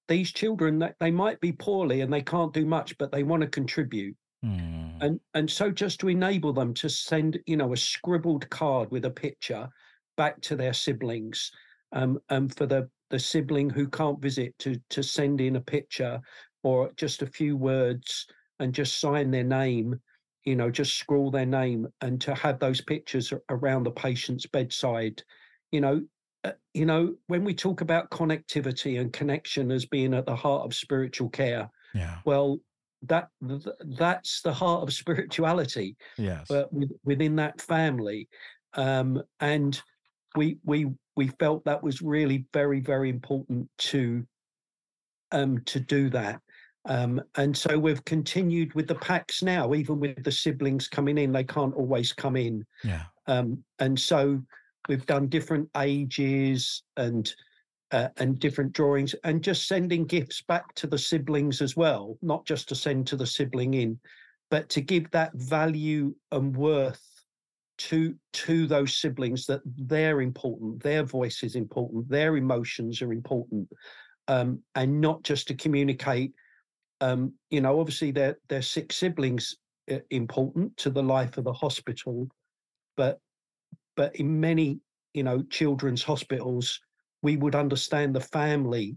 these 0.07 0.31
children 0.31 0.79
that 0.79 0.95
they 0.99 1.11
might 1.11 1.39
be 1.39 1.51
poorly 1.51 2.01
and 2.01 2.11
they 2.11 2.21
can't 2.21 2.53
do 2.53 2.65
much 2.65 2.97
but 2.97 3.11
they 3.11 3.23
want 3.23 3.41
to 3.41 3.47
contribute 3.47 4.15
Mm. 4.43 4.99
And 5.01 5.19
and 5.33 5.49
so 5.49 5.71
just 5.71 5.99
to 5.99 6.09
enable 6.09 6.53
them 6.53 6.73
to 6.75 6.89
send, 6.89 7.39
you 7.45 7.57
know, 7.57 7.73
a 7.73 7.77
scribbled 7.77 8.49
card 8.49 8.91
with 8.91 9.05
a 9.05 9.11
picture 9.11 9.69
back 10.17 10.41
to 10.41 10.55
their 10.55 10.73
siblings, 10.73 11.51
um, 11.91 12.19
and 12.29 12.55
for 12.55 12.65
the 12.65 12.89
the 13.09 13.19
sibling 13.19 13.69
who 13.69 13.87
can't 13.87 14.21
visit 14.21 14.57
to 14.59 14.75
to 14.89 15.03
send 15.03 15.41
in 15.41 15.55
a 15.55 15.61
picture 15.61 16.21
or 16.63 16.91
just 16.95 17.21
a 17.21 17.27
few 17.27 17.57
words 17.57 18.25
and 18.59 18.73
just 18.73 18.99
sign 18.99 19.31
their 19.31 19.43
name, 19.43 19.99
you 20.45 20.55
know, 20.55 20.71
just 20.71 20.95
scrawl 20.97 21.29
their 21.31 21.45
name 21.45 21.87
and 22.01 22.21
to 22.21 22.33
have 22.33 22.59
those 22.59 22.79
pictures 22.81 23.33
around 23.49 23.83
the 23.83 23.91
patient's 23.91 24.45
bedside, 24.47 25.21
you 25.71 25.81
know, 25.81 26.05
uh, 26.45 26.53
you 26.73 26.85
know, 26.85 27.15
when 27.27 27.43
we 27.43 27.53
talk 27.53 27.81
about 27.81 28.09
connectivity 28.11 28.99
and 28.99 29.11
connection 29.11 29.71
as 29.71 29.85
being 29.85 30.13
at 30.13 30.25
the 30.25 30.35
heart 30.35 30.63
of 30.65 30.73
spiritual 30.73 31.29
care, 31.29 31.69
yeah. 31.93 32.21
well, 32.25 32.59
that 33.03 33.27
that's 33.97 34.41
the 34.41 34.53
heart 34.53 34.83
of 34.83 34.93
spirituality 34.93 35.95
yes. 36.17 36.45
but 36.47 36.69
within 37.03 37.35
that 37.35 37.59
family 37.61 38.27
um, 38.75 39.21
and 39.39 39.81
we 40.35 40.57
we 40.65 40.87
we 41.15 41.27
felt 41.39 41.63
that 41.65 41.81
was 41.81 42.01
really 42.01 42.45
very 42.53 42.79
very 42.79 43.09
important 43.09 43.69
to 43.77 44.25
um 45.31 45.61
to 45.65 45.79
do 45.79 46.09
that. 46.09 46.39
Um, 46.85 47.21
and 47.35 47.55
so 47.55 47.79
we've 47.79 48.03
continued 48.03 48.73
with 48.73 48.87
the 48.87 48.95
packs 48.95 49.41
now 49.41 49.73
even 49.73 50.01
with 50.01 50.21
the 50.23 50.31
siblings 50.31 50.89
coming 50.89 51.17
in 51.17 51.31
they 51.31 51.43
can't 51.43 51.75
always 51.75 52.11
come 52.11 52.35
in. 52.35 52.65
Yeah. 52.83 53.03
Um, 53.27 53.63
and 53.79 53.97
so 53.97 54.41
we've 54.89 55.05
done 55.05 55.27
different 55.27 55.69
ages 55.77 56.83
and 56.97 57.33
uh, 57.93 58.09
and 58.17 58.39
different 58.39 58.73
drawings 58.73 59.15
and 59.23 59.41
just 59.41 59.67
sending 59.67 60.05
gifts 60.05 60.41
back 60.41 60.73
to 60.75 60.87
the 60.87 60.97
siblings 60.97 61.61
as 61.61 61.77
well 61.77 62.17
not 62.21 62.45
just 62.45 62.67
to 62.67 62.75
send 62.75 63.07
to 63.07 63.15
the 63.15 63.25
sibling 63.25 63.73
in 63.75 63.97
but 64.51 64.67
to 64.69 64.81
give 64.81 65.09
that 65.11 65.31
value 65.35 66.13
and 66.31 66.55
worth 66.55 67.13
to 67.77 68.15
to 68.33 68.67
those 68.67 68.97
siblings 68.97 69.45
that 69.45 69.61
they're 69.65 70.21
important, 70.21 70.81
their 70.81 71.03
voice 71.03 71.43
is 71.43 71.55
important, 71.55 72.09
their 72.09 72.37
emotions 72.37 73.01
are 73.01 73.11
important, 73.11 73.67
um, 74.27 74.59
and 74.75 75.01
not 75.01 75.23
just 75.23 75.47
to 75.47 75.53
communicate. 75.55 76.33
Um, 77.01 77.33
you 77.49 77.61
know, 77.61 77.79
obviously, 77.79 78.11
their 78.11 78.37
their 78.49 78.61
six 78.61 78.97
siblings 78.97 79.55
uh, 79.91 79.99
important 80.11 80.75
to 80.77 80.89
the 80.89 81.03
life 81.03 81.37
of 81.37 81.43
the 81.43 81.53
hospital, 81.53 82.29
but 82.95 83.19
but 83.95 84.15
in 84.15 84.39
many 84.39 84.79
you 85.13 85.23
know 85.23 85.43
children's 85.49 86.03
hospitals, 86.03 86.79
we 87.23 87.37
would 87.37 87.55
understand 87.55 88.13
the 88.13 88.19
family 88.19 88.95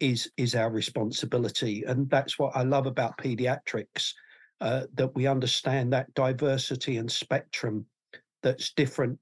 is 0.00 0.30
is 0.36 0.54
our 0.54 0.70
responsibility, 0.70 1.84
and 1.86 2.10
that's 2.10 2.38
what 2.38 2.56
I 2.56 2.62
love 2.62 2.86
about 2.86 3.18
pediatrics. 3.18 4.12
Uh, 4.60 4.86
that 4.94 5.14
we 5.14 5.28
understand 5.28 5.92
that 5.92 6.12
diversity 6.14 6.96
and 6.96 7.08
spectrum 7.12 7.86
that's 8.42 8.74
different 8.74 9.16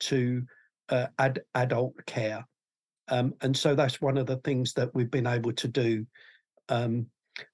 to 0.00 0.42
uh, 0.88 1.06
ad- 1.20 1.42
adult 1.54 1.94
care. 2.06 2.44
Um, 3.06 3.32
and 3.42 3.56
so 3.56 3.76
that's 3.76 4.00
one 4.00 4.18
of 4.18 4.26
the 4.26 4.38
things 4.38 4.72
that 4.72 4.92
we've 4.92 5.10
been 5.10 5.28
able 5.28 5.52
to 5.52 5.68
do. 5.68 6.04
Um, 6.68 7.06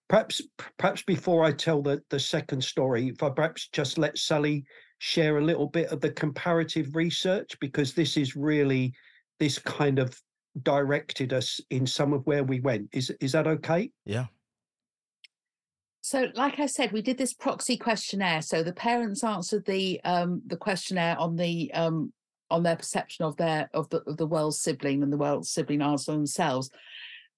perhaps, 0.09 0.41
perhaps 0.79 1.03
before 1.03 1.45
I 1.45 1.53
tell 1.53 1.83
the, 1.83 2.01
the 2.09 2.19
second 2.19 2.65
story, 2.65 3.09
if 3.09 3.23
I 3.23 3.29
perhaps 3.29 3.69
just 3.75 3.99
let 3.99 4.17
Sally 4.17 4.65
share 4.97 5.37
a 5.37 5.45
little 5.45 5.69
bit 5.69 5.89
of 5.93 6.01
the 6.01 6.13
comparative 6.13 6.97
research, 6.97 7.59
because 7.61 7.93
this 7.93 8.17
is 8.17 8.37
really, 8.37 8.95
this 9.39 9.59
kind 9.59 9.99
of 9.99 10.19
directed 10.63 11.33
us 11.33 11.61
in 11.71 11.87
some 11.87 12.13
of 12.13 12.27
where 12.27 12.45
we 12.45 12.61
went. 12.61 12.89
Is, 12.93 13.11
is 13.21 13.33
that 13.33 13.47
okay? 13.47 13.91
Yeah. 14.05 14.27
So, 16.01 16.29
like 16.35 16.59
I 16.59 16.67
said, 16.67 16.93
we 16.93 17.03
did 17.03 17.19
this 17.19 17.35
proxy 17.35 17.77
questionnaire. 17.77 18.41
So 18.41 18.63
the 18.63 18.73
parents 18.73 19.23
answered 19.23 19.67
the 19.67 20.01
um, 20.05 20.41
the 20.47 20.57
questionnaire 20.57 21.19
on 21.19 21.37
the 21.37 21.71
um, 21.75 22.13
on 22.51 22.63
their 22.63 22.77
perception 22.77 23.25
of 23.25 23.37
their 23.37 23.69
of 23.75 23.89
the 23.91 23.99
of 24.07 24.17
the 24.17 24.27
well 24.27 24.51
sibling, 24.51 25.03
and 25.03 25.13
the 25.13 25.19
well 25.19 25.43
sibling 25.43 25.83
answered 25.83 26.13
themselves. 26.13 26.71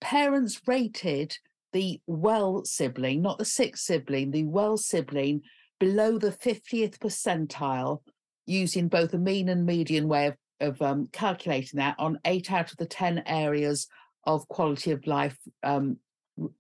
Parents 0.00 0.60
rated 0.66 1.36
the 1.72 2.00
well 2.06 2.64
sibling, 2.64 3.22
not 3.22 3.38
the 3.38 3.44
sick 3.44 3.76
sibling, 3.76 4.30
the 4.30 4.44
well 4.44 4.76
sibling 4.76 5.42
below 5.78 6.18
the 6.18 6.30
50th 6.30 6.98
percentile, 6.98 8.02
using 8.46 8.88
both 8.88 9.14
a 9.14 9.18
mean 9.18 9.48
and 9.48 9.64
median 9.64 10.08
way 10.08 10.26
of, 10.26 10.36
of 10.60 10.80
um, 10.82 11.08
calculating 11.12 11.78
that 11.78 11.96
on 11.98 12.18
eight 12.24 12.52
out 12.52 12.70
of 12.70 12.76
the 12.76 12.86
10 12.86 13.22
areas 13.26 13.88
of 14.24 14.46
quality 14.48 14.90
of 14.90 15.06
life 15.06 15.36
um, 15.62 15.96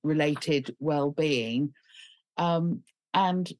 related 0.02 0.74
well-being 0.78 1.72
um, 2.36 2.82
and 3.12 3.52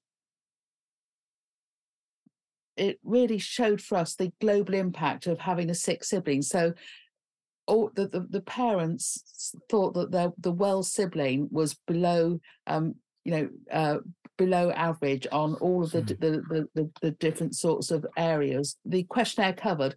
it 2.81 2.98
really 3.05 3.38
showed 3.38 3.81
for 3.81 3.98
us 3.98 4.14
the 4.14 4.33
global 4.40 4.74
impact 4.74 5.26
of 5.26 5.38
having 5.38 5.68
a 5.68 5.74
sick 5.74 6.03
sibling. 6.03 6.40
So 6.40 6.72
all 7.66 7.90
the, 7.94 8.09
the, 8.09 8.20
the 8.20 8.40
parents 8.40 9.53
thought 9.68 9.92
that 9.94 10.11
the, 10.11 10.33
the 10.38 10.50
well 10.50 10.83
sibling 10.83 11.48
was 11.50 11.76
below, 11.87 12.40
um, 12.66 12.94
you 13.24 13.33
know, 13.33 13.48
uh, 13.70 13.98
below 14.38 14.70
average 14.70 15.26
on 15.31 15.57
all 15.57 15.85
of 15.85 15.92
the, 15.92 16.00
mm. 16.00 16.20
the, 16.20 16.31
the, 16.48 16.68
the, 16.74 16.90
the 17.03 17.11
different 17.12 17.55
sorts 17.55 17.90
of 17.90 18.07
areas. 18.16 18.76
The 18.87 19.03
questionnaire 19.03 19.53
covered 19.53 19.94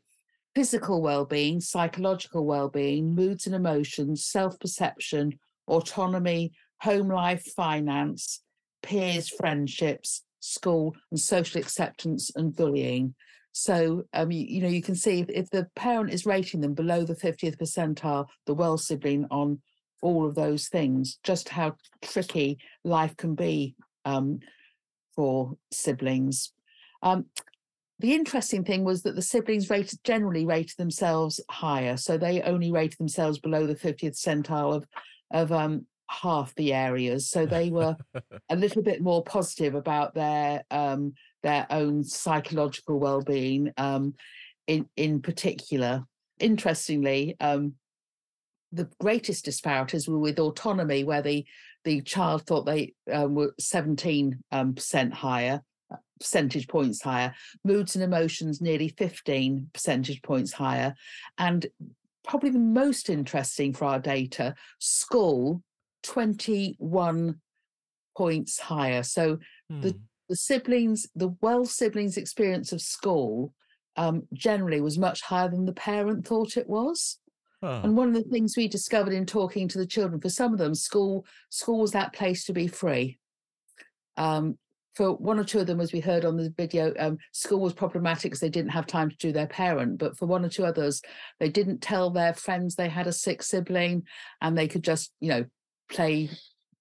physical 0.55 1.01
well-being, 1.01 1.59
psychological 1.59 2.45
well-being, 2.45 3.15
moods 3.15 3.47
and 3.47 3.55
emotions, 3.55 4.25
self-perception, 4.25 5.39
autonomy, 5.67 6.51
home 6.81 7.09
life, 7.09 7.43
finance, 7.55 8.41
peers, 8.81 9.29
friendships, 9.29 10.23
school, 10.39 10.95
and 11.09 11.19
social 11.19 11.59
acceptance 11.59 12.31
and 12.35 12.55
bullying. 12.55 13.15
So, 13.53 14.03
um, 14.13 14.31
you, 14.31 14.45
you 14.45 14.61
know, 14.61 14.67
you 14.67 14.81
can 14.81 14.95
see 14.95 15.21
if, 15.21 15.29
if, 15.29 15.49
the 15.49 15.67
parent 15.75 16.11
is 16.11 16.25
rating 16.25 16.61
them 16.61 16.73
below 16.73 17.03
the 17.03 17.15
50th 17.15 17.57
percentile, 17.57 18.27
the 18.45 18.53
well 18.53 18.77
sibling 18.77 19.25
on 19.31 19.61
all 20.01 20.25
of 20.25 20.35
those 20.35 20.67
things, 20.67 21.19
just 21.23 21.49
how 21.49 21.75
tricky 22.01 22.57
life 22.83 23.15
can 23.15 23.35
be 23.35 23.75
um, 24.05 24.39
for 25.15 25.55
siblings. 25.71 26.51
Um, 27.01 27.25
the 28.03 28.13
interesting 28.13 28.65
thing 28.65 28.83
was 28.83 29.01
that 29.03 29.15
the 29.15 29.21
siblings 29.21 29.69
rated 29.69 30.03
generally 30.03 30.45
rated 30.45 30.75
themselves 30.77 31.39
higher, 31.49 31.95
so 31.95 32.17
they 32.17 32.41
only 32.41 32.69
rated 32.69 32.97
themselves 32.97 33.39
below 33.39 33.65
the 33.65 33.75
50th 33.75 34.21
centile 34.21 34.75
of 34.75 34.85
of 35.31 35.53
um, 35.53 35.87
half 36.09 36.53
the 36.55 36.73
areas. 36.73 37.29
So 37.29 37.45
they 37.45 37.69
were 37.69 37.95
a 38.49 38.57
little 38.57 38.83
bit 38.83 39.01
more 39.01 39.23
positive 39.23 39.73
about 39.73 40.13
their 40.13 40.63
um, 40.69 41.13
their 41.43 41.65
own 41.69 42.03
psychological 42.03 42.99
well-being 42.99 43.71
um, 43.77 44.15
in 44.67 44.85
in 44.97 45.21
particular. 45.21 46.03
Interestingly, 46.41 47.37
um, 47.39 47.75
the 48.73 48.89
greatest 48.99 49.45
disparities 49.45 50.09
were 50.09 50.19
with 50.19 50.39
autonomy, 50.39 51.05
where 51.05 51.21
the 51.21 51.45
the 51.85 52.01
child 52.01 52.45
thought 52.45 52.65
they 52.65 52.95
um, 53.09 53.33
were 53.33 53.53
17 53.61 54.39
um, 54.51 54.73
percent 54.73 55.13
higher 55.13 55.61
percentage 56.23 56.67
points 56.67 57.01
higher 57.01 57.33
moods 57.63 57.95
and 57.95 58.03
emotions 58.03 58.62
nearly 58.62 58.89
15 58.89 59.69
percentage 59.73 60.21
points 60.21 60.51
higher 60.51 60.95
and 61.38 61.67
probably 62.23 62.49
the 62.49 62.59
most 62.59 63.09
interesting 63.09 63.73
for 63.73 63.86
our 63.86 63.99
data 63.99 64.55
school 64.79 65.62
21 66.03 67.39
points 68.15 68.59
higher. 68.59 69.03
So 69.03 69.39
hmm. 69.69 69.81
the, 69.81 69.99
the 70.29 70.36
siblings, 70.36 71.07
the 71.15 71.36
well 71.41 71.65
siblings' 71.65 72.17
experience 72.17 72.71
of 72.71 72.81
school 72.81 73.53
um, 73.95 74.27
generally 74.33 74.81
was 74.81 74.97
much 74.97 75.21
higher 75.21 75.49
than 75.49 75.65
the 75.65 75.73
parent 75.73 76.27
thought 76.27 76.57
it 76.57 76.67
was. 76.67 77.17
And 77.83 77.95
one 77.95 78.09
of 78.09 78.13
the 78.13 78.29
things 78.29 78.57
we 78.57 78.67
discovered 78.67 79.13
in 79.13 79.25
talking 79.25 79.69
to 79.69 79.77
the 79.77 79.86
children, 79.86 80.19
for 80.19 80.29
some 80.29 80.51
of 80.51 80.59
them, 80.59 80.75
school 80.75 81.25
school 81.49 81.79
was 81.79 81.91
that 81.91 82.12
place 82.12 82.43
to 82.45 82.53
be 82.53 82.67
free. 82.67 83.19
Um, 84.17 84.57
for 84.95 85.15
one 85.15 85.39
or 85.39 85.43
two 85.43 85.60
of 85.60 85.67
them, 85.67 85.79
as 85.79 85.91
we 85.91 85.99
heard 85.99 86.23
on 86.23 86.38
the 86.38 86.53
video, 86.56 86.93
um, 86.99 87.17
school 87.32 87.60
was 87.60 87.73
problematic 87.73 88.23
because 88.23 88.39
they 88.39 88.49
didn't 88.49 88.71
have 88.71 88.86
time 88.86 89.10
to 89.10 89.17
do 89.17 89.32
their 89.32 89.47
parent. 89.47 89.97
But 89.97 90.17
for 90.17 90.27
one 90.27 90.45
or 90.45 90.49
two 90.49 90.65
others, 90.65 91.01
they 91.39 91.49
didn't 91.49 91.82
tell 91.82 92.10
their 92.10 92.34
friends 92.34 92.75
they 92.75 92.89
had 92.89 93.08
a 93.08 93.13
sick 93.13 93.41
sibling, 93.41 94.03
and 94.41 94.58
they 94.58 94.67
could 94.67 94.84
just, 94.84 95.12
you 95.19 95.29
know, 95.29 95.45
play 95.89 96.29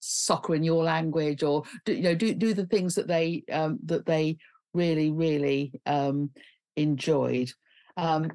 soccer 0.02 0.54
in 0.54 0.64
your 0.64 0.82
language 0.82 1.42
or 1.44 1.62
do, 1.84 1.92
you 1.94 2.02
know 2.02 2.14
do 2.14 2.34
do 2.34 2.52
the 2.54 2.66
things 2.66 2.96
that 2.96 3.06
they 3.06 3.44
um, 3.52 3.78
that 3.84 4.04
they 4.04 4.36
really 4.74 5.10
really 5.10 5.72
um, 5.86 6.30
enjoyed. 6.76 7.50
Um, 7.96 8.32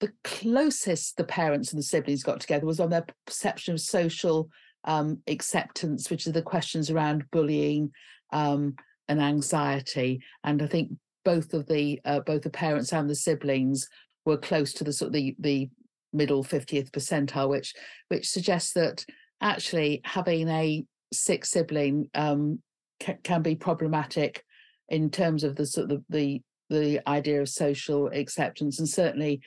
the 0.00 0.12
closest 0.24 1.16
the 1.16 1.24
parents 1.24 1.72
and 1.72 1.78
the 1.78 1.84
siblings 1.84 2.22
got 2.22 2.40
together 2.40 2.66
was 2.66 2.80
on 2.80 2.90
their 2.90 3.06
perception 3.26 3.74
of 3.74 3.80
social 3.80 4.48
um, 4.84 5.20
acceptance, 5.28 6.10
which 6.10 6.26
are 6.26 6.32
the 6.32 6.42
questions 6.42 6.90
around 6.90 7.24
bullying 7.30 7.90
um, 8.32 8.74
and 9.08 9.20
anxiety. 9.20 10.22
And 10.42 10.62
I 10.62 10.66
think 10.66 10.90
both 11.24 11.54
of 11.54 11.66
the 11.66 12.00
uh, 12.04 12.20
both 12.20 12.42
the 12.42 12.50
parents 12.50 12.92
and 12.92 13.08
the 13.08 13.14
siblings 13.14 13.88
were 14.24 14.36
close 14.36 14.72
to 14.74 14.84
the 14.84 14.92
sort 14.92 15.08
of 15.08 15.12
the 15.14 15.36
the 15.38 15.68
middle 16.12 16.44
50th 16.44 16.90
percentile, 16.90 17.48
which 17.48 17.74
which 18.08 18.28
suggests 18.28 18.72
that 18.74 19.04
actually 19.40 20.00
having 20.04 20.48
a 20.48 20.84
sick 21.12 21.44
sibling 21.44 22.08
um, 22.14 22.60
c- 23.02 23.16
can 23.22 23.42
be 23.42 23.54
problematic 23.54 24.44
in 24.88 25.10
terms 25.10 25.44
of 25.44 25.56
the 25.56 25.66
sort 25.66 25.90
of 25.90 26.02
the 26.08 26.40
the 26.70 27.00
idea 27.08 27.40
of 27.40 27.48
social 27.48 28.08
acceptance 28.08 28.78
and 28.78 28.88
certainly 28.88 29.40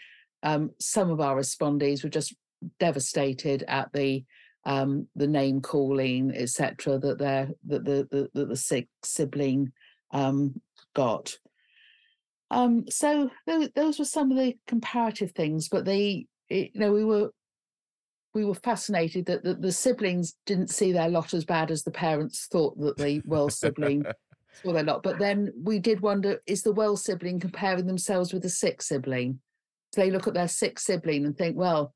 um, 0.43 0.69
some 0.79 1.09
of 1.09 1.19
our 1.19 1.35
respondees 1.35 2.03
were 2.03 2.09
just 2.09 2.35
devastated 2.79 3.63
at 3.67 3.91
the 3.93 4.23
um, 4.67 5.07
the 5.15 5.27
name 5.27 5.61
calling 5.61 6.31
etc 6.35 6.99
that 6.99 7.17
their 7.17 7.49
that 7.65 7.83
the, 7.83 8.07
the 8.11 8.29
that 8.33 8.49
the 8.49 8.55
sick 8.55 8.87
sibling 9.03 9.71
um, 10.11 10.61
got 10.93 11.35
um, 12.49 12.85
so 12.89 13.29
those, 13.45 13.69
those 13.75 13.99
were 13.99 14.05
some 14.05 14.31
of 14.31 14.37
the 14.37 14.55
comparative 14.67 15.31
things 15.31 15.67
but 15.69 15.85
they 15.85 16.27
it, 16.49 16.71
you 16.73 16.79
know 16.79 16.91
we 16.91 17.03
were 17.03 17.31
we 18.37 18.45
were 18.45 18.53
fascinated 18.53 19.25
that 19.25 19.43
the, 19.43 19.55
the, 19.55 19.71
siblings 19.71 20.35
didn't 20.45 20.69
see 20.69 20.91
their 20.91 21.09
lot 21.09 21.33
as 21.33 21.43
bad 21.43 21.71
as 21.71 21.81
the 21.81 21.89
parents 21.89 22.47
thought 22.51 22.79
that 22.79 22.95
the 22.97 23.19
well 23.25 23.49
sibling 23.49 24.05
saw 24.61 24.73
their 24.73 24.83
lot. 24.83 25.01
But 25.01 25.17
then 25.17 25.51
we 25.59 25.79
did 25.79 26.01
wonder: 26.01 26.39
is 26.45 26.61
the 26.61 26.71
well 26.71 26.95
sibling 26.95 27.39
comparing 27.39 27.87
themselves 27.87 28.31
with 28.31 28.43
the 28.43 28.49
sick 28.49 28.83
sibling? 28.83 29.39
They 29.95 30.11
look 30.11 30.27
at 30.27 30.35
their 30.35 30.47
sick 30.47 30.79
sibling 30.79 31.25
and 31.25 31.35
think, 31.35 31.57
well, 31.57 31.95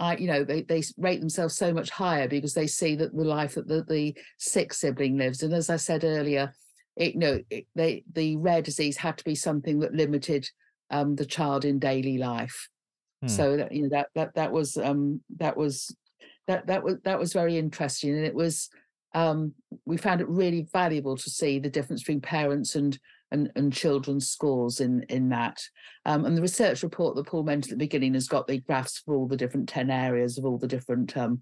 I, 0.00 0.16
you 0.16 0.26
know, 0.26 0.42
they, 0.42 0.62
they 0.62 0.82
rate 0.96 1.20
themselves 1.20 1.56
so 1.56 1.72
much 1.72 1.90
higher 1.90 2.26
because 2.26 2.54
they 2.54 2.66
see 2.66 2.96
that 2.96 3.14
the 3.14 3.24
life 3.24 3.54
that 3.54 3.68
the, 3.68 3.84
the 3.86 4.16
sick 4.38 4.72
sibling 4.72 5.18
lives. 5.18 5.42
And 5.42 5.52
as 5.52 5.68
I 5.68 5.76
said 5.76 6.04
earlier, 6.04 6.52
it, 6.96 7.14
you 7.14 7.20
know, 7.20 7.38
it, 7.50 7.66
they, 7.74 8.02
the 8.12 8.36
rare 8.36 8.62
disease 8.62 8.96
had 8.96 9.18
to 9.18 9.24
be 9.24 9.34
something 9.34 9.78
that 9.80 9.94
limited 9.94 10.48
um, 10.90 11.16
the 11.16 11.26
child 11.26 11.66
in 11.66 11.78
daily 11.78 12.16
life. 12.16 12.68
Hmm. 13.22 13.28
So 13.28 13.56
that 13.58 13.72
you 13.72 13.82
know 13.82 13.88
that 13.90 14.08
that 14.14 14.34
that 14.34 14.50
was 14.50 14.76
um 14.78 15.20
that 15.36 15.56
was 15.56 15.94
that 16.46 16.66
that 16.68 16.82
was 16.82 16.96
that 17.04 17.18
was 17.18 17.32
very 17.34 17.58
interesting, 17.58 18.16
and 18.16 18.24
it 18.24 18.34
was 18.34 18.70
um 19.14 19.52
we 19.84 19.98
found 19.98 20.20
it 20.20 20.28
really 20.28 20.66
valuable 20.72 21.16
to 21.16 21.30
see 21.30 21.58
the 21.58 21.68
difference 21.70 22.02
between 22.02 22.22
parents 22.22 22.76
and 22.76 22.98
and, 23.32 23.50
and 23.56 23.72
children's 23.72 24.28
scores 24.28 24.80
in 24.80 25.04
in 25.08 25.28
that. 25.30 25.60
Um, 26.06 26.24
and 26.24 26.36
the 26.36 26.42
research 26.42 26.82
report 26.82 27.16
that 27.16 27.26
Paul 27.26 27.44
mentioned 27.44 27.72
at 27.72 27.78
the 27.78 27.84
beginning 27.84 28.14
has 28.14 28.28
got 28.28 28.46
the 28.46 28.58
graphs 28.60 28.98
for 28.98 29.14
all 29.14 29.28
the 29.28 29.36
different 29.36 29.68
10 29.68 29.90
areas 29.90 30.38
of 30.38 30.44
all 30.44 30.58
the 30.58 30.66
different 30.66 31.16
um, 31.16 31.40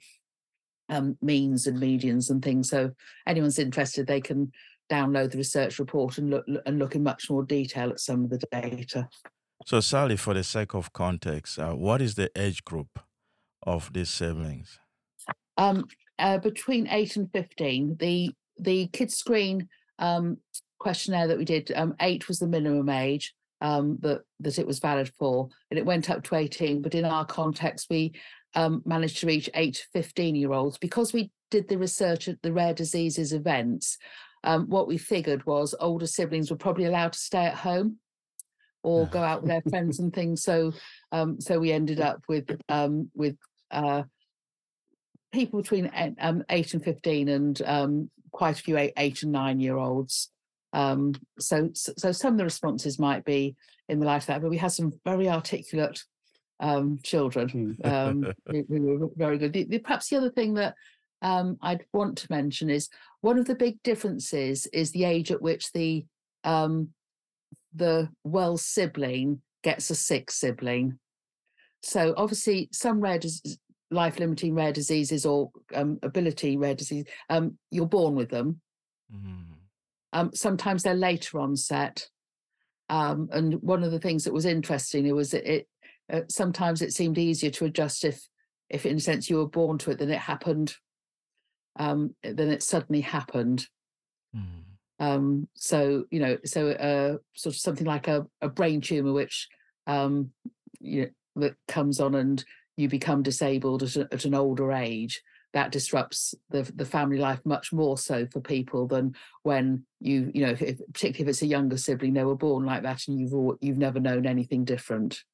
um, 0.88 1.16
means 1.22 1.66
and 1.66 1.78
medians 1.78 2.30
and 2.30 2.42
things. 2.42 2.68
So 2.68 2.92
anyone's 3.26 3.58
interested, 3.58 4.06
they 4.06 4.20
can 4.20 4.52
download 4.90 5.30
the 5.30 5.38
research 5.38 5.78
report 5.78 6.18
and 6.18 6.30
look 6.30 6.44
and 6.66 6.78
look 6.78 6.94
in 6.94 7.02
much 7.02 7.30
more 7.30 7.44
detail 7.44 7.90
at 7.90 8.00
some 8.00 8.24
of 8.24 8.30
the 8.30 8.38
data. 8.50 9.08
So, 9.66 9.80
Sally, 9.80 10.16
for 10.16 10.34
the 10.34 10.44
sake 10.44 10.74
of 10.74 10.92
context, 10.92 11.58
uh, 11.58 11.72
what 11.72 12.00
is 12.00 12.14
the 12.14 12.30
age 12.36 12.64
group 12.64 13.00
of 13.64 13.92
these 13.92 14.08
siblings? 14.08 14.78
Um, 15.56 15.84
uh, 16.18 16.38
between 16.38 16.86
eight 16.88 17.16
and 17.16 17.30
fifteen, 17.32 17.96
the 17.98 18.30
the 18.56 18.88
Kidscreen 18.88 19.68
um, 19.98 20.38
questionnaire 20.78 21.28
that 21.28 21.38
we 21.38 21.44
did, 21.44 21.72
um, 21.74 21.94
eight 22.00 22.28
was 22.28 22.38
the 22.38 22.46
minimum 22.46 22.88
age 22.88 23.34
um, 23.60 23.98
that 24.00 24.22
that 24.40 24.58
it 24.58 24.66
was 24.66 24.78
valid 24.78 25.10
for, 25.18 25.48
and 25.70 25.78
it 25.78 25.86
went 25.86 26.10
up 26.10 26.22
to 26.24 26.36
eighteen. 26.36 26.82
But 26.82 26.94
in 26.94 27.04
our 27.04 27.24
context, 27.24 27.88
we 27.90 28.12
um, 28.54 28.82
managed 28.84 29.18
to 29.18 29.26
reach 29.26 29.50
eight 29.54 29.74
to 29.74 29.86
fifteen 29.92 30.34
year 30.34 30.52
olds 30.52 30.78
because 30.78 31.12
we 31.12 31.30
did 31.50 31.68
the 31.68 31.78
research 31.78 32.28
at 32.28 32.40
the 32.42 32.52
rare 32.52 32.74
diseases 32.74 33.32
events. 33.32 33.98
Um, 34.44 34.66
what 34.68 34.86
we 34.86 34.98
figured 34.98 35.44
was 35.46 35.74
older 35.80 36.06
siblings 36.06 36.50
were 36.50 36.56
probably 36.56 36.84
allowed 36.84 37.12
to 37.12 37.18
stay 37.18 37.46
at 37.46 37.54
home 37.54 37.98
or 38.82 39.06
go 39.06 39.20
out 39.20 39.42
with 39.42 39.50
their 39.50 39.62
friends 39.68 39.98
and 39.98 40.12
things. 40.14 40.42
So, 40.42 40.72
um, 41.10 41.40
so 41.40 41.58
we 41.58 41.72
ended 41.72 42.00
up 42.00 42.22
with 42.28 42.48
um, 42.68 43.10
with 43.14 43.36
uh, 43.70 44.04
people 45.32 45.60
between 45.60 45.90
eight, 45.94 46.14
um, 46.20 46.44
eight 46.48 46.74
and 46.74 46.84
fifteen, 46.84 47.28
and 47.28 47.60
um, 47.62 48.10
quite 48.30 48.58
a 48.58 48.62
few 48.62 48.78
eight, 48.78 48.92
eight 48.96 49.22
and 49.22 49.32
nine 49.32 49.60
year 49.60 49.76
olds. 49.76 50.30
Um, 50.72 51.14
so, 51.38 51.70
so 51.74 52.12
some 52.12 52.34
of 52.34 52.38
the 52.38 52.44
responses 52.44 52.98
might 52.98 53.24
be 53.24 53.56
in 53.88 54.00
the 54.00 54.06
light 54.06 54.22
of 54.22 54.26
that, 54.26 54.42
but 54.42 54.50
we 54.50 54.58
had 54.58 54.72
some 54.72 54.92
very 55.04 55.28
articulate 55.28 56.02
um, 56.60 56.98
children 57.02 57.76
um, 57.84 58.32
who, 58.46 58.64
who 58.68 58.98
were 58.98 59.08
very 59.16 59.38
good. 59.38 59.52
The, 59.52 59.64
the, 59.64 59.78
perhaps 59.78 60.08
the 60.08 60.16
other 60.16 60.30
thing 60.30 60.54
that 60.54 60.74
um, 61.22 61.58
I'd 61.62 61.84
want 61.92 62.18
to 62.18 62.26
mention 62.30 62.70
is 62.70 62.88
one 63.20 63.38
of 63.38 63.46
the 63.46 63.54
big 63.54 63.82
differences 63.82 64.66
is 64.66 64.92
the 64.92 65.04
age 65.04 65.30
at 65.30 65.42
which 65.42 65.72
the 65.72 66.04
um, 66.44 66.90
the 67.74 68.08
well 68.24 68.56
sibling 68.56 69.42
gets 69.62 69.90
a 69.90 69.94
sick 69.94 70.30
sibling. 70.30 70.98
So 71.82 72.14
obviously, 72.16 72.68
some 72.72 73.00
rare 73.00 73.18
dis- 73.18 73.58
life-limiting 73.90 74.54
rare 74.54 74.72
diseases 74.72 75.24
or 75.24 75.50
um, 75.74 75.98
ability 76.02 76.56
rare 76.56 76.74
disease, 76.74 77.04
um, 77.30 77.58
you're 77.70 77.86
born 77.86 78.14
with 78.14 78.30
them. 78.30 78.60
Mm. 79.14 79.47
Um, 80.12 80.30
sometimes 80.34 80.82
they're 80.82 80.94
later 80.94 81.40
onset. 81.40 82.08
Um, 82.88 83.28
and 83.32 83.54
one 83.62 83.82
of 83.82 83.92
the 83.92 84.00
things 84.00 84.24
that 84.24 84.32
was 84.32 84.46
interesting 84.46 85.06
it 85.06 85.14
was 85.14 85.34
it, 85.34 85.46
it 85.46 85.68
uh, 86.10 86.22
sometimes 86.30 86.80
it 86.80 86.94
seemed 86.94 87.18
easier 87.18 87.50
to 87.50 87.66
adjust 87.66 88.02
if 88.02 88.26
if 88.70 88.86
in 88.86 88.96
a 88.96 89.00
sense 89.00 89.28
you 89.28 89.36
were 89.36 89.46
born 89.46 89.76
to 89.76 89.90
it 89.90 89.98
than 89.98 90.10
it 90.10 90.18
happened 90.18 90.74
um, 91.78 92.14
then 92.22 92.48
it 92.48 92.62
suddenly 92.62 93.02
happened 93.02 93.66
mm. 94.34 94.64
Um, 95.00 95.48
so 95.54 96.04
you 96.10 96.20
know, 96.20 96.38
so 96.44 96.70
uh, 96.70 97.18
sort 97.34 97.54
of 97.54 97.60
something 97.60 97.86
like 97.86 98.08
a, 98.08 98.26
a 98.40 98.48
brain 98.48 98.80
tumor, 98.80 99.12
which 99.12 99.48
um, 99.86 100.30
you 100.80 101.02
know, 101.02 101.42
that 101.42 101.54
comes 101.68 102.00
on 102.00 102.14
and 102.14 102.44
you 102.76 102.88
become 102.88 103.22
disabled 103.22 103.82
at, 103.82 103.96
a, 103.96 104.08
at 104.12 104.24
an 104.24 104.34
older 104.34 104.72
age. 104.72 105.22
That 105.54 105.72
disrupts 105.72 106.34
the 106.50 106.62
the 106.74 106.84
family 106.84 107.18
life 107.18 107.40
much 107.44 107.72
more 107.72 107.96
so 107.96 108.26
for 108.26 108.40
people 108.40 108.86
than 108.86 109.14
when 109.42 109.84
you 110.00 110.30
you 110.34 110.44
know, 110.46 110.52
if, 110.52 110.78
particularly 110.92 111.22
if 111.22 111.28
it's 111.28 111.42
a 111.42 111.46
younger 111.46 111.76
sibling, 111.76 112.14
they 112.14 112.24
were 112.24 112.36
born 112.36 112.64
like 112.64 112.82
that, 112.82 113.08
and 113.08 113.18
you've 113.18 113.34
all, 113.34 113.56
you've 113.60 113.78
never 113.78 114.00
known 114.00 114.26
anything 114.26 114.64
different. 114.64 115.24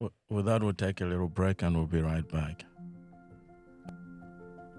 Well, 0.00 0.42
that 0.42 0.62
will 0.62 0.74
take 0.74 1.00
a 1.00 1.06
little 1.06 1.28
break, 1.28 1.62
and 1.62 1.76
we'll 1.76 1.86
be 1.86 2.02
right 2.02 2.28
back. 2.28 2.64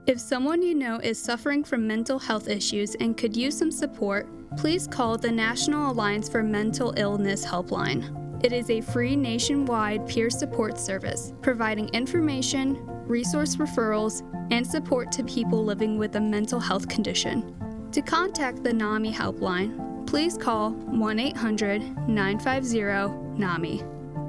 If 0.06 0.22
someone 0.22 0.62
you 0.62 0.74
know 0.74 1.00
is 1.00 1.22
suffering 1.22 1.66
from 1.66 1.86
mental 1.86 2.18
health 2.18 2.48
issues 2.48 2.96
and 2.96 3.18
could 3.18 3.36
use 3.36 3.58
some 3.58 3.72
support, 3.72 4.30
please 4.56 4.88
call 4.88 5.18
the 5.18 5.32
National 5.32 5.92
Alliance 5.92 6.30
for 6.30 6.42
Mental 6.44 6.94
Illness 6.96 7.46
Helpline. 7.46 8.27
It 8.44 8.54
is 8.54 8.70
a 8.70 8.82
free 8.82 9.16
nationwide 9.16 10.08
peer 10.08 10.30
support 10.30 10.78
service, 10.80 11.34
providing 11.42 11.90
information, 11.90 12.78
resource 13.08 13.56
referrals, 13.56 14.22
and 14.52 14.66
support 14.66 15.12
to 15.14 15.24
people 15.24 15.66
living 15.66 15.98
with 15.98 16.16
a 16.18 16.22
mental 16.22 16.60
health 16.60 16.88
condition. 16.88 17.56
To 17.92 18.02
contact 18.02 18.64
the 18.64 18.72
NAMI 18.72 19.12
helpline, 19.12 20.06
please 20.06 20.38
call 20.38 20.72
1 20.72 21.20
800 21.20 22.08
950 22.08 23.40
NAMI. 23.40 23.84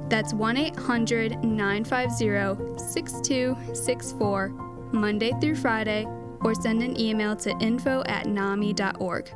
That's 0.09 0.33
1 0.33 0.57
800 0.57 1.44
950 1.44 2.79
6264 2.79 4.49
Monday 4.92 5.33
through 5.38 5.57
Friday, 5.57 6.07
or 6.40 6.55
send 6.55 6.83
an 6.83 6.99
email 6.99 7.37
to 7.37 7.55
info 7.61 8.03
at 8.07 8.27
nami.org. 8.27 9.31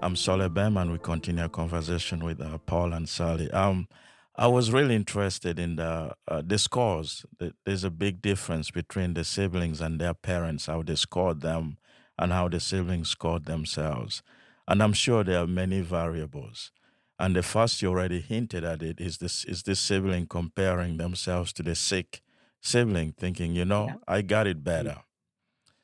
I'm 0.00 0.14
Saul 0.14 0.48
Bem, 0.48 0.76
and 0.76 0.92
we 0.92 0.98
continue 0.98 1.42
our 1.42 1.48
conversation 1.48 2.24
with 2.24 2.40
uh, 2.40 2.58
Paul 2.58 2.92
and 2.92 3.08
Sally. 3.08 3.50
Um, 3.50 3.88
I 4.36 4.46
was 4.46 4.70
really 4.70 4.94
interested 4.94 5.58
in 5.58 5.74
the 5.76 6.14
uh, 6.28 6.42
the 6.46 6.56
scores. 6.56 7.26
There's 7.66 7.82
a 7.82 7.90
big 7.90 8.22
difference 8.22 8.70
between 8.70 9.14
the 9.14 9.24
siblings 9.24 9.80
and 9.80 10.00
their 10.00 10.14
parents, 10.14 10.66
how 10.66 10.82
they 10.82 10.94
scored 10.94 11.40
them, 11.40 11.78
and 12.16 12.32
how 12.32 12.48
the 12.48 12.60
siblings 12.60 13.08
scored 13.10 13.46
themselves. 13.46 14.22
And 14.68 14.82
I'm 14.82 14.92
sure 14.92 15.24
there 15.24 15.40
are 15.42 15.48
many 15.48 15.80
variables. 15.80 16.70
And 17.18 17.34
the 17.34 17.42
first 17.42 17.82
you 17.82 17.88
already 17.88 18.20
hinted 18.20 18.62
at 18.62 18.82
it 18.82 19.00
is 19.00 19.18
this 19.18 19.44
is 19.44 19.64
this 19.64 19.80
sibling 19.80 20.28
comparing 20.28 20.98
themselves 20.98 21.52
to 21.54 21.64
the 21.64 21.74
sick 21.74 22.22
sibling 22.60 23.14
thinking, 23.18 23.56
you 23.56 23.64
know, 23.64 23.86
yeah. 23.86 23.94
I 24.06 24.22
got 24.22 24.46
it 24.46 24.62
better. 24.62 24.98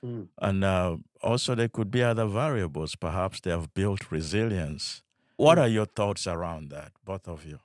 Mm. 0.05 0.29
And 0.41 0.65
uh, 0.65 0.99
also, 1.25 1.55
there 1.55 1.69
could 1.69 1.91
be 1.91 2.03
other 2.03 2.27
variables. 2.27 2.95
Perhaps 2.95 3.41
they 3.41 3.51
have 3.51 3.73
built 3.75 4.11
resilience. 4.11 5.03
What 5.37 5.59
mm. 5.59 5.63
are 5.63 5.69
your 5.69 5.87
thoughts 5.87 6.27
around 6.27 6.71
that, 6.71 6.93
both 7.05 7.27
of 7.27 7.45
you? 7.45 7.59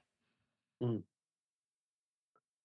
Mm. 0.81 1.03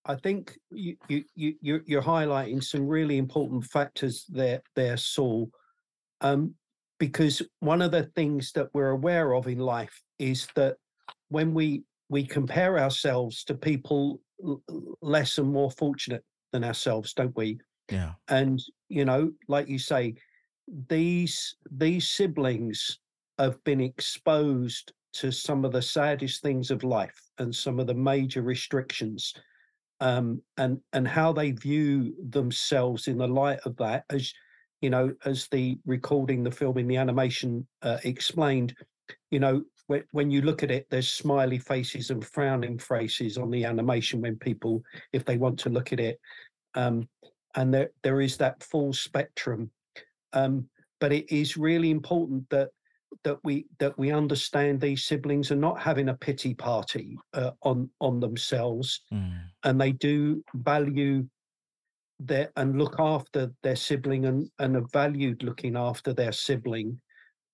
I 0.06 0.14
think 0.16 0.58
you, 0.70 0.96
you, 1.08 1.24
you, 1.34 1.80
you're 1.86 2.02
highlighting 2.02 2.62
some 2.62 2.86
really 2.86 3.18
important 3.18 3.64
factors 3.64 4.24
there, 4.28 4.62
there 4.76 4.96
Saul. 4.96 5.50
Um, 6.20 6.54
because 6.98 7.42
one 7.60 7.82
of 7.82 7.90
the 7.90 8.04
things 8.14 8.52
that 8.52 8.68
we're 8.72 8.90
aware 8.90 9.34
of 9.34 9.48
in 9.48 9.58
life 9.58 10.00
is 10.18 10.46
that 10.54 10.76
when 11.28 11.52
we 11.52 11.82
we 12.08 12.24
compare 12.24 12.78
ourselves 12.78 13.44
to 13.44 13.54
people 13.54 14.20
less 15.00 15.38
and 15.38 15.50
more 15.50 15.70
fortunate 15.70 16.22
than 16.52 16.62
ourselves, 16.62 17.12
don't 17.14 17.36
we? 17.36 17.58
Yeah. 17.90 18.12
And 18.28 18.62
you 18.88 19.04
know, 19.04 19.32
like 19.48 19.68
you 19.68 19.78
say, 19.78 20.14
these 20.88 21.56
these 21.70 22.08
siblings 22.08 22.98
have 23.38 23.62
been 23.64 23.80
exposed 23.80 24.92
to 25.12 25.30
some 25.30 25.64
of 25.64 25.72
the 25.72 25.82
saddest 25.82 26.42
things 26.42 26.70
of 26.70 26.82
life 26.82 27.20
and 27.38 27.54
some 27.54 27.78
of 27.78 27.86
the 27.86 27.94
major 27.94 28.42
restrictions 28.42 29.34
um, 30.00 30.40
and 30.56 30.80
and 30.92 31.06
how 31.06 31.32
they 31.32 31.50
view 31.52 32.14
themselves 32.30 33.08
in 33.08 33.18
the 33.18 33.28
light 33.28 33.60
of 33.64 33.76
that 33.76 34.04
as 34.10 34.32
you 34.80 34.90
know 34.90 35.12
as 35.24 35.48
the 35.48 35.78
recording 35.86 36.42
the 36.42 36.50
film 36.50 36.78
in 36.78 36.88
the 36.88 36.96
animation 36.96 37.66
uh, 37.82 37.98
explained 38.04 38.74
you 39.30 39.38
know 39.38 39.62
when, 39.86 40.02
when 40.12 40.30
you 40.30 40.40
look 40.42 40.62
at 40.62 40.70
it 40.70 40.86
there's 40.90 41.10
smiley 41.10 41.58
faces 41.58 42.10
and 42.10 42.24
frowning 42.24 42.78
faces 42.78 43.36
on 43.36 43.50
the 43.50 43.64
animation 43.64 44.20
when 44.20 44.36
people 44.36 44.82
if 45.12 45.24
they 45.24 45.36
want 45.36 45.58
to 45.58 45.68
look 45.68 45.92
at 45.92 46.00
it 46.00 46.18
um, 46.74 47.08
and 47.54 47.72
there 47.72 47.90
there 48.02 48.20
is 48.20 48.36
that 48.38 48.62
full 48.62 48.92
spectrum. 48.92 49.70
Um, 50.34 50.68
but 51.00 51.12
it 51.12 51.30
is 51.34 51.56
really 51.56 51.90
important 51.90 52.48
that 52.50 52.68
that 53.22 53.38
we 53.44 53.66
that 53.78 53.96
we 53.98 54.10
understand 54.10 54.80
these 54.80 55.04
siblings 55.04 55.50
are 55.50 55.56
not 55.56 55.80
having 55.80 56.08
a 56.08 56.14
pity 56.14 56.54
party 56.54 57.16
uh, 57.32 57.52
on 57.62 57.88
on 58.00 58.20
themselves, 58.20 59.02
mm. 59.12 59.38
and 59.64 59.80
they 59.80 59.92
do 59.92 60.42
value 60.54 61.26
their 62.20 62.50
and 62.56 62.78
look 62.78 62.96
after 62.98 63.52
their 63.62 63.76
sibling 63.76 64.26
and 64.26 64.50
and 64.58 64.76
are 64.76 64.86
valued 64.92 65.42
looking 65.42 65.76
after 65.76 66.12
their 66.12 66.32
sibling. 66.32 67.00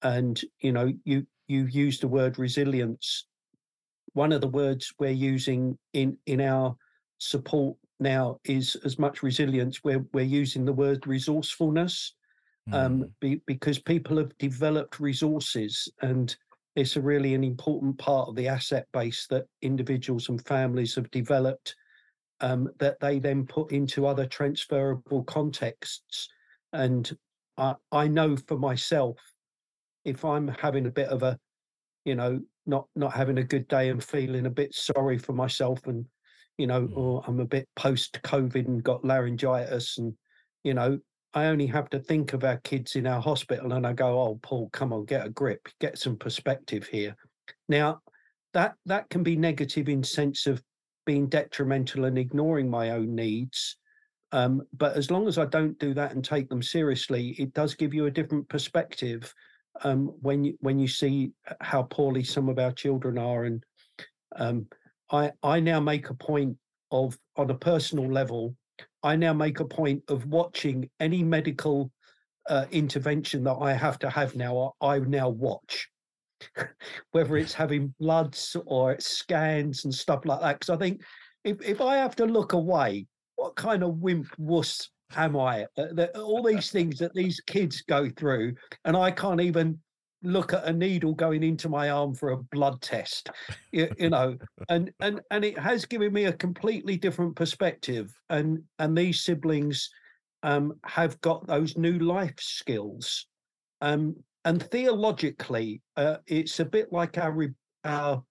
And 0.02 0.40
you 0.60 0.72
know, 0.72 0.92
you 1.04 1.26
you 1.46 1.66
use 1.66 2.00
the 2.00 2.08
word 2.08 2.38
resilience. 2.38 3.26
One 4.14 4.32
of 4.32 4.40
the 4.40 4.48
words 4.48 4.92
we're 4.98 5.10
using 5.10 5.78
in 5.92 6.16
in 6.26 6.40
our 6.40 6.76
support 7.18 7.76
now 8.00 8.38
is 8.44 8.76
as 8.84 8.98
much 8.98 9.22
resilience. 9.22 9.84
We're 9.84 10.04
we're 10.12 10.24
using 10.24 10.64
the 10.64 10.72
word 10.72 11.06
resourcefulness 11.06 12.14
mm. 12.70 12.74
um, 12.74 13.10
be, 13.20 13.40
because 13.46 13.78
people 13.78 14.16
have 14.16 14.36
developed 14.38 15.00
resources, 15.00 15.88
and 16.02 16.34
it's 16.76 16.96
a 16.96 17.00
really 17.00 17.34
an 17.34 17.44
important 17.44 17.98
part 17.98 18.28
of 18.28 18.36
the 18.36 18.48
asset 18.48 18.86
base 18.92 19.26
that 19.30 19.46
individuals 19.62 20.28
and 20.28 20.44
families 20.46 20.94
have 20.94 21.10
developed 21.10 21.74
um, 22.40 22.68
that 22.78 22.98
they 23.00 23.18
then 23.18 23.46
put 23.46 23.72
into 23.72 24.06
other 24.06 24.26
transferable 24.26 25.24
contexts. 25.24 26.28
And 26.72 27.10
I, 27.56 27.74
I 27.92 28.08
know 28.08 28.36
for 28.36 28.58
myself, 28.58 29.18
if 30.04 30.24
I'm 30.24 30.48
having 30.48 30.86
a 30.86 30.90
bit 30.90 31.08
of 31.08 31.22
a 31.22 31.38
you 32.04 32.14
know, 32.14 32.40
not 32.66 32.86
not 32.96 33.12
having 33.12 33.38
a 33.38 33.44
good 33.44 33.68
day 33.68 33.88
and 33.88 34.02
feeling 34.02 34.46
a 34.46 34.50
bit 34.50 34.74
sorry 34.74 35.18
for 35.18 35.32
myself 35.32 35.86
and 35.86 36.06
you 36.58 36.66
know, 36.66 36.82
Mm. 36.82 36.96
or 36.96 37.24
I'm 37.26 37.40
a 37.40 37.46
bit 37.46 37.68
post 37.74 38.20
COVID 38.22 38.66
and 38.66 38.82
got 38.82 39.04
laryngitis 39.04 39.98
and 39.98 40.14
you 40.62 40.74
know, 40.74 40.98
I 41.32 41.46
only 41.46 41.66
have 41.66 41.88
to 41.90 42.00
think 42.00 42.32
of 42.32 42.44
our 42.44 42.58
kids 42.58 42.96
in 42.96 43.06
our 43.06 43.20
hospital 43.20 43.72
and 43.74 43.86
I 43.86 43.92
go, 43.92 44.20
oh 44.20 44.40
Paul, 44.42 44.68
come 44.72 44.92
on, 44.92 45.04
get 45.04 45.26
a 45.26 45.30
grip, 45.30 45.68
get 45.80 45.98
some 45.98 46.16
perspective 46.16 46.86
here. 46.86 47.16
Now 47.68 48.00
that 48.52 48.74
that 48.86 49.08
can 49.10 49.22
be 49.22 49.36
negative 49.36 49.88
in 49.88 50.02
sense 50.02 50.46
of 50.46 50.62
being 51.06 51.28
detrimental 51.28 52.04
and 52.04 52.18
ignoring 52.18 52.68
my 52.68 52.90
own 52.90 53.14
needs. 53.14 53.76
Um, 54.32 54.62
but 54.76 54.96
as 54.96 55.10
long 55.10 55.26
as 55.26 55.38
I 55.38 55.46
don't 55.46 55.78
do 55.78 55.94
that 55.94 56.12
and 56.12 56.24
take 56.24 56.48
them 56.48 56.62
seriously, 56.62 57.30
it 57.38 57.52
does 57.52 57.74
give 57.74 57.92
you 57.94 58.06
a 58.06 58.10
different 58.10 58.48
perspective 58.48 59.32
um, 59.82 60.14
when 60.20 60.44
you 60.44 60.56
when 60.60 60.78
you 60.78 60.88
see 60.88 61.32
how 61.60 61.82
poorly 61.82 62.24
some 62.24 62.48
of 62.48 62.58
our 62.58 62.72
children 62.72 63.18
are. 63.18 63.44
And 63.44 63.64
um, 64.36 64.66
I 65.10 65.32
I 65.42 65.60
now 65.60 65.80
make 65.80 66.10
a 66.10 66.14
point 66.14 66.56
of 66.90 67.18
on 67.36 67.50
a 67.50 67.54
personal 67.54 68.10
level, 68.10 68.54
I 69.02 69.16
now 69.16 69.32
make 69.32 69.60
a 69.60 69.64
point 69.64 70.02
of 70.08 70.26
watching 70.26 70.90
any 71.00 71.22
medical 71.22 71.90
uh, 72.48 72.66
intervention 72.70 73.44
that 73.44 73.56
I 73.60 73.72
have 73.72 73.98
to 74.00 74.10
have 74.10 74.36
now. 74.36 74.74
I, 74.80 74.98
now 74.98 75.28
watch 75.28 75.88
whether 77.12 77.36
it's 77.36 77.54
having 77.54 77.94
bloods 77.98 78.56
or 78.66 78.96
scans 78.98 79.84
and 79.84 79.94
stuff 79.94 80.24
like 80.24 80.40
that. 80.40 80.58
Because 80.58 80.70
I 80.70 80.76
think 80.76 81.02
if, 81.44 81.60
if 81.62 81.80
I 81.80 81.96
have 81.96 82.16
to 82.16 82.26
look 82.26 82.52
away, 82.52 83.06
what 83.36 83.56
kind 83.56 83.82
of 83.82 83.98
wimp 83.98 84.28
wuss 84.38 84.90
am 85.16 85.36
I? 85.36 85.64
Uh, 85.76 85.86
that 85.92 86.16
all 86.16 86.42
these 86.46 86.70
things 86.70 86.98
that 86.98 87.14
these 87.14 87.40
kids 87.46 87.82
go 87.82 88.10
through, 88.10 88.54
and 88.84 88.96
I 88.96 89.10
can't 89.10 89.40
even 89.40 89.78
look 90.22 90.52
at 90.52 90.64
a 90.64 90.72
needle 90.72 91.14
going 91.14 91.42
into 91.42 91.68
my 91.68 91.90
arm 91.90 92.14
for 92.14 92.30
a 92.30 92.36
blood 92.36 92.80
test, 92.82 93.30
you, 93.72 93.88
you 93.98 94.10
know, 94.10 94.36
and 94.68 94.92
and 95.00 95.20
and 95.30 95.44
it 95.44 95.58
has 95.58 95.84
given 95.84 96.12
me 96.12 96.26
a 96.26 96.32
completely 96.32 96.96
different 96.96 97.36
perspective. 97.36 98.12
And 98.28 98.62
and 98.78 98.96
these 98.96 99.24
siblings 99.24 99.90
um, 100.42 100.74
have 100.84 101.20
got 101.20 101.46
those 101.46 101.76
new 101.76 101.98
life 101.98 102.38
skills. 102.38 103.26
Um, 103.80 104.16
and 104.44 104.62
theologically, 104.62 105.82
uh, 105.96 106.16
it's 106.26 106.60
a 106.60 106.64
bit 106.64 106.92
like 106.92 107.18
our 107.18 107.32
re- 107.32 107.54
our 107.84 108.22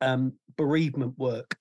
um, 0.00 0.32
bereavement 0.56 1.18
work. 1.18 1.56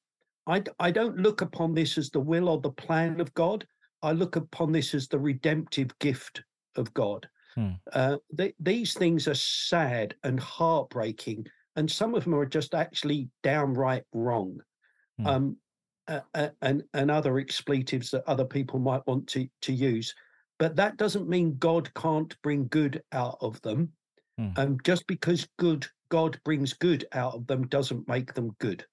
i 0.48 0.62
i 0.80 0.92
don't 0.92 1.18
look 1.18 1.42
upon 1.42 1.74
this 1.74 1.98
as 1.98 2.10
the 2.10 2.20
will 2.20 2.50
or 2.50 2.60
the 2.60 2.72
plan 2.72 3.20
of 3.20 3.34
God. 3.34 3.66
I 4.02 4.12
look 4.12 4.36
upon 4.36 4.74
this 4.74 4.94
as 4.94 5.08
the 5.08 5.20
redemptive 5.20 5.98
gift 6.00 6.44
of 6.76 6.94
God. 6.94 7.28
Hmm. 7.56 7.72
Uh, 7.92 8.18
th- 8.38 8.56
these 8.60 8.94
things 8.94 9.28
are 9.28 9.36
sad 9.36 10.16
and 10.24 10.40
heartbreaking, 10.40 11.48
and 11.76 11.90
some 11.90 12.16
of 12.16 12.24
them 12.24 12.36
are 12.36 12.46
just 12.46 12.74
actually 12.74 13.30
downright 13.44 14.06
wrong. 14.14 14.62
Hmm. 15.20 15.28
Um, 15.28 15.58
uh, 16.08 16.50
and 16.62 16.84
and 16.94 17.10
other 17.10 17.40
expletives 17.40 18.12
that 18.12 18.28
other 18.28 18.46
people 18.46 18.80
might 18.80 19.06
want 19.08 19.28
to 19.30 19.48
to 19.62 19.72
use, 19.74 20.14
but 20.60 20.76
that 20.76 20.98
doesn't 20.98 21.30
mean 21.30 21.58
God 21.58 21.94
can't 21.94 22.36
bring 22.42 22.68
good 22.68 23.02
out 23.14 23.38
of 23.40 23.62
them. 23.62 23.94
Hmm. 24.38 24.50
Um, 24.58 24.78
just 24.84 25.08
because 25.08 25.48
good 25.58 25.88
God 26.10 26.40
brings 26.44 26.74
good 26.74 27.06
out 27.14 27.34
of 27.36 27.48
them 27.48 27.68
doesn't 27.68 28.08
make 28.08 28.34
them 28.34 28.56
good 28.60 28.86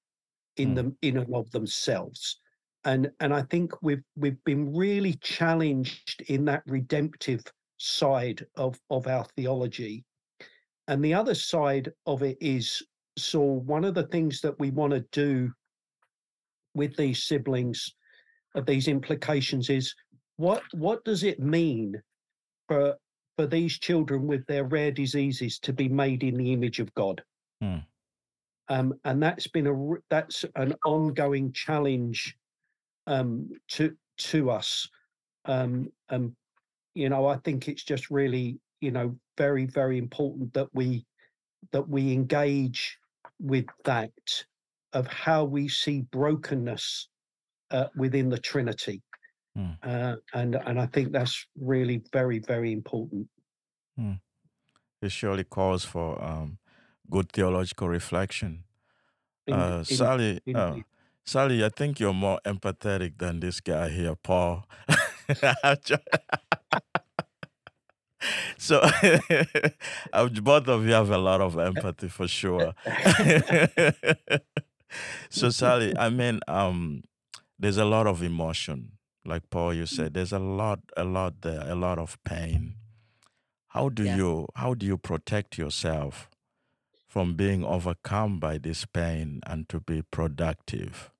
in 0.56 0.70
Hmm. 0.70 0.74
them 0.74 0.98
in 1.02 1.16
and 1.18 1.34
of 1.34 1.50
themselves. 1.50 2.40
And 2.84 3.12
and 3.20 3.34
I 3.34 3.42
think 3.42 3.82
we've 3.82 4.04
we've 4.16 4.42
been 4.44 4.74
really 4.74 5.14
challenged 5.14 6.22
in 6.28 6.44
that 6.46 6.62
redemptive 6.66 7.42
side 7.80 8.46
of 8.56 8.78
of 8.90 9.06
our 9.06 9.24
theology. 9.36 10.04
And 10.88 11.02
the 11.04 11.14
other 11.14 11.34
side 11.34 11.90
of 12.06 12.22
it 12.22 12.36
is 12.40 12.82
so 13.16 13.40
one 13.40 13.84
of 13.84 13.94
the 13.94 14.06
things 14.08 14.40
that 14.42 14.58
we 14.58 14.70
want 14.70 14.92
to 14.92 15.04
do 15.12 15.50
with 16.74 16.94
these 16.96 17.24
siblings 17.24 17.94
of 18.54 18.66
these 18.66 18.86
implications 18.86 19.70
is 19.70 19.94
what 20.36 20.62
what 20.72 21.04
does 21.04 21.24
it 21.24 21.40
mean 21.40 22.00
for 22.68 22.96
for 23.36 23.46
these 23.46 23.78
children 23.78 24.26
with 24.26 24.44
their 24.46 24.64
rare 24.64 24.90
diseases 24.90 25.58
to 25.60 25.72
be 25.72 25.88
made 25.88 26.22
in 26.22 26.36
the 26.36 26.52
image 26.52 26.80
of 26.80 26.92
God? 26.94 27.22
Hmm. 27.62 27.78
Um, 28.68 28.94
and 29.04 29.22
that's 29.22 29.46
been 29.46 29.66
a 29.66 29.94
that's 30.10 30.44
an 30.56 30.74
ongoing 30.84 31.52
challenge 31.52 32.36
um, 33.06 33.48
to 33.68 33.96
to 34.18 34.50
us. 34.50 34.88
Um, 35.46 35.90
um, 36.10 36.36
you 36.94 37.08
know, 37.08 37.26
I 37.26 37.36
think 37.38 37.68
it's 37.68 37.84
just 37.84 38.10
really 38.10 38.58
you 38.80 38.90
know 38.90 39.16
very 39.36 39.66
very 39.66 39.98
important 39.98 40.52
that 40.54 40.68
we 40.72 41.06
that 41.72 41.88
we 41.88 42.12
engage 42.12 42.98
with 43.38 43.66
that 43.84 44.10
of 44.92 45.06
how 45.06 45.44
we 45.44 45.68
see 45.68 46.02
brokenness 46.10 47.08
uh, 47.70 47.86
within 47.96 48.28
the 48.28 48.38
Trinity. 48.38 49.02
Hmm. 49.54 49.72
Uh, 49.82 50.16
and 50.34 50.56
and 50.56 50.80
I 50.80 50.86
think 50.86 51.12
that's 51.12 51.46
really 51.56 52.02
very 52.12 52.38
very 52.38 52.72
important. 52.72 53.28
It 55.02 55.12
surely 55.12 55.44
calls 55.44 55.84
for 55.84 56.22
um, 56.22 56.58
good 57.10 57.32
theological 57.32 57.88
reflection. 57.88 58.64
In- 59.46 59.54
Uh, 59.54 59.78
in- 59.78 59.84
Sally, 59.84 60.40
uh, 60.54 60.66
indeed. 60.68 60.84
Sally, 61.24 61.64
I 61.64 61.68
think 61.70 62.00
you're 62.00 62.14
more 62.14 62.40
empathetic 62.44 63.18
than 63.18 63.40
this 63.40 63.60
guy 63.60 63.88
here, 63.88 64.16
Paul. 64.16 64.66
so 68.58 68.80
uh, 70.12 70.28
both 70.42 70.68
of 70.68 70.84
you 70.86 70.92
have 70.92 71.10
a 71.10 71.18
lot 71.18 71.40
of 71.40 71.58
empathy 71.58 72.08
for 72.08 72.28
sure. 72.28 72.74
so 75.30 75.50
Sally, 75.50 75.96
I 75.96 76.10
mean, 76.10 76.40
um, 76.48 77.02
there's 77.58 77.76
a 77.78 77.84
lot 77.84 78.06
of 78.06 78.22
emotion, 78.22 78.92
like 79.24 79.48
Paul, 79.50 79.74
you 79.74 79.86
said. 79.86 80.14
There's 80.14 80.32
a 80.32 80.38
lot, 80.38 80.80
a 80.96 81.04
lot 81.04 81.42
there, 81.42 81.62
a 81.66 81.74
lot 81.74 81.98
of 81.98 82.18
pain. 82.24 82.74
How 83.68 83.88
do 83.88 84.04
Yeah. 84.04 84.16
you 84.16 84.46
how 84.56 84.74
do 84.74 84.84
you 84.86 84.98
protect 84.98 85.56
yourself 85.58 86.28
from 87.06 87.34
being 87.34 87.64
overcome 87.64 88.38
by 88.40 88.58
this 88.58 88.84
pain 88.84 89.40
and 89.46 89.68
to 89.68 89.80
be 89.80 90.02
productive? 90.02 91.10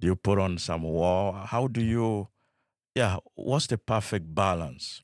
Do 0.00 0.06
you 0.08 0.16
put 0.16 0.38
on 0.38 0.58
some 0.58 0.82
wall? 0.82 1.32
How 1.32 1.68
do 1.68 1.80
you 1.82 2.28
yeah, 2.94 3.18
what's 3.34 3.66
the 3.66 3.78
perfect 3.78 4.34
balance 4.34 5.02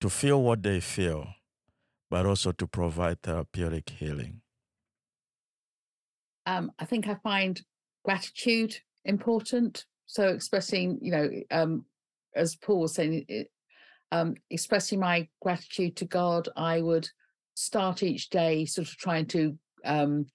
to 0.00 0.08
feel 0.08 0.42
what 0.42 0.62
they 0.62 0.80
feel, 0.80 1.28
but 2.10 2.26
also 2.26 2.52
to 2.52 2.66
provide 2.66 3.22
therapeutic 3.22 3.90
healing? 3.90 4.40
um, 6.48 6.72
I 6.78 6.86
think 6.86 7.06
I 7.06 7.14
find 7.16 7.60
gratitude 8.04 8.74
important. 9.04 9.84
So 10.06 10.28
expressing, 10.28 10.98
you 11.02 11.12
know, 11.12 11.30
um, 11.50 11.84
as 12.34 12.56
Paul 12.56 12.80
was 12.80 12.94
saying, 12.94 13.26
um, 14.12 14.34
expressing 14.48 14.98
my 14.98 15.28
gratitude 15.42 15.96
to 15.96 16.06
God, 16.06 16.48
I 16.56 16.80
would 16.80 17.06
start 17.52 18.02
each 18.02 18.30
day 18.30 18.64
sort 18.64 18.88
of 18.88 18.96
trying 18.96 19.26
to 19.26 19.58
um, 19.84 20.26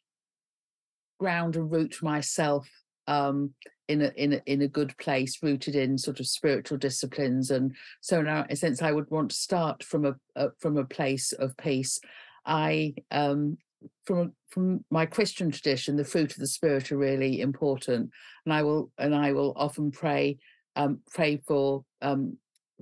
ground 1.20 1.56
and 1.56 1.72
root 1.72 1.98
myself 2.04 2.70
um, 3.08 3.56
in 3.88 4.02
a 4.02 4.12
in 4.16 4.34
a 4.34 4.42
in 4.46 4.62
a 4.62 4.68
good 4.68 4.98
place, 4.98 5.42
rooted 5.42 5.76
in 5.76 5.98
sort 5.98 6.20
of 6.20 6.28
spiritual 6.28 6.78
disciplines. 6.78 7.52
And 7.52 7.76
so, 8.02 8.20
in 8.20 8.28
a 8.28 8.56
sense, 8.56 8.82
I 8.82 8.92
would 8.92 9.10
want 9.10 9.30
to 9.30 9.36
start 9.36 9.84
from 9.84 10.06
a, 10.06 10.16
a 10.36 10.50
from 10.60 10.78
a 10.78 10.86
place 10.86 11.32
of 11.34 11.56
peace. 11.58 12.00
I 12.46 12.96
um, 13.12 13.58
from 14.06 14.34
from 14.50 14.86
my 14.90 15.06
Christian 15.06 15.52
tradition, 15.52 15.96
the 15.96 16.06
fruit 16.06 16.32
of 16.32 16.38
the 16.38 16.48
spirit 16.48 16.92
are 16.92 16.98
really 16.98 17.42
important, 17.42 18.12
and 18.46 18.54
I 18.54 18.64
will 18.64 18.92
and 18.98 19.16
I 19.16 19.34
will 19.34 19.54
often 19.56 19.92
pray 19.92 20.38
um, 20.76 21.00
pray 21.14 21.42
for 21.48 21.84
um, 22.02 22.38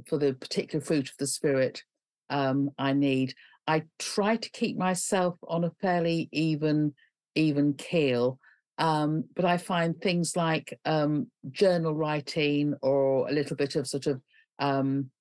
for 0.08 0.18
the 0.18 0.34
particular 0.34 0.84
fruit 0.84 1.10
of 1.10 1.18
the 1.18 1.28
spirit 1.28 1.84
um, 2.30 2.72
I 2.78 2.94
need. 2.94 3.34
I 3.68 3.84
try 4.00 4.38
to 4.38 4.50
keep 4.52 4.78
myself 4.78 5.38
on 5.48 5.64
a 5.64 5.72
fairly 5.82 6.30
even 6.32 6.94
even 7.36 7.74
keel, 7.74 8.40
um, 8.82 9.26
but 9.36 9.46
I 9.46 9.58
find 9.58 9.96
things 10.02 10.36
like 10.36 10.78
um, 10.86 11.28
journal 11.52 11.94
writing 11.94 12.74
or 12.82 13.30
a 13.30 13.32
little 13.32 13.56
bit 13.56 13.76
of 13.76 13.88
sort 13.88 14.08
of 14.08 14.20
um, 14.58 15.12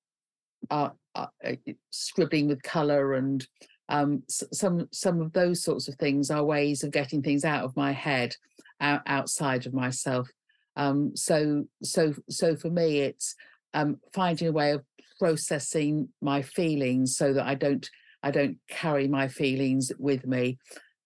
uh, 0.71 0.89
uh, 1.13 1.27
uh, 1.45 1.53
scribbling 1.91 2.47
with 2.47 2.63
color 2.63 3.13
and 3.13 3.47
um, 3.87 4.23
some 4.27 4.87
some 4.91 5.21
of 5.21 5.33
those 5.33 5.63
sorts 5.63 5.87
of 5.87 5.95
things 5.95 6.31
are 6.31 6.43
ways 6.43 6.83
of 6.83 6.91
getting 6.91 7.21
things 7.21 7.45
out 7.45 7.63
of 7.63 7.75
my 7.75 7.91
head, 7.91 8.35
out, 8.79 9.01
outside 9.05 9.67
of 9.67 9.75
myself. 9.75 10.27
Um, 10.75 11.15
so 11.15 11.65
so 11.83 12.15
so 12.29 12.55
for 12.55 12.69
me, 12.69 13.01
it's 13.01 13.35
um, 13.75 13.97
finding 14.11 14.47
a 14.47 14.51
way 14.51 14.71
of 14.71 14.83
processing 15.19 16.09
my 16.19 16.41
feelings 16.41 17.15
so 17.15 17.33
that 17.33 17.45
I 17.45 17.53
don't 17.53 17.87
I 18.23 18.31
don't 18.31 18.57
carry 18.69 19.07
my 19.07 19.27
feelings 19.27 19.91
with 19.99 20.25
me. 20.25 20.57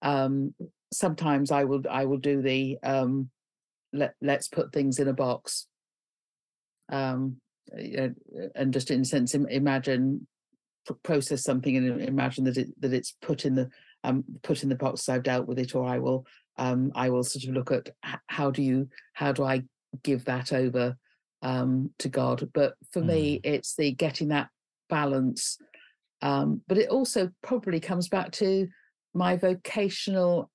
Um, 0.01 0.53
sometimes 0.93 1.51
I 1.51 1.63
will 1.63 1.83
I 1.89 2.05
will 2.05 2.17
do 2.17 2.41
the 2.41 2.77
um, 2.83 3.29
let 3.93 4.15
let's 4.21 4.47
put 4.47 4.71
things 4.71 4.99
in 4.99 5.07
a 5.07 5.13
box. 5.13 5.67
Um, 6.91 7.37
and 7.73 8.71
just 8.71 8.91
in 8.91 9.01
a 9.01 9.05
sense 9.05 9.33
imagine 9.33 10.27
process 11.03 11.43
something 11.43 11.75
and 11.75 12.01
imagine 12.01 12.43
that 12.43 12.57
it 12.57 12.69
that 12.81 12.93
it's 12.93 13.15
put 13.21 13.45
in 13.45 13.55
the 13.55 13.69
um, 14.03 14.23
put 14.43 14.61
in 14.63 14.69
the 14.69 14.75
box 14.75 15.09
I've 15.09 15.23
dealt 15.23 15.47
with 15.47 15.59
it, 15.59 15.75
or 15.75 15.85
I 15.87 15.99
will 15.99 16.25
um, 16.57 16.91
I 16.95 17.09
will 17.09 17.23
sort 17.23 17.45
of 17.45 17.53
look 17.53 17.71
at 17.71 17.89
how 18.27 18.51
do 18.51 18.61
you 18.61 18.89
how 19.13 19.31
do 19.31 19.43
I 19.43 19.63
give 20.03 20.25
that 20.25 20.53
over 20.53 20.95
um, 21.41 21.91
to 21.99 22.09
God. 22.09 22.49
But 22.53 22.75
for 22.91 23.01
mm. 23.01 23.07
me, 23.07 23.41
it's 23.43 23.75
the 23.75 23.91
getting 23.91 24.29
that 24.29 24.49
balance. 24.89 25.57
Um, 26.21 26.61
but 26.67 26.77
it 26.77 26.89
also 26.89 27.29
probably 27.43 27.79
comes 27.79 28.07
back 28.07 28.31
to 28.33 28.67
my 29.13 29.37
vocational 29.37 30.49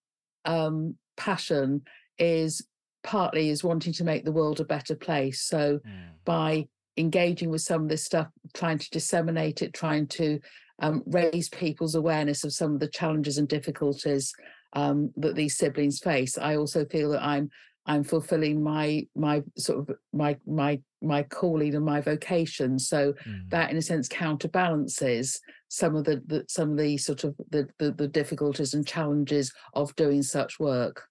um, 0.45 0.97
passion 1.17 1.83
is 2.19 2.67
partly 3.03 3.49
is 3.49 3.65
wanting 3.65 3.93
to 3.95 4.05
make 4.05 4.25
the 4.25 4.33
world 4.33 4.61
a 4.61 4.65
better 4.65 4.95
place. 4.95 5.43
So 5.43 5.79
mm. 5.87 6.03
by 6.25 6.67
engaging 6.97 7.51
with 7.51 7.63
some 7.63 7.83
of 7.83 7.89
this 7.89 8.05
stuff, 8.05 8.29
trying 8.55 8.79
to 8.79 8.91
disseminate 8.91 9.63
it, 9.63 9.73
trying 9.73 10.07
to 10.09 10.41
um, 10.81 11.03
raise 11.07 11.49
people's 11.49 11.95
awareness 11.95 12.45
of 12.45 12.53
some 12.53 12.75
of 12.75 12.81
the 12.81 12.89
challenges 12.89 13.39
and 13.39 13.49
difficulties 13.49 14.33
um, 14.75 15.11
that 15.17 15.35
these 15.35 15.57
siblings 15.57 15.99
face. 15.99 16.39
I 16.39 16.57
also 16.57 16.85
feel 16.85 17.11
that 17.11 17.23
I'm 17.23 17.51
I'm 17.91 18.05
fulfilling 18.05 18.63
my 18.63 19.05
my 19.17 19.43
sort 19.57 19.81
of 19.81 19.97
my 20.13 20.37
my 20.47 20.81
my 21.03 21.25
calling 21.25 21.75
and 21.75 21.85
my 21.85 22.01
vocation. 22.01 22.79
So 22.79 23.15
mm. 23.27 23.51
that, 23.51 23.71
in 23.73 23.77
a 23.77 23.83
sense, 23.83 24.07
counterbalances 24.09 25.41
some 25.67 25.97
of 25.97 26.05
the, 26.05 26.23
the 26.25 26.45
some 26.49 26.71
of 26.71 26.77
the 26.79 26.97
sort 26.99 27.25
of 27.25 27.35
the, 27.51 27.69
the 27.81 27.91
the 27.91 28.07
difficulties 28.07 28.75
and 28.75 28.87
challenges 28.87 29.53
of 29.75 29.97
doing 29.97 30.23
such 30.23 30.61
work. 30.61 31.09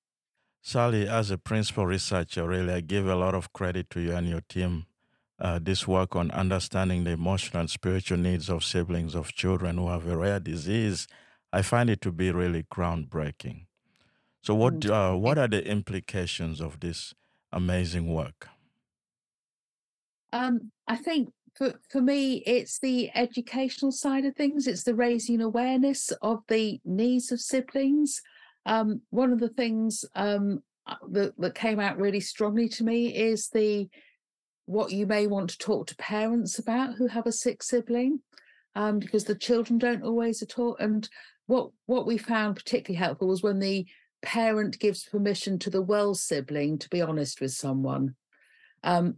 Sally, 0.62 1.06
as 1.06 1.32
a 1.32 1.38
principal 1.38 1.86
researcher, 1.86 2.48
really, 2.48 2.74
I 2.74 2.80
give 2.80 3.08
a 3.08 3.16
lot 3.16 3.36
of 3.36 3.52
credit 3.52 3.90
to 3.90 4.00
you 4.00 4.14
and 4.16 4.30
your 4.30 4.42
team 4.48 4.86
uh, 5.40 5.60
this 5.62 5.86
work 5.86 6.16
on 6.16 6.32
understanding 6.32 7.04
the 7.04 7.12
emotional 7.12 7.60
and 7.60 7.70
spiritual 7.70 8.18
needs 8.18 8.50
of 8.50 8.64
siblings 8.64 9.16
of 9.16 9.34
children 9.34 9.78
who 9.78 9.90
have 9.90 10.08
a 10.08 10.16
rare 10.16 10.40
disease, 10.40 11.08
I 11.52 11.62
find 11.62 11.90
it 11.90 12.02
to 12.02 12.12
be 12.12 12.32
really 12.32 12.64
groundbreaking. 12.64 13.66
So, 14.42 14.56
what 14.56 14.80
mm. 14.80 14.90
uh, 14.90 15.18
what 15.18 15.38
are 15.38 15.48
the 15.48 15.66
implications 15.66 16.62
of 16.62 16.80
this 16.80 17.14
amazing 17.52 18.14
work? 18.14 18.50
Um, 20.32 20.72
I 20.88 20.96
think 20.96 21.30
for 21.56 21.74
for 21.90 22.02
me, 22.02 22.44
it's 22.46 22.80
the 22.80 23.12
educational 23.16 23.92
side 23.92 24.26
of 24.26 24.36
things. 24.36 24.68
It's 24.68 24.84
the 24.84 24.96
raising 24.96 25.42
awareness 25.42 26.12
of 26.22 26.44
the 26.48 26.80
needs 26.86 27.32
of 27.32 27.42
siblings. 27.42 28.22
Um, 28.66 29.02
one 29.10 29.32
of 29.34 29.40
the 29.40 29.50
things 29.50 30.06
um, 30.16 30.62
uh, 30.86 30.96
that, 31.12 31.34
that 31.40 31.56
came 31.56 31.80
out 31.80 31.98
really 31.98 32.20
strongly 32.20 32.70
to 32.70 32.84
me 32.84 33.16
is 33.16 33.50
the 33.50 33.90
what 34.66 34.92
you 34.92 35.08
may 35.08 35.26
want 35.26 35.50
to 35.50 35.58
talk 35.58 35.88
to 35.88 35.96
parents 35.96 36.60
about 36.60 36.94
who 36.96 37.08
have 37.08 37.26
a 37.26 37.32
sick 37.32 37.64
sibling, 37.64 38.20
um, 38.76 39.00
because 39.00 39.24
the 39.24 39.36
children 39.36 39.80
don't 39.80 40.04
always 40.04 40.44
talk. 40.48 40.80
And 40.80 41.10
what 41.48 41.72
what 41.88 42.06
we 42.06 42.18
found 42.18 42.56
particularly 42.56 42.98
helpful 42.98 43.28
was 43.28 43.44
when 43.44 43.60
the 43.60 43.86
parent 44.22 44.80
gives 44.80 45.04
permission 45.04 45.60
to 45.60 45.70
the 45.70 45.82
well 45.82 46.14
sibling 46.14 46.78
to 46.80 46.90
be 46.90 47.02
honest 47.02 47.42
with 47.42 47.52
someone. 47.52 48.16
Um, 48.84 49.18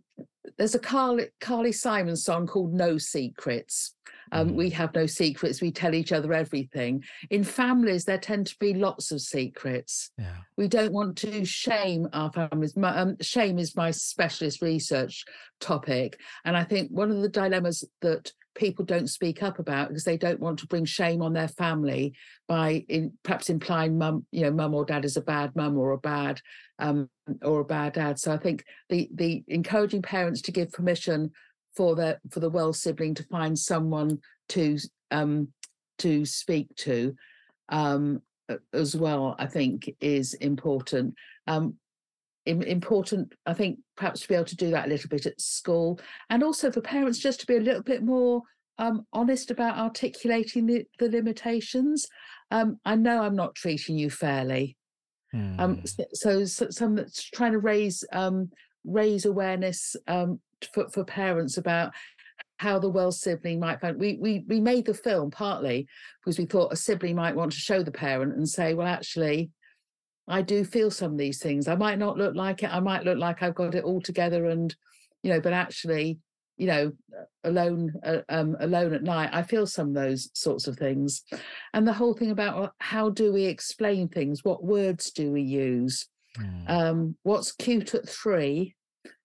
there's 0.57 0.75
a 0.75 0.79
Carly, 0.79 1.27
Carly 1.39 1.71
Simon 1.71 2.15
song 2.15 2.47
called 2.47 2.73
No 2.73 2.97
Secrets. 2.97 3.95
Um, 4.31 4.51
mm. 4.51 4.55
We 4.55 4.69
have 4.71 4.93
no 4.95 5.05
secrets. 5.05 5.61
We 5.61 5.71
tell 5.71 5.93
each 5.93 6.11
other 6.11 6.33
everything. 6.33 7.03
In 7.29 7.43
families, 7.43 8.05
there 8.05 8.17
tend 8.17 8.47
to 8.47 8.57
be 8.59 8.73
lots 8.73 9.11
of 9.11 9.21
secrets. 9.21 10.11
Yeah. 10.17 10.37
We 10.57 10.67
don't 10.67 10.93
want 10.93 11.17
to 11.19 11.45
shame 11.45 12.07
our 12.13 12.31
families. 12.31 12.77
My, 12.77 12.95
um, 12.97 13.17
shame 13.21 13.59
is 13.59 13.75
my 13.75 13.91
specialist 13.91 14.61
research 14.61 15.25
topic. 15.59 16.19
And 16.45 16.55
I 16.55 16.63
think 16.63 16.91
one 16.91 17.11
of 17.11 17.21
the 17.21 17.29
dilemmas 17.29 17.83
that 18.01 18.31
people 18.55 18.85
don't 18.85 19.09
speak 19.09 19.41
up 19.43 19.59
about 19.59 19.89
because 19.89 20.03
they 20.03 20.17
don't 20.17 20.39
want 20.39 20.59
to 20.59 20.67
bring 20.67 20.85
shame 20.85 21.21
on 21.21 21.33
their 21.33 21.47
family 21.47 22.13
by 22.47 22.83
in, 22.89 23.13
perhaps 23.23 23.49
implying 23.49 23.97
mum, 23.97 24.25
you 24.31 24.41
know, 24.41 24.51
mum 24.51 24.73
or 24.73 24.85
dad 24.85 25.05
is 25.05 25.17
a 25.17 25.21
bad 25.21 25.55
mum 25.55 25.77
or 25.77 25.91
a 25.91 25.97
bad 25.97 26.41
um, 26.79 27.09
or 27.41 27.61
a 27.61 27.65
bad 27.65 27.93
dad. 27.93 28.19
So 28.19 28.31
I 28.31 28.37
think 28.37 28.65
the 28.89 29.09
the 29.13 29.43
encouraging 29.47 30.01
parents 30.01 30.41
to 30.43 30.51
give 30.51 30.71
permission 30.71 31.31
for 31.75 31.95
the 31.95 32.19
for 32.29 32.39
the 32.39 32.49
well 32.49 32.73
sibling 32.73 33.15
to 33.15 33.23
find 33.23 33.57
someone 33.57 34.19
to 34.49 34.77
um, 35.11 35.49
to 35.99 36.25
speak 36.25 36.75
to 36.75 37.15
um, 37.69 38.21
as 38.73 38.95
well, 38.95 39.35
I 39.39 39.47
think 39.47 39.95
is 40.01 40.33
important. 40.35 41.15
Um, 41.47 41.75
important, 42.45 43.33
I 43.45 43.53
think, 43.53 43.79
perhaps 43.95 44.21
to 44.21 44.27
be 44.27 44.35
able 44.35 44.45
to 44.45 44.55
do 44.55 44.71
that 44.71 44.87
a 44.87 44.89
little 44.89 45.09
bit 45.09 45.25
at 45.25 45.39
school, 45.39 45.99
and 46.29 46.43
also 46.43 46.71
for 46.71 46.81
parents 46.81 47.19
just 47.19 47.39
to 47.41 47.47
be 47.47 47.57
a 47.57 47.61
little 47.61 47.83
bit 47.83 48.03
more 48.03 48.41
um, 48.77 49.05
honest 49.13 49.51
about 49.51 49.77
articulating 49.77 50.65
the, 50.65 50.85
the 50.99 51.09
limitations. 51.09 52.07
Um, 52.49 52.79
I 52.83 52.95
know 52.95 53.21
I'm 53.21 53.35
not 53.35 53.55
treating 53.55 53.97
you 53.97 54.09
fairly. 54.09 54.75
Um, 55.33 55.75
hmm. 55.75 55.85
so, 56.13 56.43
so, 56.45 56.69
some 56.69 56.95
that's 56.95 57.23
trying 57.23 57.53
to 57.53 57.59
raise 57.59 58.03
um, 58.11 58.49
raise 58.83 59.25
awareness 59.25 59.95
um, 60.07 60.41
for, 60.73 60.89
for 60.89 61.05
parents 61.05 61.57
about 61.57 61.93
how 62.57 62.77
the 62.77 62.89
well 62.89 63.11
sibling 63.11 63.59
might 63.59 63.79
find 63.79 63.97
we, 63.97 64.17
we 64.21 64.43
we 64.47 64.59
made 64.59 64.85
the 64.85 64.93
film 64.93 65.31
partly 65.31 65.87
because 66.19 66.37
we 66.37 66.45
thought 66.45 66.73
a 66.73 66.75
sibling 66.75 67.15
might 67.15 67.35
want 67.35 67.51
to 67.51 67.57
show 67.57 67.81
the 67.81 67.91
parent 67.91 68.35
and 68.35 68.47
say 68.47 68.73
well 68.73 68.87
actually 68.87 69.49
I 70.31 70.41
do 70.41 70.63
feel 70.63 70.89
some 70.89 71.11
of 71.11 71.17
these 71.17 71.39
things. 71.39 71.67
I 71.67 71.75
might 71.75 71.99
not 71.99 72.17
look 72.17 72.35
like 72.35 72.63
it. 72.63 72.73
I 72.73 72.79
might 72.79 73.03
look 73.03 73.17
like 73.17 73.43
I've 73.43 73.55
got 73.55 73.75
it 73.75 73.83
all 73.83 74.01
together, 74.01 74.45
and 74.45 74.73
you 75.23 75.31
know, 75.31 75.41
but 75.41 75.53
actually, 75.53 76.19
you 76.57 76.67
know, 76.67 76.91
alone, 77.43 77.93
uh, 78.03 78.21
um, 78.29 78.55
alone 78.59 78.93
at 78.93 79.03
night, 79.03 79.29
I 79.33 79.43
feel 79.43 79.67
some 79.67 79.89
of 79.89 79.93
those 79.93 80.29
sorts 80.33 80.67
of 80.67 80.77
things. 80.77 81.23
And 81.73 81.87
the 81.87 81.93
whole 81.93 82.13
thing 82.13 82.31
about 82.31 82.73
how 82.79 83.09
do 83.09 83.33
we 83.33 83.45
explain 83.45 84.07
things? 84.07 84.43
What 84.43 84.63
words 84.63 85.11
do 85.11 85.31
we 85.31 85.41
use? 85.41 86.07
Mm. 86.39 86.69
Um, 86.69 87.15
what's 87.23 87.51
cute 87.51 87.93
at 87.93 88.07
three 88.07 88.75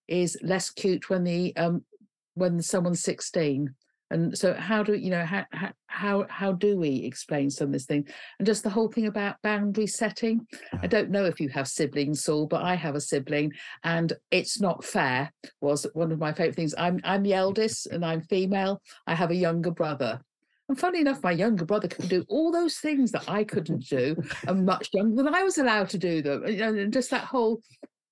is 0.07 0.37
less 0.41 0.69
cute 0.69 1.09
when 1.09 1.23
the 1.23 1.55
um, 1.55 1.85
when 2.33 2.61
someone's 2.61 3.01
sixteen 3.01 3.75
and 4.09 4.37
so 4.37 4.53
how 4.53 4.83
do 4.83 4.93
you 4.93 5.09
know 5.09 5.25
how 5.25 5.45
how 5.87 6.25
how 6.29 6.51
do 6.53 6.77
we 6.77 7.03
explain 7.03 7.49
some 7.49 7.67
of 7.67 7.73
this 7.73 7.85
thing? 7.85 8.07
And 8.39 8.45
just 8.45 8.63
the 8.63 8.69
whole 8.69 8.87
thing 8.87 9.07
about 9.07 9.41
boundary 9.41 9.87
setting. 9.87 10.47
I 10.51 10.57
uh-huh. 10.77 10.87
don't 10.87 11.09
know 11.09 11.25
if 11.25 11.39
you 11.39 11.49
have 11.49 11.67
siblings 11.67 12.23
saul 12.23 12.47
but 12.47 12.61
i 12.61 12.75
have 12.75 12.95
a 12.95 13.01
sibling 13.01 13.53
and 13.83 14.13
it's 14.31 14.59
not 14.59 14.83
fair 14.83 15.31
was 15.61 15.85
one 15.93 16.11
of 16.11 16.19
my 16.19 16.33
favorite 16.33 16.55
things. 16.55 16.75
I'm 16.77 16.99
i'm 17.03 17.23
the 17.23 17.33
eldest 17.33 17.87
and 17.87 18.05
i'm 18.05 18.21
female. 18.21 18.81
I 19.05 19.15
have 19.15 19.31
a 19.31 19.35
younger 19.35 19.71
brother. 19.71 20.21
And 20.69 20.77
funny 20.77 20.99
enough, 20.99 21.23
my 21.23 21.31
younger 21.31 21.63
brother 21.63 21.87
could 21.87 22.09
do 22.09 22.25
all 22.27 22.51
those 22.51 22.77
things 22.77 23.11
that 23.13 23.29
I 23.29 23.45
couldn't 23.45 23.87
do, 23.87 24.17
and 24.47 24.65
much 24.65 24.89
younger 24.93 25.23
than 25.23 25.33
I 25.33 25.43
was 25.43 25.57
allowed 25.57 25.89
to 25.91 25.97
do 25.97 26.21
them. 26.21 26.43
And 26.43 26.91
just 26.91 27.09
that 27.11 27.23
whole 27.23 27.61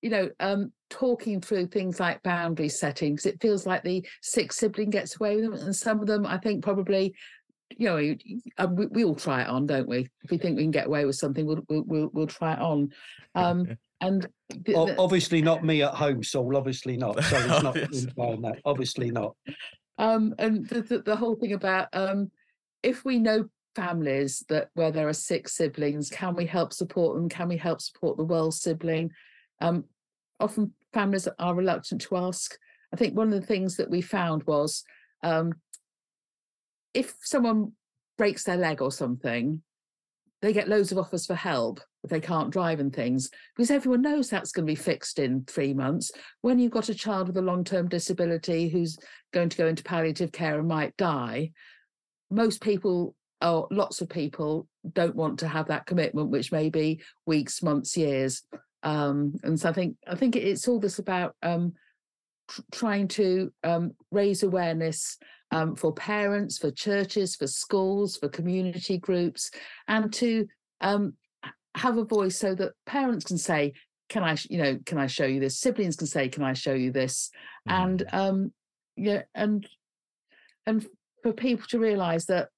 you 0.06 0.10
know, 0.10 0.30
um, 0.38 0.70
talking 0.88 1.40
through 1.40 1.66
things 1.66 1.98
like 1.98 2.22
boundary 2.22 2.68
settings. 2.68 3.26
It 3.26 3.42
feels 3.42 3.66
like 3.66 3.82
the 3.82 4.06
sixth 4.22 4.60
sibling 4.60 4.90
gets 4.90 5.16
away 5.18 5.34
with 5.34 5.44
them, 5.46 5.54
and 5.54 5.74
some 5.74 5.98
of 5.98 6.06
them, 6.06 6.24
I 6.24 6.38
think, 6.38 6.62
probably, 6.62 7.12
you 7.76 7.88
know, 7.88 8.14
um, 8.58 8.76
we, 8.76 8.86
we, 8.86 9.04
all 9.04 9.16
try 9.16 9.42
it 9.42 9.48
on, 9.48 9.66
don't 9.66 9.88
we? 9.88 10.08
If 10.22 10.30
we 10.30 10.38
think 10.38 10.56
we 10.56 10.62
can 10.62 10.70
get 10.70 10.86
away 10.86 11.04
with 11.06 11.16
something, 11.16 11.44
we'll 11.44 11.64
we'll 11.68 11.82
we'll, 11.88 12.10
we'll 12.12 12.26
try 12.28 12.52
it 12.52 12.60
on. 12.60 12.92
Um, 13.34 13.76
and 14.00 14.28
the, 14.48 14.74
the, 14.74 14.94
obviously 14.96 15.42
not 15.42 15.64
me 15.64 15.82
at 15.82 15.94
home, 15.94 16.22
Saul. 16.22 16.56
Obviously 16.56 16.96
not. 16.96 17.20
So 17.24 17.36
it's 17.36 17.64
not 17.64 17.74
that. 18.42 18.60
Obviously 18.64 19.10
not. 19.10 19.34
Um, 19.98 20.36
and 20.38 20.68
the, 20.68 20.82
the, 20.82 20.98
the 21.00 21.16
whole 21.16 21.34
thing 21.34 21.52
about 21.52 21.88
um, 21.94 22.30
if 22.84 23.04
we 23.04 23.18
know 23.18 23.48
families 23.74 24.44
that 24.50 24.68
where 24.74 24.92
there 24.92 25.08
are 25.08 25.12
six 25.12 25.56
siblings, 25.56 26.10
can 26.10 26.36
we 26.36 26.46
help 26.46 26.72
support 26.72 27.16
them? 27.16 27.28
Can 27.28 27.48
we 27.48 27.56
help 27.56 27.80
support 27.80 28.16
the 28.16 28.22
well 28.22 28.52
sibling? 28.52 29.10
Um, 29.60 29.86
often 30.40 30.72
families 30.92 31.28
are 31.38 31.54
reluctant 31.54 32.00
to 32.02 32.16
ask. 32.16 32.56
I 32.92 32.96
think 32.96 33.16
one 33.16 33.32
of 33.32 33.40
the 33.40 33.46
things 33.46 33.76
that 33.76 33.90
we 33.90 34.00
found 34.00 34.44
was 34.44 34.84
um, 35.22 35.54
if 36.94 37.14
someone 37.22 37.72
breaks 38.16 38.44
their 38.44 38.56
leg 38.56 38.80
or 38.80 38.92
something, 38.92 39.62
they 40.42 40.52
get 40.52 40.68
loads 40.68 40.92
of 40.92 40.98
offers 40.98 41.26
for 41.26 41.34
help 41.34 41.80
if 42.04 42.10
they 42.10 42.20
can't 42.20 42.52
drive 42.52 42.78
and 42.78 42.94
things 42.94 43.30
because 43.54 43.70
everyone 43.70 44.02
knows 44.02 44.30
that's 44.30 44.52
going 44.52 44.66
to 44.66 44.70
be 44.70 44.76
fixed 44.76 45.18
in 45.18 45.44
three 45.44 45.74
months. 45.74 46.10
When 46.42 46.58
you've 46.58 46.72
got 46.72 46.88
a 46.88 46.94
child 46.94 47.26
with 47.26 47.36
a 47.36 47.42
long 47.42 47.64
term 47.64 47.88
disability 47.88 48.68
who's 48.68 48.96
going 49.32 49.48
to 49.48 49.56
go 49.56 49.66
into 49.66 49.82
palliative 49.82 50.32
care 50.32 50.58
and 50.58 50.68
might 50.68 50.96
die, 50.96 51.52
most 52.30 52.60
people 52.60 53.14
or 53.42 53.68
lots 53.70 54.00
of 54.00 54.08
people 54.08 54.66
don't 54.92 55.14
want 55.14 55.38
to 55.40 55.48
have 55.48 55.68
that 55.68 55.86
commitment, 55.86 56.30
which 56.30 56.52
may 56.52 56.70
be 56.70 57.02
weeks, 57.26 57.62
months, 57.62 57.96
years. 57.96 58.42
Um, 58.86 59.34
and 59.42 59.58
so 59.58 59.68
I 59.68 59.72
think 59.72 59.96
I 60.06 60.14
think 60.14 60.36
it's 60.36 60.68
all 60.68 60.78
this 60.78 61.00
about 61.00 61.34
um, 61.42 61.72
tr- 62.48 62.60
trying 62.70 63.08
to 63.08 63.52
um, 63.64 63.90
raise 64.12 64.44
awareness 64.44 65.18
um, 65.50 65.74
for 65.74 65.92
parents, 65.92 66.56
for 66.56 66.70
churches, 66.70 67.34
for 67.34 67.48
schools, 67.48 68.16
for 68.16 68.28
community 68.28 68.96
groups, 68.96 69.50
and 69.88 70.12
to 70.14 70.46
um, 70.80 71.14
have 71.76 71.98
a 71.98 72.04
voice 72.04 72.38
so 72.38 72.54
that 72.54 72.74
parents 72.86 73.24
can 73.24 73.38
say, 73.38 73.72
"Can 74.08 74.22
I, 74.22 74.36
you 74.48 74.58
know, 74.58 74.78
can 74.86 74.98
I 74.98 75.08
show 75.08 75.26
you 75.26 75.40
this?" 75.40 75.58
Siblings 75.58 75.96
can 75.96 76.06
say, 76.06 76.28
"Can 76.28 76.44
I 76.44 76.52
show 76.52 76.74
you 76.74 76.92
this?" 76.92 77.30
Mm. 77.68 77.72
And 77.72 78.04
um, 78.12 78.52
yeah, 78.96 79.22
and 79.34 79.66
and 80.64 80.86
for 81.24 81.32
people 81.32 81.66
to 81.70 81.80
realise 81.80 82.26
that 82.26 82.50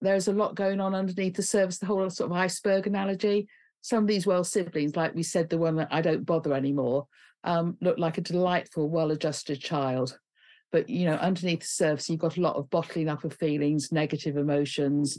there's 0.00 0.28
a 0.28 0.32
lot 0.32 0.54
going 0.54 0.80
on 0.80 0.94
underneath 0.94 1.34
the 1.34 1.42
surface, 1.42 1.78
the 1.78 1.86
whole 1.86 2.08
sort 2.08 2.30
of 2.30 2.36
iceberg 2.36 2.86
analogy. 2.86 3.48
Some 3.84 4.04
of 4.04 4.08
these 4.08 4.26
well 4.26 4.44
siblings, 4.44 4.96
like 4.96 5.14
we 5.14 5.22
said, 5.22 5.50
the 5.50 5.58
one 5.58 5.76
that 5.76 5.88
I 5.90 6.00
don't 6.00 6.24
bother 6.24 6.54
anymore, 6.54 7.06
um, 7.44 7.76
look 7.82 7.98
like 7.98 8.16
a 8.16 8.22
delightful, 8.22 8.88
well-adjusted 8.88 9.60
child. 9.60 10.18
But 10.72 10.88
you 10.88 11.04
know, 11.04 11.16
underneath 11.16 11.60
the 11.60 11.66
surface, 11.66 12.08
you've 12.08 12.18
got 12.18 12.38
a 12.38 12.40
lot 12.40 12.56
of 12.56 12.70
bottling 12.70 13.10
up 13.10 13.24
of 13.24 13.34
feelings, 13.34 13.92
negative 13.92 14.38
emotions, 14.38 15.18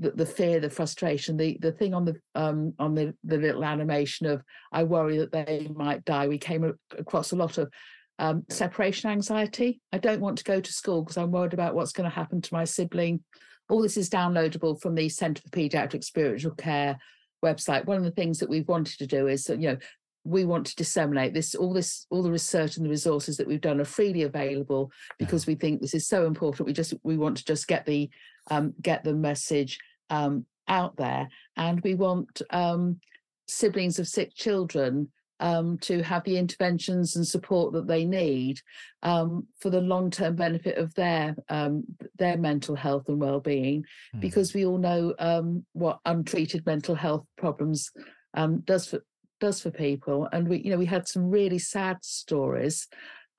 the, 0.00 0.10
the 0.10 0.26
fear, 0.26 0.58
the 0.58 0.68
frustration, 0.68 1.36
the 1.36 1.56
the 1.60 1.70
thing 1.70 1.94
on 1.94 2.04
the 2.04 2.16
um 2.34 2.74
on 2.80 2.96
the 2.96 3.14
the 3.22 3.38
little 3.38 3.64
animation 3.64 4.26
of 4.26 4.42
I 4.72 4.82
worry 4.82 5.18
that 5.18 5.30
they 5.30 5.70
might 5.72 6.04
die. 6.04 6.26
We 6.26 6.38
came 6.38 6.74
across 6.98 7.30
a 7.30 7.36
lot 7.36 7.56
of 7.56 7.70
um, 8.18 8.42
separation 8.48 9.10
anxiety. 9.10 9.80
I 9.92 9.98
don't 9.98 10.20
want 10.20 10.38
to 10.38 10.44
go 10.44 10.60
to 10.60 10.72
school 10.72 11.02
because 11.02 11.18
I'm 11.18 11.30
worried 11.30 11.54
about 11.54 11.76
what's 11.76 11.92
going 11.92 12.10
to 12.10 12.16
happen 12.16 12.40
to 12.40 12.54
my 12.54 12.64
sibling. 12.64 13.22
All 13.68 13.80
this 13.80 13.96
is 13.96 14.10
downloadable 14.10 14.80
from 14.80 14.96
the 14.96 15.08
Centre 15.08 15.40
for 15.42 15.50
Paediatric 15.50 16.02
Spiritual 16.02 16.56
Care 16.56 16.98
website. 17.42 17.84
One 17.84 17.98
of 17.98 18.04
the 18.04 18.10
things 18.10 18.38
that 18.38 18.48
we've 18.48 18.68
wanted 18.68 18.98
to 18.98 19.06
do 19.06 19.28
is 19.28 19.48
you 19.48 19.56
know, 19.56 19.76
we 20.24 20.44
want 20.44 20.66
to 20.66 20.76
disseminate 20.76 21.34
this 21.34 21.54
all 21.54 21.72
this 21.72 22.06
all 22.10 22.22
the 22.22 22.30
research 22.30 22.76
and 22.76 22.86
the 22.86 22.90
resources 22.90 23.36
that 23.36 23.46
we've 23.46 23.60
done 23.60 23.80
are 23.80 23.84
freely 23.84 24.22
available 24.22 24.90
because 25.18 25.46
we 25.46 25.54
think 25.54 25.80
this 25.80 25.94
is 25.94 26.06
so 26.06 26.26
important 26.26 26.66
we 26.66 26.72
just 26.72 26.94
we 27.02 27.16
want 27.16 27.36
to 27.36 27.44
just 27.44 27.66
get 27.66 27.84
the 27.86 28.08
um, 28.50 28.72
get 28.80 29.02
the 29.02 29.14
message 29.14 29.78
um, 30.10 30.46
out 30.68 30.96
there 30.96 31.28
and 31.56 31.80
we 31.80 31.94
want 31.94 32.40
um, 32.50 33.00
siblings 33.48 33.98
of 33.98 34.06
sick 34.06 34.32
children 34.34 35.08
um, 35.42 35.76
to 35.78 36.02
have 36.02 36.22
the 36.22 36.38
interventions 36.38 37.16
and 37.16 37.26
support 37.26 37.72
that 37.72 37.88
they 37.88 38.04
need 38.04 38.60
um, 39.02 39.46
for 39.58 39.70
the 39.70 39.80
long-term 39.80 40.36
benefit 40.36 40.78
of 40.78 40.94
their 40.94 41.34
um, 41.48 41.84
their 42.16 42.38
mental 42.38 42.76
health 42.76 43.08
and 43.08 43.20
well-being, 43.20 43.84
mm. 44.14 44.20
because 44.20 44.54
we 44.54 44.64
all 44.64 44.78
know 44.78 45.14
um, 45.18 45.66
what 45.72 45.98
untreated 46.06 46.64
mental 46.64 46.94
health 46.94 47.26
problems 47.36 47.90
um, 48.34 48.60
does 48.60 48.86
for 48.86 49.04
does 49.40 49.60
for 49.60 49.72
people, 49.72 50.28
and 50.32 50.48
we 50.48 50.58
you 50.58 50.70
know 50.70 50.78
we 50.78 50.86
had 50.86 51.08
some 51.08 51.28
really 51.28 51.58
sad 51.58 51.98
stories 52.02 52.86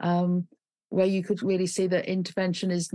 um, 0.01 0.45
where 0.89 1.07
you 1.07 1.23
could 1.23 1.41
really 1.41 1.67
see 1.67 1.87
that 1.87 2.05
intervention 2.05 2.69
is 2.69 2.91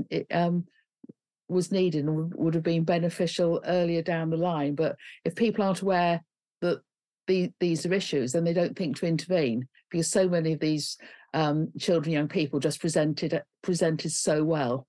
was 1.49 1.73
needed 1.73 2.05
and 2.05 2.35
would 2.35 2.53
have 2.53 2.63
been 2.63 2.85
beneficial 2.85 3.63
earlier 3.65 4.03
down 4.03 4.29
the 4.29 4.37
line. 4.37 4.75
But 4.75 4.97
if 5.25 5.35
people 5.35 5.65
aren't 5.65 5.81
aware 5.81 6.23
that 6.61 6.83
the, 7.29 7.53
these 7.61 7.87
are 7.87 7.95
issues, 7.95 8.35
and 8.35 8.45
they 8.45 8.53
don't 8.53 8.77
think 8.77 8.97
to 8.99 9.07
intervene 9.07 9.69
because 9.91 10.11
so 10.11 10.29
many 10.29 10.55
of 10.55 10.61
these 10.61 10.99
um, 11.35 11.69
children, 11.79 12.13
young 12.13 12.29
people, 12.29 12.59
just 12.59 12.81
presented 12.81 13.41
presented 13.63 14.11
so 14.11 14.43
well. 14.43 14.87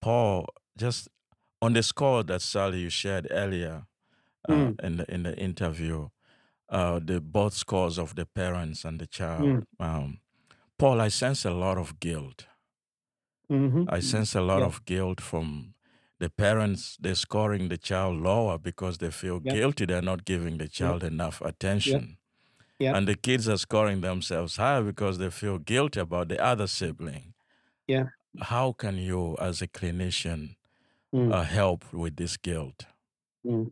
Paul, 0.00 0.46
just 0.76 1.08
on 1.60 1.72
the 1.72 1.82
score 1.82 2.22
that 2.22 2.42
Sally 2.42 2.80
you 2.80 2.90
shared 2.90 3.26
earlier 3.30 3.86
uh, 4.48 4.52
mm. 4.52 4.80
in 4.84 4.98
the 4.98 5.12
in 5.12 5.22
the 5.24 5.36
interview, 5.36 6.08
uh, 6.68 7.00
the 7.02 7.20
both 7.20 7.54
scores 7.54 7.98
of 7.98 8.14
the 8.14 8.26
parents 8.26 8.84
and 8.84 9.00
the 9.00 9.06
child. 9.06 9.42
Mm. 9.42 9.64
Um, 9.80 10.18
Paul, 10.78 11.00
I 11.00 11.08
sense 11.08 11.44
a 11.44 11.50
lot 11.50 11.76
of 11.78 11.98
guilt. 11.98 12.46
Mm-hmm. 13.50 13.84
I 13.88 14.00
sense 14.00 14.34
a 14.34 14.42
lot 14.42 14.60
yeah. 14.60 14.66
of 14.66 14.84
guilt 14.84 15.20
from 15.20 15.74
the 16.18 16.28
parents 16.28 16.96
they're 17.00 17.14
scoring 17.14 17.68
the 17.68 17.78
child 17.78 18.20
lower 18.20 18.58
because 18.58 18.98
they 18.98 19.10
feel 19.10 19.40
yep. 19.42 19.54
guilty 19.54 19.86
they're 19.86 20.02
not 20.02 20.24
giving 20.24 20.58
the 20.58 20.68
child 20.68 21.02
yep. 21.02 21.12
enough 21.12 21.40
attention 21.40 22.16
yep. 22.78 22.94
and 22.94 23.06
the 23.06 23.14
kids 23.14 23.48
are 23.48 23.56
scoring 23.56 24.00
themselves 24.00 24.56
higher 24.56 24.82
because 24.82 25.18
they 25.18 25.30
feel 25.30 25.58
guilty 25.58 26.00
about 26.00 26.28
the 26.28 26.42
other 26.42 26.66
sibling 26.66 27.34
yeah 27.86 28.04
how 28.40 28.72
can 28.72 28.96
you 28.96 29.36
as 29.40 29.62
a 29.62 29.66
clinician 29.66 30.56
mm. 31.14 31.32
uh, 31.32 31.42
help 31.42 31.92
with 31.92 32.16
this 32.16 32.36
guilt 32.36 32.86
mm. 33.44 33.70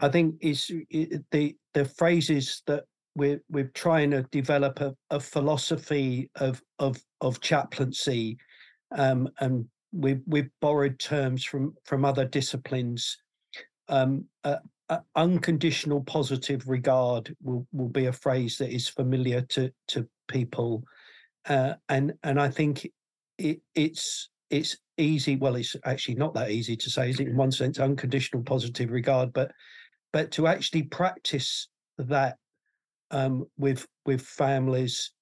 i 0.00 0.08
think 0.08 0.36
it's 0.40 0.70
it, 0.90 1.24
the 1.30 1.56
the 1.72 1.84
phrases 1.84 2.62
that 2.66 2.84
we're 3.16 3.40
we're 3.48 3.70
trying 3.74 4.10
to 4.10 4.22
develop 4.30 4.80
a, 4.80 4.94
a 5.10 5.20
philosophy 5.20 6.30
of 6.36 6.62
of 6.78 6.96
of 7.20 7.40
chaplaincy 7.40 8.38
um, 8.96 9.28
and 9.40 9.66
we've 9.94 10.22
we've 10.26 10.50
borrowed 10.60 10.98
terms 10.98 11.44
from 11.44 11.74
from 11.84 12.04
other 12.04 12.24
disciplines. 12.24 13.16
Um, 13.88 14.24
uh, 14.44 14.56
uh, 14.90 14.98
unconditional 15.16 16.02
positive 16.02 16.68
regard 16.68 17.34
will, 17.42 17.66
will 17.72 17.88
be 17.88 18.06
a 18.06 18.12
phrase 18.12 18.58
that 18.58 18.70
is 18.70 18.88
familiar 18.88 19.40
to 19.42 19.70
to 19.88 20.06
people, 20.28 20.82
uh, 21.48 21.74
and 21.88 22.12
and 22.22 22.40
I 22.40 22.50
think 22.50 22.86
it, 23.38 23.60
it's 23.74 24.28
it's 24.50 24.76
easy. 24.98 25.36
Well, 25.36 25.56
it's 25.56 25.76
actually 25.84 26.16
not 26.16 26.34
that 26.34 26.50
easy 26.50 26.76
to 26.76 26.90
say, 26.90 27.10
is 27.10 27.20
it? 27.20 27.28
In 27.28 27.36
one 27.36 27.52
sense, 27.52 27.78
unconditional 27.78 28.42
positive 28.42 28.90
regard, 28.90 29.32
but 29.32 29.52
but 30.12 30.30
to 30.32 30.46
actually 30.46 30.82
practice 30.82 31.68
that 31.98 32.36
um, 33.10 33.46
with 33.56 33.86
with 34.04 34.20
families. 34.20 35.12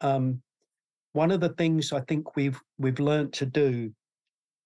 Um, 0.00 0.42
one 1.12 1.30
of 1.30 1.40
the 1.40 1.50
things 1.50 1.92
I 1.92 2.00
think 2.00 2.34
we've 2.36 2.60
we've 2.78 2.98
learned 2.98 3.34
to 3.34 3.46
do 3.46 3.92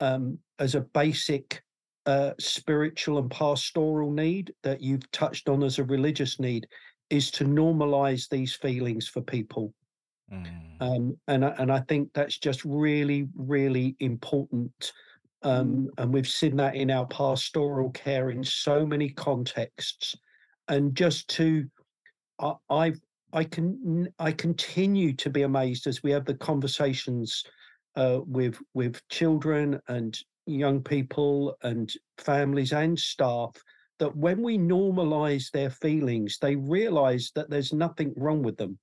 um, 0.00 0.38
as 0.58 0.74
a 0.74 0.80
basic 0.80 1.62
uh, 2.06 2.32
spiritual 2.38 3.18
and 3.18 3.30
pastoral 3.30 4.12
need 4.12 4.52
that 4.62 4.80
you've 4.80 5.10
touched 5.10 5.48
on 5.48 5.62
as 5.62 5.78
a 5.78 5.84
religious 5.84 6.38
need 6.38 6.66
is 7.10 7.30
to 7.32 7.44
normalize 7.44 8.28
these 8.28 8.54
feelings 8.54 9.08
for 9.08 9.20
people. 9.22 9.72
Mm. 10.32 10.46
Um, 10.80 11.16
and, 11.28 11.44
and 11.44 11.70
I 11.70 11.80
think 11.80 12.10
that's 12.14 12.38
just 12.38 12.64
really, 12.64 13.28
really 13.34 13.96
important. 14.00 14.92
Um, 15.42 15.90
and 15.98 16.12
we've 16.12 16.28
seen 16.28 16.56
that 16.56 16.74
in 16.74 16.90
our 16.90 17.06
pastoral 17.06 17.90
care 17.90 18.30
in 18.30 18.42
so 18.42 18.84
many 18.84 19.10
contexts. 19.10 20.16
And 20.68 20.94
just 20.94 21.28
to, 21.30 21.66
I, 22.40 22.54
I, 22.70 22.92
I 23.32 23.44
can, 23.44 24.08
I 24.18 24.32
continue 24.32 25.12
to 25.14 25.30
be 25.30 25.42
amazed 25.42 25.86
as 25.86 26.02
we 26.02 26.10
have 26.10 26.24
the 26.24 26.34
conversations 26.34 27.44
uh, 27.96 28.20
with 28.26 28.58
with 28.74 29.00
children 29.08 29.80
and 29.88 30.18
young 30.46 30.82
people 30.82 31.56
and 31.62 31.92
families 32.18 32.72
and 32.72 32.98
staff 32.98 33.52
that 33.98 34.14
when 34.16 34.42
we 34.42 34.58
normalize 34.58 35.50
their 35.50 35.70
feelings, 35.70 36.38
they 36.40 36.54
realize 36.56 37.32
that 37.34 37.50
there's 37.50 37.72
nothing 37.72 38.12
wrong 38.16 38.42
with 38.42 38.56
them. 38.56 38.78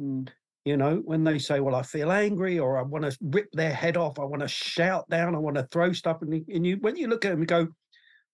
Mm. 0.00 0.28
You 0.64 0.76
know, 0.76 0.96
when 1.04 1.24
they 1.24 1.38
say, 1.38 1.60
Well, 1.60 1.74
I 1.74 1.82
feel 1.82 2.12
angry 2.12 2.58
or 2.58 2.78
I 2.78 2.82
want 2.82 3.04
to 3.04 3.16
rip 3.22 3.50
their 3.52 3.72
head 3.72 3.96
off, 3.96 4.18
I 4.18 4.24
want 4.24 4.42
to 4.42 4.48
shout 4.48 5.08
down, 5.08 5.34
I 5.34 5.38
want 5.38 5.56
to 5.56 5.68
throw 5.72 5.92
stuff. 5.92 6.18
And, 6.20 6.32
and 6.48 6.66
you, 6.66 6.76
when 6.80 6.96
you 6.96 7.08
look 7.08 7.24
at 7.24 7.30
them 7.30 7.40
and 7.40 7.48
go, 7.48 7.68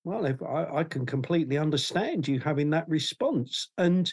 Well, 0.04 0.24
if 0.26 0.42
I, 0.42 0.78
I 0.78 0.84
can 0.84 1.06
completely 1.06 1.56
understand 1.56 2.26
you 2.26 2.40
having 2.40 2.70
that 2.70 2.88
response. 2.88 3.70
And, 3.78 4.12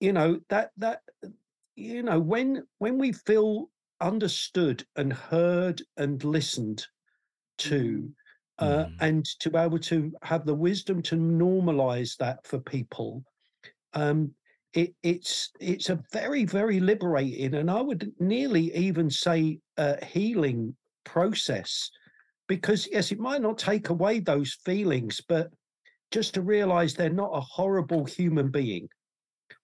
you 0.00 0.12
know, 0.12 0.38
that, 0.50 0.70
that, 0.76 1.00
you 1.76 2.02
know, 2.02 2.20
when, 2.20 2.64
when 2.78 2.98
we 2.98 3.12
feel 3.12 3.70
understood 4.04 4.84
and 4.96 5.12
heard 5.12 5.82
and 5.96 6.22
listened 6.22 6.86
to 7.56 8.10
uh, 8.58 8.84
mm. 8.84 8.92
and 9.00 9.24
to 9.40 9.50
be 9.50 9.58
able 9.58 9.78
to 9.78 10.12
have 10.22 10.44
the 10.44 10.54
wisdom 10.54 11.02
to 11.02 11.16
normalize 11.16 12.16
that 12.18 12.46
for 12.46 12.58
people 12.58 13.24
um, 13.94 14.30
it, 14.74 14.94
it's 15.02 15.50
it's 15.58 15.88
a 15.88 16.02
very 16.12 16.44
very 16.44 16.80
liberating 16.80 17.54
and 17.54 17.70
i 17.70 17.80
would 17.80 18.12
nearly 18.20 18.74
even 18.76 19.08
say 19.08 19.58
a 19.78 20.04
healing 20.04 20.76
process 21.04 21.90
because 22.46 22.88
yes 22.92 23.10
it 23.10 23.18
might 23.18 23.40
not 23.40 23.56
take 23.56 23.88
away 23.88 24.20
those 24.20 24.58
feelings 24.64 25.20
but 25.28 25.48
just 26.10 26.34
to 26.34 26.42
realize 26.42 26.94
they're 26.94 27.08
not 27.08 27.30
a 27.32 27.40
horrible 27.40 28.04
human 28.04 28.50
being 28.50 28.88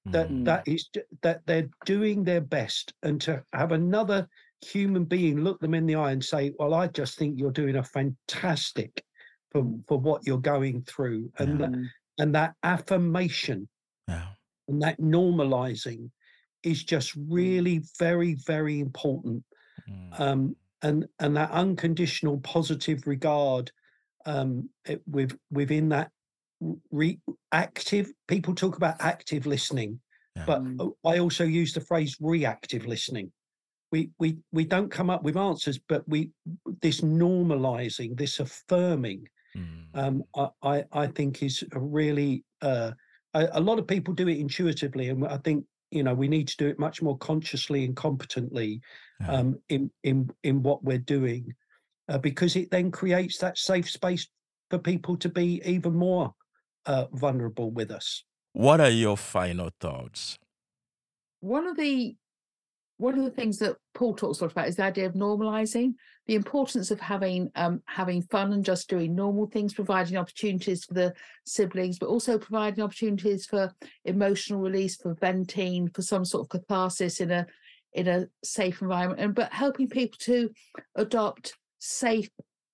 that 0.06 0.30
mm. 0.30 0.44
that 0.44 0.66
is 0.66 0.88
that 1.22 1.42
they're 1.46 1.68
doing 1.84 2.24
their 2.24 2.40
best 2.40 2.94
and 3.02 3.20
to 3.20 3.42
have 3.52 3.72
another 3.72 4.28
human 4.62 5.04
being 5.04 5.40
look 5.40 5.60
them 5.60 5.74
in 5.74 5.86
the 5.86 5.94
eye 5.94 6.12
and 6.12 6.24
say 6.24 6.52
well 6.58 6.74
i 6.74 6.86
just 6.88 7.18
think 7.18 7.38
you're 7.38 7.50
doing 7.50 7.76
a 7.76 7.82
fantastic 7.82 9.02
for 9.50 9.66
for 9.86 9.98
what 9.98 10.26
you're 10.26 10.38
going 10.38 10.82
through 10.82 11.30
and 11.38 11.60
yeah. 11.60 11.66
that, 11.66 11.78
and 12.18 12.34
that 12.34 12.54
affirmation 12.62 13.68
yeah. 14.08 14.26
and 14.68 14.80
that 14.82 14.98
normalizing 15.00 16.10
is 16.62 16.84
just 16.84 17.14
really 17.28 17.82
very 17.98 18.34
very 18.46 18.80
important 18.80 19.42
mm. 19.88 20.20
um, 20.20 20.56
and 20.82 21.06
and 21.18 21.36
that 21.36 21.50
unconditional 21.50 22.38
positive 22.38 23.06
regard 23.06 23.70
um, 24.26 24.68
it, 24.84 25.02
with 25.06 25.36
within 25.50 25.88
that 25.90 26.10
reactive 26.90 28.12
people 28.28 28.54
talk 28.54 28.76
about 28.76 28.96
active 29.00 29.46
listening 29.46 29.98
yeah. 30.36 30.44
but 30.46 30.62
mm. 30.62 30.92
i 31.06 31.18
also 31.18 31.44
use 31.44 31.72
the 31.72 31.80
phrase 31.80 32.16
reactive 32.20 32.86
listening 32.86 33.30
we 33.92 34.10
we 34.18 34.36
we 34.52 34.64
don't 34.64 34.90
come 34.90 35.10
up 35.10 35.22
with 35.22 35.36
answers 35.36 35.78
but 35.88 36.06
we 36.08 36.30
this 36.82 37.00
normalizing 37.00 38.16
this 38.16 38.40
affirming 38.40 39.26
mm. 39.56 39.84
um 39.94 40.22
i 40.62 40.84
i 40.92 41.06
think 41.06 41.42
is 41.42 41.64
a 41.72 41.80
really 41.80 42.44
uh 42.62 42.90
a, 43.34 43.48
a, 43.52 43.60
lot 43.60 43.78
of 43.78 43.86
people 43.86 44.12
do 44.12 44.28
it 44.28 44.38
intuitively 44.38 45.08
and 45.08 45.26
i 45.26 45.38
think 45.38 45.64
you 45.90 46.02
know 46.02 46.14
we 46.14 46.28
need 46.28 46.46
to 46.46 46.56
do 46.56 46.68
it 46.68 46.78
much 46.78 47.00
more 47.00 47.16
consciously 47.18 47.84
and 47.84 47.96
competently 47.96 48.80
yeah. 49.20 49.32
um 49.32 49.58
in 49.70 49.90
in 50.04 50.28
in 50.44 50.62
what 50.62 50.84
we're 50.84 50.98
doing 50.98 51.52
uh, 52.08 52.18
because 52.18 52.56
it 52.56 52.70
then 52.70 52.90
creates 52.90 53.38
that 53.38 53.56
safe 53.56 53.88
space 53.88 54.28
for 54.68 54.78
people 54.78 55.16
to 55.16 55.28
be 55.28 55.62
even 55.64 55.94
more 55.94 56.34
uh, 56.86 57.06
vulnerable 57.12 57.70
with 57.70 57.90
us. 57.90 58.24
What 58.52 58.80
are 58.80 58.90
your 58.90 59.16
final 59.16 59.70
thoughts? 59.80 60.38
One 61.40 61.66
of 61.66 61.76
the 61.76 62.16
one 62.96 63.18
of 63.18 63.24
the 63.24 63.30
things 63.30 63.58
that 63.58 63.76
Paul 63.94 64.14
talks 64.14 64.40
a 64.40 64.44
lot 64.44 64.52
about 64.52 64.68
is 64.68 64.76
the 64.76 64.84
idea 64.84 65.06
of 65.06 65.14
normalizing 65.14 65.94
the 66.26 66.34
importance 66.34 66.90
of 66.90 67.00
having 67.00 67.50
um, 67.54 67.82
having 67.86 68.22
fun 68.22 68.52
and 68.52 68.64
just 68.64 68.88
doing 68.88 69.14
normal 69.14 69.46
things, 69.46 69.72
providing 69.72 70.16
opportunities 70.16 70.84
for 70.84 70.94
the 70.94 71.14
siblings, 71.46 71.98
but 71.98 72.08
also 72.08 72.38
providing 72.38 72.84
opportunities 72.84 73.46
for 73.46 73.72
emotional 74.04 74.60
release, 74.60 74.96
for 74.96 75.14
venting, 75.14 75.88
for 75.88 76.02
some 76.02 76.24
sort 76.24 76.44
of 76.44 76.48
catharsis 76.50 77.20
in 77.20 77.30
a 77.30 77.46
in 77.94 78.06
a 78.06 78.26
safe 78.44 78.82
environment, 78.82 79.20
and 79.20 79.34
but 79.34 79.52
helping 79.52 79.88
people 79.88 80.18
to 80.20 80.50
adopt 80.94 81.54
safe 81.78 82.28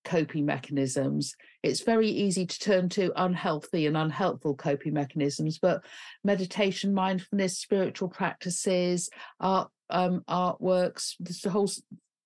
coping 0.06 0.46
mechanisms. 0.46 1.34
It's 1.62 1.82
very 1.82 2.08
easy 2.08 2.46
to 2.46 2.58
turn 2.58 2.88
to 2.90 3.12
unhealthy 3.16 3.86
and 3.86 3.96
unhelpful 3.96 4.54
coping 4.54 4.94
mechanisms, 4.94 5.58
but 5.58 5.84
meditation, 6.24 6.94
mindfulness, 6.94 7.58
spiritual 7.58 8.08
practices, 8.08 9.10
art, 9.40 9.68
um, 9.90 10.22
artworks, 10.28 11.14
the 11.20 11.50
whole 11.50 11.70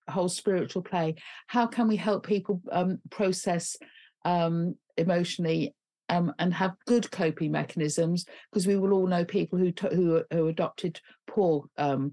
whole 0.08 0.28
spiritual 0.28 0.82
play. 0.82 1.14
How 1.46 1.66
can 1.66 1.88
we 1.88 1.96
help 1.96 2.26
people 2.26 2.60
um, 2.70 2.98
process 3.10 3.76
um, 4.24 4.76
emotionally 4.96 5.74
um, 6.08 6.34
and 6.38 6.52
have 6.52 6.76
good 6.86 7.10
coping 7.10 7.50
mechanisms? 7.50 8.26
Because 8.50 8.66
we 8.66 8.76
will 8.76 8.92
all 8.92 9.06
know 9.06 9.24
people 9.24 9.58
who 9.58 9.72
t- 9.72 9.94
who, 9.94 10.22
who 10.30 10.48
adopted 10.48 11.00
poor 11.26 11.64
um, 11.78 12.12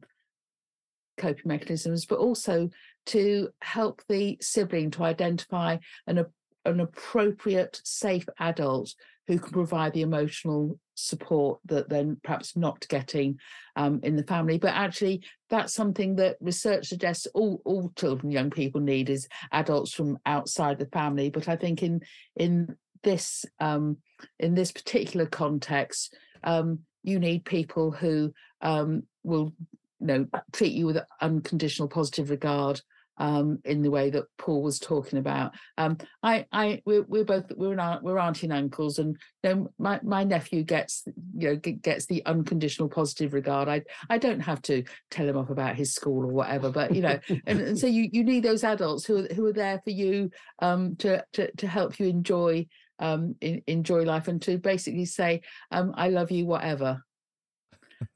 coping 1.18 1.48
mechanisms, 1.48 2.06
but 2.06 2.20
also 2.20 2.70
to 3.08 3.50
help 3.62 4.02
the 4.08 4.38
sibling 4.42 4.92
to 4.92 5.04
identify 5.04 5.78
an, 6.06 6.26
an 6.66 6.80
appropriate, 6.80 7.82
safe 7.84 8.26
adult 8.40 8.94
who 9.28 9.40
can 9.40 9.52
provide 9.52 9.94
the 9.94 10.02
emotional 10.02 10.80
support 10.96 11.60
that 11.66 11.90
they're 11.90 12.16
perhaps 12.24 12.56
not 12.56 12.88
getting 12.88 13.38
um, 13.76 14.00
in 14.04 14.16
the 14.16 14.24
family. 14.24 14.58
But 14.58 14.74
actually, 14.74 15.24
that's 15.50 15.74
something 15.74 16.16
that 16.16 16.38
research 16.40 16.88
suggests 16.88 17.28
all, 17.34 17.62
all 17.66 17.92
children, 17.96 18.32
young 18.32 18.50
people 18.50 18.82
need 18.82 19.10
is 19.10 19.28
adults 19.52 19.94
from 19.94 20.18
outside 20.26 20.80
the 20.80 20.88
family. 20.88 21.30
But 21.30 21.50
I 21.50 21.56
think 21.56 21.84
in 21.84 22.02
in 22.36 22.76
this 23.04 23.46
um, 23.60 23.98
in 24.40 24.56
this 24.56 24.72
particular 24.72 25.26
context, 25.26 26.16
um, 26.44 26.80
you 27.04 27.20
need 27.20 27.46
people 27.46 27.92
who 27.92 28.34
um, 28.62 29.04
will 29.24 29.54
you 30.00 30.08
know 30.08 30.28
treat 30.54 30.74
you 30.74 30.86
with 30.86 31.00
unconditional 31.22 31.90
positive 31.90 32.30
regard 32.30 32.82
um, 33.18 33.60
in 33.66 33.82
the 33.82 33.92
way 33.92 34.10
that 34.10 34.26
Paul 34.38 34.62
was 34.62 34.80
talking 34.80 35.20
about. 35.20 35.54
Um, 35.78 35.98
I, 36.24 36.46
I, 36.52 36.82
we're, 36.86 37.04
we're 37.04 37.26
both 37.26 37.52
we're 37.56 37.78
an, 37.78 38.00
we're 38.02 38.20
auntie 38.20 38.48
and 38.48 38.54
uncles, 38.54 39.00
and 39.00 39.18
you 39.44 39.56
know, 39.56 39.72
my 39.78 40.00
my 40.04 40.24
nephew 40.24 40.64
gets 40.64 41.04
you 41.38 41.50
know 41.50 41.56
gets 41.56 42.06
the 42.06 42.26
unconditional 42.26 42.90
positive 42.90 43.34
regard. 43.34 43.68
I 43.68 43.84
I 44.10 44.18
don't 44.18 44.40
have 44.40 44.62
to 44.64 44.84
tell 45.12 45.28
him 45.28 45.38
off 45.38 45.50
about 45.50 45.76
his 45.76 45.94
school 45.94 46.24
or 46.24 46.32
whatever, 46.32 46.70
but 46.70 46.94
you 46.96 47.02
know, 47.02 47.20
and, 47.48 47.62
and 47.62 47.80
so 47.80 47.88
you 47.88 48.10
you 48.12 48.24
need 48.24 48.44
those 48.44 48.64
adults 48.64 49.06
who 49.06 49.26
are, 49.26 49.34
who 49.34 49.46
are 49.46 49.54
there 49.54 49.82
for 49.84 49.92
you 49.92 50.30
um, 50.60 50.96
to 50.98 51.24
to 51.34 51.52
to 51.56 51.68
help 51.68 52.00
you 52.00 52.08
enjoy 52.08 52.68
um, 53.00 53.36
in, 53.42 53.62
enjoy 53.68 54.04
life 54.04 54.28
and 54.28 54.42
to 54.44 54.58
basically 54.58 55.06
say 55.06 55.42
um, 55.72 55.94
I 55.96 56.10
love 56.10 56.32
you 56.32 56.46
whatever 56.46 57.02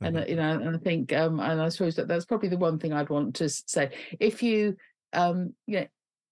and 0.02 0.18
uh, 0.18 0.26
you 0.28 0.36
know 0.36 0.52
and 0.52 0.76
i 0.76 0.80
think 0.80 1.14
um 1.14 1.40
and 1.40 1.62
i 1.62 1.70
suppose 1.70 1.96
that 1.96 2.08
that's 2.08 2.26
probably 2.26 2.50
the 2.50 2.58
one 2.58 2.78
thing 2.78 2.94
i'd 2.94 3.10
want 3.10 3.36
to 3.36 3.50
say 3.50 3.90
if 4.20 4.44
you 4.44 4.76
um 5.14 5.54
you 5.68 5.80
know 5.80 5.88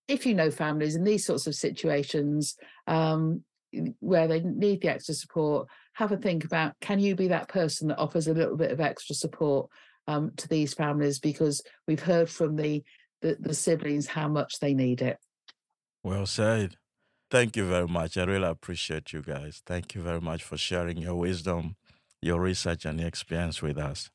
if 0.07 0.25
you 0.25 0.33
know 0.33 0.49
families 0.49 0.95
in 0.95 1.03
these 1.03 1.25
sorts 1.25 1.47
of 1.47 1.55
situations 1.55 2.55
um 2.87 3.43
where 3.99 4.27
they 4.27 4.41
need 4.41 4.81
the 4.81 4.89
extra 4.89 5.13
support 5.13 5.67
have 5.93 6.11
a 6.11 6.17
think 6.17 6.45
about 6.45 6.73
can 6.81 6.99
you 6.99 7.15
be 7.15 7.27
that 7.27 7.49
person 7.49 7.89
that 7.89 7.99
offers 7.99 8.27
a 8.27 8.33
little 8.33 8.57
bit 8.57 8.71
of 8.71 8.79
extra 8.79 9.13
support 9.13 9.69
um, 10.07 10.31
to 10.37 10.47
these 10.47 10.73
families? 10.73 11.19
Because 11.19 11.61
we've 11.87 12.01
heard 12.01 12.29
from 12.29 12.55
the, 12.55 12.83
the 13.21 13.37
the 13.39 13.53
siblings 13.53 14.07
how 14.07 14.27
much 14.27 14.59
they 14.59 14.73
need 14.73 15.01
it. 15.01 15.17
Well 16.03 16.25
said. 16.25 16.77
Thank 17.29 17.55
you 17.55 17.67
very 17.67 17.87
much. 17.87 18.17
I 18.17 18.23
really 18.23 18.47
appreciate 18.47 19.13
you 19.13 19.21
guys. 19.21 19.61
Thank 19.63 19.93
you 19.93 20.01
very 20.01 20.19
much 20.19 20.41
for 20.41 20.57
sharing 20.57 20.97
your 20.97 21.15
wisdom 21.15 21.75
your 22.21 22.39
research 22.39 22.85
and 22.85 22.99
your 22.99 23.07
experience 23.07 23.61
with 23.61 23.77
us. 23.77 24.09